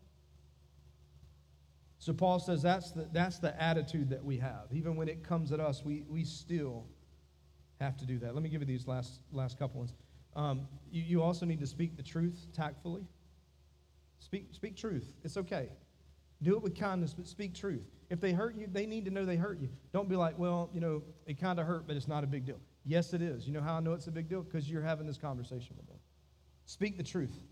So 1.98 2.12
Paul 2.12 2.38
says 2.38 2.62
that's 2.62 2.92
the, 2.92 3.08
that's 3.12 3.38
the 3.38 3.60
attitude 3.60 4.10
that 4.10 4.24
we 4.24 4.38
have. 4.38 4.66
Even 4.72 4.94
when 4.96 5.08
it 5.08 5.24
comes 5.24 5.52
at 5.52 5.60
us, 5.60 5.84
we, 5.84 6.04
we 6.08 6.24
still 6.24 6.86
have 7.80 7.96
to 7.98 8.06
do 8.06 8.18
that. 8.20 8.34
Let 8.34 8.42
me 8.42 8.48
give 8.48 8.60
you 8.60 8.66
these 8.66 8.86
last, 8.86 9.20
last 9.32 9.58
couple 9.58 9.80
ones. 9.80 9.94
Um, 10.36 10.68
you, 10.90 11.02
you 11.02 11.22
also 11.22 11.44
need 11.44 11.60
to 11.60 11.66
speak 11.66 11.96
the 11.96 12.02
truth 12.02 12.46
tactfully. 12.54 13.04
Speak, 14.20 14.48
speak 14.52 14.76
truth. 14.76 15.12
It's 15.24 15.36
okay. 15.36 15.70
Do 16.42 16.54
it 16.54 16.62
with 16.62 16.78
kindness, 16.78 17.14
but 17.14 17.26
speak 17.26 17.54
truth. 17.54 17.86
If 18.10 18.20
they 18.20 18.32
hurt 18.32 18.56
you, 18.56 18.68
they 18.70 18.86
need 18.86 19.04
to 19.06 19.10
know 19.10 19.24
they 19.24 19.36
hurt 19.36 19.60
you. 19.60 19.68
Don't 19.92 20.08
be 20.08 20.16
like, 20.16 20.38
well, 20.38 20.70
you 20.72 20.80
know, 20.80 21.02
it 21.26 21.40
kind 21.40 21.58
of 21.58 21.66
hurt, 21.66 21.86
but 21.86 21.96
it's 21.96 22.08
not 22.08 22.22
a 22.22 22.26
big 22.26 22.46
deal. 22.46 22.60
Yes, 22.84 23.12
it 23.12 23.20
is. 23.20 23.46
You 23.46 23.52
know 23.52 23.60
how 23.60 23.74
I 23.74 23.80
know 23.80 23.92
it's 23.92 24.06
a 24.06 24.12
big 24.12 24.28
deal? 24.28 24.42
Because 24.42 24.70
you're 24.70 24.82
having 24.82 25.06
this 25.06 25.18
conversation 25.18 25.74
with 25.76 25.86
them. 25.88 25.98
Speak 26.64 26.96
the 26.96 27.02
truth. 27.02 27.42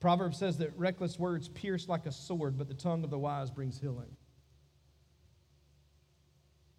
Proverbs 0.00 0.38
says 0.38 0.56
that 0.58 0.76
reckless 0.78 1.18
words 1.18 1.48
pierce 1.48 1.86
like 1.86 2.06
a 2.06 2.12
sword, 2.12 2.56
but 2.56 2.68
the 2.68 2.74
tongue 2.74 3.04
of 3.04 3.10
the 3.10 3.18
wise 3.18 3.50
brings 3.50 3.78
healing. 3.78 4.16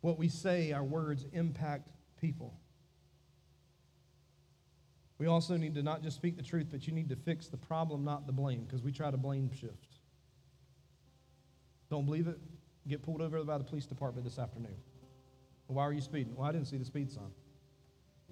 What 0.01 0.17
we 0.17 0.27
say, 0.27 0.71
our 0.71 0.83
words 0.83 1.25
impact 1.31 1.91
people. 2.19 2.59
We 5.19 5.27
also 5.27 5.55
need 5.55 5.75
to 5.75 5.83
not 5.83 6.01
just 6.01 6.15
speak 6.15 6.35
the 6.35 6.41
truth, 6.41 6.67
but 6.71 6.87
you 6.87 6.93
need 6.93 7.09
to 7.09 7.15
fix 7.15 7.47
the 7.47 7.57
problem, 7.57 8.03
not 8.03 8.25
the 8.25 8.33
blame, 8.33 8.63
because 8.63 8.81
we 8.81 8.91
try 8.91 9.11
to 9.11 9.17
blame 9.17 9.51
shift. 9.51 9.99
Don't 11.91 12.05
believe 12.05 12.27
it? 12.27 12.39
Get 12.87 13.03
pulled 13.03 13.21
over 13.21 13.43
by 13.43 13.59
the 13.59 13.63
police 13.63 13.85
department 13.85 14.25
this 14.25 14.39
afternoon. 14.39 14.77
why 15.67 15.83
are 15.83 15.93
you 15.93 16.01
speeding? 16.01 16.35
Well, 16.35 16.49
I 16.49 16.51
didn't 16.51 16.67
see 16.67 16.77
the 16.77 16.85
speed 16.85 17.11
sign. 17.11 17.29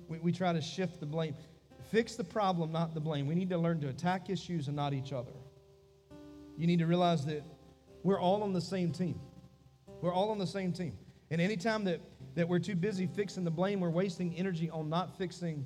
We, 0.07 0.17
we 0.17 0.31
try 0.31 0.51
to 0.51 0.61
shift 0.61 0.99
the 0.99 1.05
blame. 1.05 1.35
Fix 1.89 2.15
the 2.15 2.23
problem, 2.23 2.71
not 2.71 2.93
the 2.93 2.99
blame. 2.99 3.25
We 3.25 3.35
need 3.35 3.49
to 3.49 3.57
learn 3.57 3.81
to 3.81 3.89
attack 3.89 4.29
issues 4.29 4.67
and 4.67 4.75
not 4.75 4.93
each 4.93 5.11
other. 5.11 5.31
You 6.57 6.67
need 6.67 6.79
to 6.79 6.85
realize 6.85 7.25
that 7.25 7.43
we're 8.03 8.19
all 8.19 8.43
on 8.43 8.53
the 8.53 8.61
same 8.61 8.91
team. 8.91 9.19
We're 10.01 10.13
all 10.13 10.29
on 10.29 10.37
the 10.37 10.47
same 10.47 10.71
team. 10.71 10.97
And 11.31 11.41
anytime 11.41 11.83
that, 11.85 11.99
that 12.35 12.47
we're 12.47 12.59
too 12.59 12.75
busy 12.75 13.07
fixing 13.07 13.43
the 13.43 13.51
blame, 13.51 13.79
we're 13.79 13.89
wasting 13.89 14.35
energy 14.35 14.69
on 14.69 14.89
not 14.89 15.17
fixing 15.17 15.65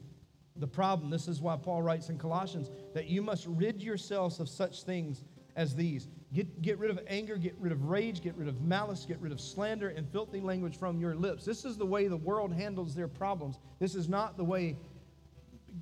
the 0.55 0.67
problem. 0.67 1.09
This 1.09 1.27
is 1.27 1.41
why 1.41 1.57
Paul 1.57 1.81
writes 1.81 2.09
in 2.09 2.17
Colossians 2.17 2.69
that 2.93 3.07
you 3.07 3.21
must 3.21 3.45
rid 3.47 3.81
yourselves 3.81 4.39
of 4.39 4.47
such 4.47 4.83
things 4.83 5.23
as 5.55 5.75
these. 5.75 6.07
Get, 6.33 6.61
get 6.61 6.79
rid 6.79 6.89
of 6.89 6.99
anger, 7.07 7.37
get 7.37 7.55
rid 7.59 7.71
of 7.71 7.85
rage, 7.85 8.21
get 8.21 8.35
rid 8.35 8.47
of 8.47 8.61
malice, 8.61 9.05
get 9.05 9.19
rid 9.19 9.31
of 9.31 9.39
slander 9.39 9.89
and 9.89 10.07
filthy 10.09 10.39
language 10.39 10.77
from 10.77 10.99
your 10.99 11.15
lips. 11.15 11.45
This 11.45 11.65
is 11.65 11.77
the 11.77 11.85
way 11.85 12.07
the 12.07 12.17
world 12.17 12.53
handles 12.53 12.95
their 12.95 13.07
problems. 13.07 13.59
This 13.79 13.93
is 13.93 14.09
not 14.09 14.37
the 14.37 14.43
way 14.43 14.77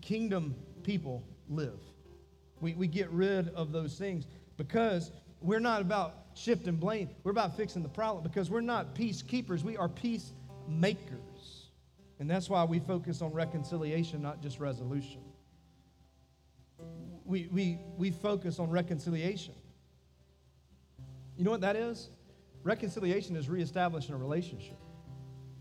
kingdom 0.02 0.56
people 0.84 1.24
live. 1.50 1.80
We, 2.60 2.74
we 2.74 2.88
get 2.88 3.10
rid 3.12 3.50
of 3.50 3.72
those 3.72 3.96
things 3.96 4.28
because 4.58 5.12
we're 5.42 5.60
not 5.60 5.82
about 5.82 6.16
shifting 6.36 6.76
blame. 6.76 7.10
We're 7.24 7.32
about 7.32 7.58
fixing 7.58 7.84
the 7.84 7.90
problem 7.90 8.24
because 8.24 8.50
we're 8.50 8.62
not 8.62 8.96
peacekeepers. 8.96 9.64
We 9.64 9.78
are 9.78 9.90
peacemakers. 9.90 11.68
And 12.20 12.30
that's 12.30 12.50
why 12.50 12.64
we 12.64 12.80
focus 12.80 13.22
on 13.22 13.34
reconciliation, 13.34 14.22
not 14.22 14.42
just 14.42 14.60
resolution. 14.60 15.22
We, 17.26 17.50
we, 17.52 17.80
we 17.98 18.12
focus 18.12 18.60
on 18.60 18.70
reconciliation. 18.70 19.56
You 21.36 21.46
know 21.46 21.52
what 21.52 21.62
that 21.62 21.76
is? 21.76 22.10
Reconciliation 22.64 23.36
is 23.36 23.50
reestablishing 23.50 24.14
a 24.14 24.18
relationship. 24.18 24.78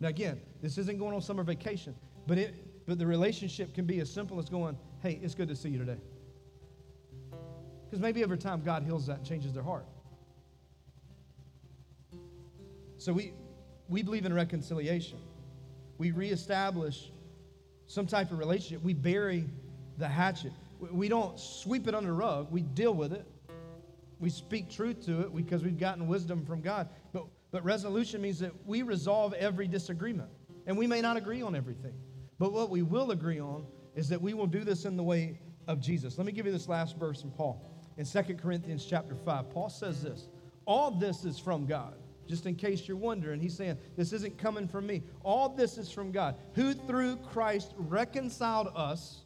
Now, 0.01 0.09
again, 0.09 0.41
this 0.61 0.77
isn't 0.79 0.99
going 0.99 1.15
on 1.15 1.23
summer 1.23 1.43
vacation, 1.43 1.95
but 2.27 2.37
it, 2.37 2.55
but 2.91 2.99
the 2.99 3.07
relationship 3.07 3.73
can 3.73 3.85
be 3.85 4.01
as 4.01 4.11
simple 4.11 4.41
as 4.41 4.49
going, 4.49 4.77
hey, 5.01 5.21
it's 5.23 5.37
good 5.37 5.47
to 5.47 5.55
see 5.55 5.69
you 5.69 5.79
today. 5.79 5.99
Because 7.85 8.01
maybe 8.01 8.25
over 8.25 8.37
time 8.37 8.63
God 8.65 8.83
heals 8.83 9.07
that 9.07 9.19
and 9.19 9.25
changes 9.25 9.53
their 9.53 9.63
heart. 9.63 9.87
So 12.99 13.13
we, 13.13 13.33
we 13.89 14.03
believe 14.03 14.27
in 14.27 14.35
reconciliation. 14.35 15.21
We 15.99 16.11
reestablish 16.11 17.13
some 17.87 18.09
type 18.09 18.33
of 18.33 18.41
relationship. 18.41 18.83
We 18.83 18.95
bury 18.95 19.45
the 19.97 20.09
hatchet. 20.09 20.51
We 20.81 21.07
don't 21.07 21.39
sweep 21.39 21.87
it 21.87 21.95
under 21.95 22.11
the 22.11 22.17
rug. 22.17 22.51
We 22.51 22.63
deal 22.63 22.93
with 22.93 23.13
it. 23.13 23.25
We 24.19 24.31
speak 24.31 24.69
truth 24.69 25.07
to 25.07 25.21
it 25.21 25.37
because 25.37 25.63
we've 25.63 25.79
gotten 25.79 26.09
wisdom 26.09 26.45
from 26.45 26.61
God. 26.61 26.89
But, 27.13 27.27
but 27.53 27.63
resolution 27.65 28.21
means 28.21 28.41
that 28.41 28.51
we 28.67 28.83
resolve 28.83 29.33
every 29.35 29.69
disagreement. 29.69 30.31
And 30.67 30.77
we 30.77 30.89
may 30.89 31.01
not 31.01 31.17
agree 31.17 31.41
on 31.41 31.55
everything. 31.55 31.95
But 32.41 32.55
what 32.55 32.71
we 32.71 32.81
will 32.81 33.11
agree 33.11 33.39
on 33.39 33.67
is 33.95 34.09
that 34.09 34.21
we 34.21 34.33
will 34.33 34.47
do 34.47 34.65
this 34.65 34.87
in 34.87 34.97
the 34.97 35.03
way 35.03 35.39
of 35.69 35.79
Jesus. 35.79 36.17
Let 36.17 36.27
me 36.27 36.33
give 36.33 36.47
you 36.47 36.53
this 36.53 36.69
last 36.69 36.97
verse 36.97 37.21
from 37.21 37.33
Paul. 37.33 37.71
In 37.99 38.07
2 38.07 38.35
Corinthians 38.37 38.87
chapter 38.87 39.15
5, 39.15 39.51
Paul 39.51 39.69
says 39.69 40.03
this 40.03 40.27
All 40.65 40.91
this 40.91 41.27
is 41.27 41.39
from 41.39 41.67
God. 41.67 41.95
Just 42.27 42.47
in 42.47 42.55
case 42.55 42.89
you're 42.89 42.97
wondering, 42.97 43.41
he's 43.41 43.55
saying, 43.55 43.77
This 43.95 44.15
isn't 44.15 44.39
coming 44.39 44.67
from 44.67 44.87
me. 44.87 45.03
All 45.23 45.51
this 45.51 45.77
is 45.77 45.93
from 45.93 46.13
God, 46.13 46.35
who 46.55 46.73
through 46.73 47.17
Christ 47.17 47.75
reconciled 47.77 48.69
us, 48.75 49.21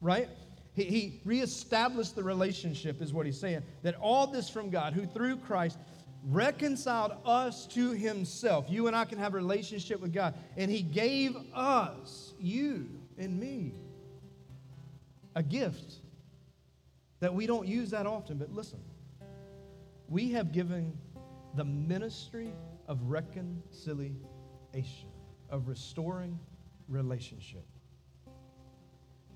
right? 0.00 0.28
He, 0.74 0.84
he 0.84 1.20
reestablished 1.24 2.16
the 2.16 2.24
relationship, 2.24 3.00
is 3.00 3.12
what 3.12 3.24
he's 3.24 3.38
saying. 3.38 3.62
That 3.82 3.94
all 4.00 4.26
this 4.26 4.50
from 4.50 4.68
God, 4.68 4.94
who 4.94 5.06
through 5.06 5.36
Christ 5.36 5.78
reconciled 6.24 7.12
us 7.24 7.66
to 7.68 7.92
himself. 7.92 8.66
You 8.68 8.88
and 8.88 8.96
I 8.96 9.04
can 9.04 9.18
have 9.18 9.34
a 9.34 9.36
relationship 9.36 10.00
with 10.00 10.12
God. 10.12 10.34
And 10.56 10.70
he 10.70 10.82
gave 10.82 11.36
us, 11.54 12.27
you 12.40 12.88
and 13.16 13.38
me, 13.38 13.74
a 15.34 15.42
gift 15.42 15.94
that 17.20 17.34
we 17.34 17.46
don't 17.46 17.66
use 17.66 17.90
that 17.90 18.06
often. 18.06 18.38
But 18.38 18.52
listen, 18.52 18.80
we 20.08 20.32
have 20.32 20.52
given 20.52 20.96
the 21.54 21.64
ministry 21.64 22.52
of 22.86 23.02
reconciliation, 23.02 24.18
of 25.50 25.68
restoring 25.68 26.38
relationship. 26.88 27.66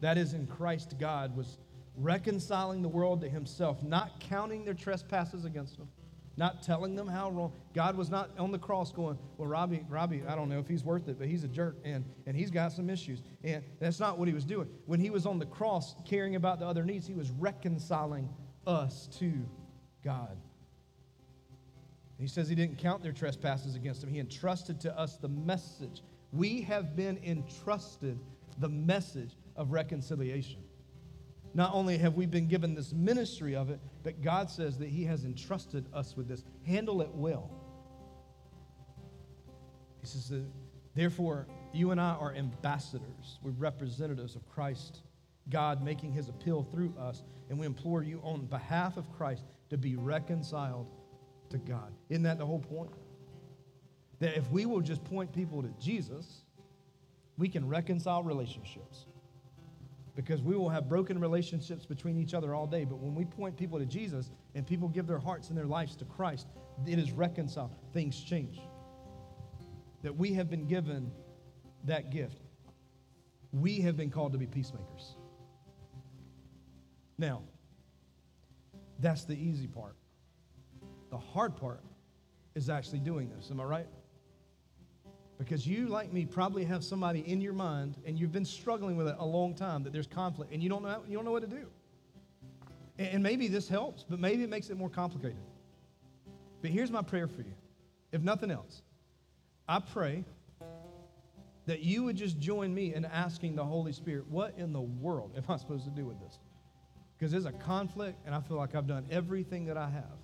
That 0.01 0.19
is 0.19 0.35
in 0.35 0.47
Christ, 0.47 0.95
God 0.99 1.37
was 1.37 1.59
reconciling 1.97 2.83
the 2.83 2.89
world 2.89 3.21
to 3.21 3.29
himself, 3.29 3.83
not 3.83 4.19
counting 4.21 4.65
their 4.65 4.75
trespasses 4.75 5.45
against 5.45 5.77
them 5.77 5.89
not 6.37 6.63
telling 6.63 6.95
them 6.95 7.07
how 7.07 7.31
wrong. 7.31 7.53
God 7.75 7.97
was 7.97 8.11
not 8.11 8.31
on 8.39 8.53
the 8.53 8.59
cross 8.59 8.91
going, 8.91 9.19
well, 9.37 9.49
Robbie, 9.49 9.85
Robbie, 9.89 10.23
I 10.27 10.35
don't 10.35 10.49
know 10.49 10.59
if 10.59 10.67
he's 10.67 10.85
worth 10.85 11.09
it, 11.09 11.19
but 11.19 11.29
he's 11.29 11.45
a 11.45 11.49
jerk 11.49 11.77
and, 11.85 12.05
and 12.27 12.37
he's 12.37 12.51
got 12.51 12.73
some 12.73 12.89
issues. 12.89 13.23
And 13.45 13.63
that's 13.81 14.01
not 14.01 14.19
what 14.19 14.29
he 14.29 14.35
was 14.35 14.45
doing. 14.45 14.69
When 14.87 15.01
he 15.01 15.11
was 15.11 15.27
on 15.27 15.39
the 15.39 15.47
cross 15.47 15.95
caring 16.07 16.37
about 16.37 16.59
the 16.59 16.67
other 16.67 16.85
needs, 16.85 17.07
he 17.07 17.15
was 17.15 17.31
reconciling 17.31 18.29
us 18.67 19.09
to 19.19 19.33
God. 20.05 20.37
He 22.19 22.29
says 22.29 22.49
he 22.49 22.55
didn't 22.55 22.79
count 22.79 23.03
their 23.03 23.13
trespasses 23.13 23.75
against 23.75 24.03
him. 24.03 24.09
He 24.09 24.21
entrusted 24.21 24.81
to 24.83 24.97
us 24.97 25.17
the 25.17 25.29
message. 25.29 26.03
We 26.33 26.63
have 26.63 26.95
been 26.95 27.19
entrusted 27.25 28.19
the 28.59 28.69
message 28.69 29.37
of 29.57 29.73
reconciliation. 29.73 30.63
Not 31.55 31.75
only 31.75 31.99
have 31.99 32.15
we 32.15 32.27
been 32.27 32.49
given 32.49 32.75
this 32.75 32.93
ministry 32.93 33.55
of 33.55 33.71
it, 33.71 33.81
but 34.03 34.23
God 34.23 34.51
says 34.51 34.79
that 34.79 34.89
He 34.89 35.05
has 35.05 35.25
entrusted 35.25 35.87
us 35.93 36.17
with 36.17 36.29
this. 36.29 36.45
Handle 36.67 37.03
it 37.03 37.11
well. 37.13 37.51
He 40.01 40.07
says 40.07 40.29
that, 40.31 40.45
therefore, 40.95 41.47
you 41.73 41.91
and 41.91 42.01
I 42.01 42.15
are 42.15 42.35
ambassadors. 42.35 43.39
We're 43.43 43.53
representatives 43.53 44.35
of 44.35 44.49
Christ, 44.49 45.03
God 45.51 45.83
making 45.83 46.13
His 46.13 46.29
appeal 46.29 46.67
through 46.73 46.95
us. 46.99 47.23
And 47.51 47.59
we 47.59 47.67
implore 47.67 48.03
you 48.03 48.21
on 48.25 48.47
behalf 48.47 48.97
of 48.97 49.13
Christ 49.13 49.45
to 49.69 49.77
be 49.77 49.97
reconciled 49.97 50.89
to 51.51 51.59
God. 51.59 51.93
Isn't 52.09 52.23
that 52.23 52.39
the 52.39 52.47
whole 52.47 52.61
point? 52.61 52.91
That 54.21 54.37
if 54.39 54.51
we 54.51 54.65
will 54.65 54.81
just 54.81 55.05
point 55.05 55.33
people 55.33 55.63
to 55.63 55.69
Jesus, 55.79 56.45
we 57.37 57.49
can 57.49 57.69
reconcile 57.69 58.23
relationships 58.23 59.07
because 60.15 60.43
we 60.43 60.57
will 60.57 60.69
have 60.69 60.89
broken 60.89 61.19
relationships 61.19 61.87
between 61.87 62.19
each 62.19 62.35
other 62.35 62.55
all 62.55 62.67
day. 62.67 62.85
But 62.85 62.99
when 62.99 63.15
we 63.15 63.25
point 63.25 63.57
people 63.57 63.79
to 63.79 63.87
Jesus 63.87 64.31
and 64.55 64.67
people 64.67 64.89
give 64.89 65.07
their 65.07 65.19
hearts 65.19 65.49
and 65.49 65.57
their 65.57 65.67
lives 65.67 65.97
to 65.97 66.05
Christ, 66.05 66.47
it 66.87 66.99
is 66.99 67.13
reconciled. 67.13 67.75
Things 67.93 68.21
change. 68.23 68.61
That 70.03 70.17
we 70.17 70.35
have 70.35 70.51
been 70.51 70.67
given 70.67 71.11
that 71.85 72.11
gift. 72.11 72.41
We 73.53 73.81
have 73.81 73.97
been 73.97 74.11
called 74.11 74.33
to 74.33 74.39
be 74.39 74.47
peacemakers. 74.47 75.17
Now, 77.19 77.43
that's 78.99 79.25
the 79.25 79.35
easy 79.35 79.67
part. 79.67 79.97
The 81.11 81.19
hard 81.19 81.57
part 81.57 81.83
is 82.55 82.69
actually 82.69 83.01
doing 83.01 83.31
this. 83.37 83.51
Am 83.51 83.61
I 83.61 83.65
right? 83.65 83.87
Because 85.45 85.67
you, 85.67 85.89
like 85.89 86.13
me, 86.13 86.25
probably 86.25 86.65
have 86.65 86.85
somebody 86.85 87.21
in 87.21 87.41
your 87.41 87.53
mind 87.53 87.97
and 88.07 88.19
you've 88.19 88.33
been 88.33 88.45
struggling 88.45 88.97
with 88.97 89.09
it 89.09 89.17
a 89.19 89.27
long 89.27 89.55
time 89.55 89.83
that 89.83 89.93
there's 89.93 90.07
conflict 90.07 90.53
and 90.53 90.63
you 90.63 90.69
don't 90.69 90.83
know, 90.83 91.03
you 91.09 91.17
don't 91.17 91.25
know 91.25 91.33
what 91.33 91.43
to 91.43 91.49
do. 91.49 91.67
And 92.99 93.23
maybe 93.23 93.49
this 93.49 93.69
helps, 93.69 94.05
but 94.09 94.21
maybe 94.21 94.45
it 94.45 94.51
makes 94.51 94.71
it 94.71 94.77
more 94.77 94.89
complicated. 94.89 95.43
But 96.61 96.71
here's 96.71 96.91
my 96.91 97.03
prayer 97.03 97.27
for 97.27 97.43
you. 97.43 97.55
If 98.13 98.23
nothing 98.23 98.51
else, 98.51 98.83
I 99.69 99.81
pray 99.81 100.25
that 101.67 101.81
you 101.81 102.05
would 102.05 102.17
just 102.17 102.39
join 102.39 102.73
me 102.73 102.95
in 102.95 103.05
asking 103.05 103.57
the 103.57 103.65
Holy 103.65 103.93
Spirit, 103.93 104.29
what 104.29 104.55
in 104.57 104.73
the 104.73 104.81
world 104.81 105.33
am 105.37 105.45
I 105.49 105.57
supposed 105.57 105.85
to 105.85 105.91
do 105.91 106.05
with 106.05 106.21
this? 106.21 106.39
Because 107.17 107.33
there's 107.33 107.47
a 107.47 107.53
conflict, 107.53 108.19
and 108.27 108.35
I 108.35 108.41
feel 108.41 108.57
like 108.57 108.75
I've 108.75 108.87
done 108.87 109.07
everything 109.11 109.67
that 109.67 109.77
I 109.77 109.89
have. 109.89 110.22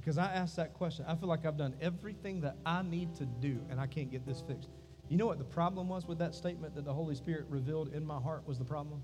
Because 0.00 0.16
I 0.16 0.32
asked 0.32 0.56
that 0.56 0.72
question. 0.72 1.04
I 1.06 1.14
feel 1.14 1.28
like 1.28 1.44
I've 1.44 1.58
done 1.58 1.74
everything 1.80 2.40
that 2.40 2.56
I 2.64 2.82
need 2.82 3.14
to 3.16 3.26
do, 3.26 3.60
and 3.68 3.78
I 3.78 3.86
can't 3.86 4.10
get 4.10 4.24
this 4.24 4.42
fixed. 4.46 4.70
You 5.10 5.18
know 5.18 5.26
what 5.26 5.36
the 5.36 5.44
problem 5.44 5.88
was 5.88 6.06
with 6.06 6.18
that 6.20 6.34
statement 6.34 6.74
that 6.74 6.86
the 6.86 6.94
Holy 6.94 7.14
Spirit 7.14 7.44
revealed 7.50 7.92
in 7.92 8.06
my 8.06 8.18
heart 8.18 8.46
was 8.46 8.58
the 8.58 8.64
problem? 8.64 9.02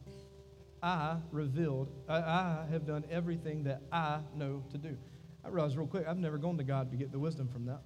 I 0.83 1.17
revealed, 1.33 1.93
I, 2.09 2.17
I 2.17 2.67
have 2.71 2.87
done 2.87 3.05
everything 3.11 3.65
that 3.65 3.83
I 3.93 4.21
know 4.35 4.65
to 4.71 4.79
do. 4.79 4.97
I 5.45 5.49
realized 5.49 5.77
real 5.77 5.87
quick, 5.87 6.07
I've 6.09 6.17
never 6.17 6.39
gone 6.39 6.57
to 6.59 6.65
God 6.65 6.91
to 6.91 6.97
get 6.97 7.13
the 7.13 7.19
wisdom 7.19 7.49
from 7.49 7.67
that 7.67 7.83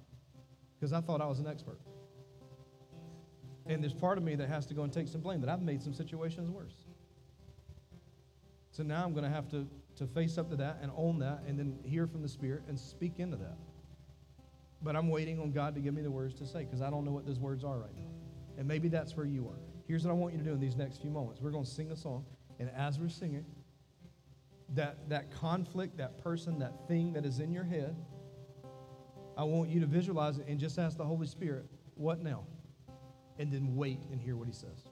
because 0.79 0.93
I 0.93 1.01
thought 1.01 1.19
I 1.19 1.25
was 1.25 1.39
an 1.39 1.47
expert. 1.47 1.79
And 3.65 3.83
there's 3.83 3.93
part 3.93 4.17
of 4.17 4.23
me 4.23 4.35
that 4.35 4.47
has 4.47 4.65
to 4.67 4.73
go 4.73 4.83
and 4.83 4.91
take 4.91 5.07
some 5.07 5.21
blame 5.21 5.41
that 5.41 5.49
I've 5.49 5.61
made 5.61 5.83
some 5.83 5.93
situations 5.93 6.49
worse. 6.49 6.85
So 8.71 8.83
now 8.83 9.03
I'm 9.03 9.11
going 9.11 9.25
to 9.25 9.29
have 9.29 9.49
to 9.49 9.67
to 9.97 10.07
face 10.07 10.37
up 10.37 10.49
to 10.49 10.55
that 10.57 10.79
and 10.81 10.91
own 10.95 11.19
that 11.19 11.43
and 11.47 11.59
then 11.59 11.77
hear 11.83 12.07
from 12.07 12.21
the 12.21 12.27
Spirit 12.27 12.63
and 12.67 12.79
speak 12.79 13.19
into 13.19 13.37
that. 13.37 13.57
But 14.81 14.95
I'm 14.95 15.09
waiting 15.09 15.39
on 15.39 15.51
God 15.51 15.75
to 15.75 15.81
give 15.81 15.93
me 15.93 16.01
the 16.01 16.11
words 16.11 16.33
to 16.35 16.45
say 16.45 16.63
because 16.63 16.81
I 16.81 16.89
don't 16.89 17.05
know 17.05 17.11
what 17.11 17.25
those 17.25 17.39
words 17.39 17.63
are 17.63 17.77
right 17.77 17.95
now. 17.95 18.09
And 18.57 18.67
maybe 18.67 18.87
that's 18.87 19.15
where 19.15 19.25
you 19.25 19.47
are. 19.47 19.59
Here's 19.87 20.05
what 20.05 20.11
I 20.11 20.15
want 20.15 20.33
you 20.33 20.39
to 20.39 20.45
do 20.45 20.53
in 20.53 20.59
these 20.59 20.75
next 20.75 21.01
few 21.01 21.09
moments. 21.09 21.41
We're 21.41 21.51
going 21.51 21.65
to 21.65 21.69
sing 21.69 21.91
a 21.91 21.95
song, 21.95 22.25
and 22.59 22.69
as 22.75 22.99
we're 22.99 23.09
singing, 23.09 23.45
that, 24.73 25.09
that 25.09 25.31
conflict, 25.31 25.97
that 25.97 26.23
person, 26.23 26.59
that 26.59 26.87
thing 26.87 27.13
that 27.13 27.25
is 27.25 27.39
in 27.39 27.51
your 27.51 27.63
head, 27.63 27.95
I 29.37 29.43
want 29.43 29.69
you 29.69 29.79
to 29.81 29.85
visualize 29.85 30.37
it 30.37 30.47
and 30.47 30.59
just 30.59 30.79
ask 30.79 30.97
the 30.97 31.05
Holy 31.05 31.27
Spirit, 31.27 31.65
what 31.95 32.21
now? 32.21 32.43
And 33.37 33.51
then 33.51 33.75
wait 33.75 33.99
and 34.11 34.21
hear 34.21 34.35
what 34.35 34.47
he 34.47 34.53
says. 34.53 34.87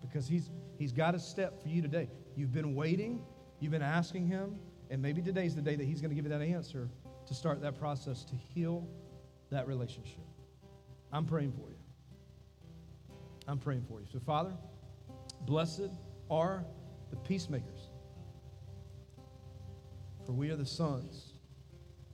Because 0.00 0.26
he's, 0.28 0.50
he's 0.78 0.92
got 0.92 1.14
a 1.14 1.18
step 1.18 1.62
for 1.62 1.68
you 1.68 1.80
today. 1.80 2.08
You've 2.36 2.52
been 2.52 2.74
waiting 2.74 3.24
You've 3.60 3.72
been 3.72 3.82
asking 3.82 4.26
Him, 4.26 4.56
and 4.90 5.00
maybe 5.00 5.22
today's 5.22 5.54
the 5.54 5.62
day 5.62 5.76
that 5.76 5.84
He's 5.84 6.00
going 6.00 6.10
to 6.10 6.14
give 6.14 6.24
you 6.24 6.30
that 6.30 6.42
answer 6.42 6.88
to 7.26 7.34
start 7.34 7.60
that 7.62 7.78
process 7.78 8.24
to 8.24 8.34
heal 8.34 8.86
that 9.50 9.66
relationship. 9.66 10.24
I'm 11.12 11.24
praying 11.24 11.52
for 11.52 11.70
you. 11.70 11.76
I'm 13.48 13.58
praying 13.58 13.84
for 13.88 14.00
you. 14.00 14.06
So, 14.12 14.18
Father, 14.18 14.52
blessed 15.42 15.90
are 16.30 16.64
the 17.10 17.16
peacemakers, 17.16 17.90
for 20.26 20.32
we 20.32 20.50
are 20.50 20.56
the 20.56 20.66
sons. 20.66 21.32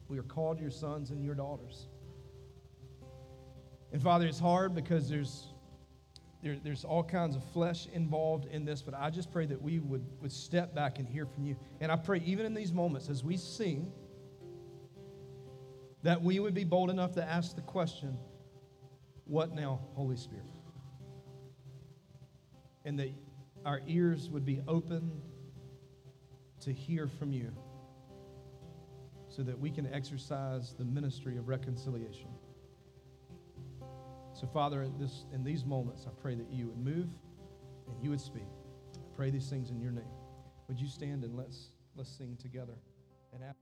We 0.08 0.18
are 0.18 0.22
called 0.22 0.60
your 0.60 0.70
sons 0.70 1.10
and 1.10 1.24
your 1.24 1.34
daughters. 1.34 1.88
And 3.92 4.02
Father, 4.02 4.26
it's 4.26 4.38
hard 4.38 4.74
because 4.74 5.08
there's 5.08 5.51
there, 6.42 6.56
there's 6.62 6.84
all 6.84 7.04
kinds 7.04 7.36
of 7.36 7.44
flesh 7.52 7.86
involved 7.92 8.46
in 8.46 8.64
this, 8.64 8.82
but 8.82 8.94
I 8.94 9.10
just 9.10 9.30
pray 9.30 9.46
that 9.46 9.62
we 9.62 9.78
would, 9.78 10.04
would 10.20 10.32
step 10.32 10.74
back 10.74 10.98
and 10.98 11.08
hear 11.08 11.24
from 11.24 11.46
you. 11.46 11.56
And 11.80 11.92
I 11.92 11.96
pray, 11.96 12.20
even 12.24 12.44
in 12.46 12.52
these 12.52 12.72
moments, 12.72 13.08
as 13.08 13.22
we 13.22 13.36
sing, 13.36 13.92
that 16.02 16.20
we 16.20 16.40
would 16.40 16.54
be 16.54 16.64
bold 16.64 16.90
enough 16.90 17.12
to 17.12 17.24
ask 17.24 17.54
the 17.54 17.62
question, 17.62 18.18
What 19.24 19.54
now, 19.54 19.80
Holy 19.94 20.16
Spirit? 20.16 20.44
And 22.84 22.98
that 22.98 23.12
our 23.64 23.80
ears 23.86 24.28
would 24.28 24.44
be 24.44 24.60
open 24.66 25.12
to 26.62 26.72
hear 26.72 27.06
from 27.06 27.32
you 27.32 27.52
so 29.28 29.42
that 29.42 29.56
we 29.58 29.70
can 29.70 29.86
exercise 29.94 30.74
the 30.76 30.84
ministry 30.84 31.38
of 31.38 31.46
reconciliation. 31.46 32.31
So, 34.34 34.46
Father, 34.46 34.82
in, 34.82 34.98
this, 34.98 35.24
in 35.32 35.44
these 35.44 35.64
moments, 35.64 36.06
I 36.06 36.10
pray 36.20 36.34
that 36.34 36.50
you 36.50 36.66
would 36.66 36.78
move 36.78 37.08
and 37.88 38.02
you 38.02 38.10
would 38.10 38.20
speak. 38.20 38.48
I 38.94 39.16
pray 39.16 39.30
these 39.30 39.48
things 39.48 39.70
in 39.70 39.80
your 39.80 39.92
name. 39.92 40.04
Would 40.68 40.80
you 40.80 40.88
stand 40.88 41.24
and 41.24 41.36
let's, 41.36 41.68
let's 41.96 42.10
sing 42.10 42.36
together? 42.40 42.74
And 43.34 43.42
after 43.42 43.61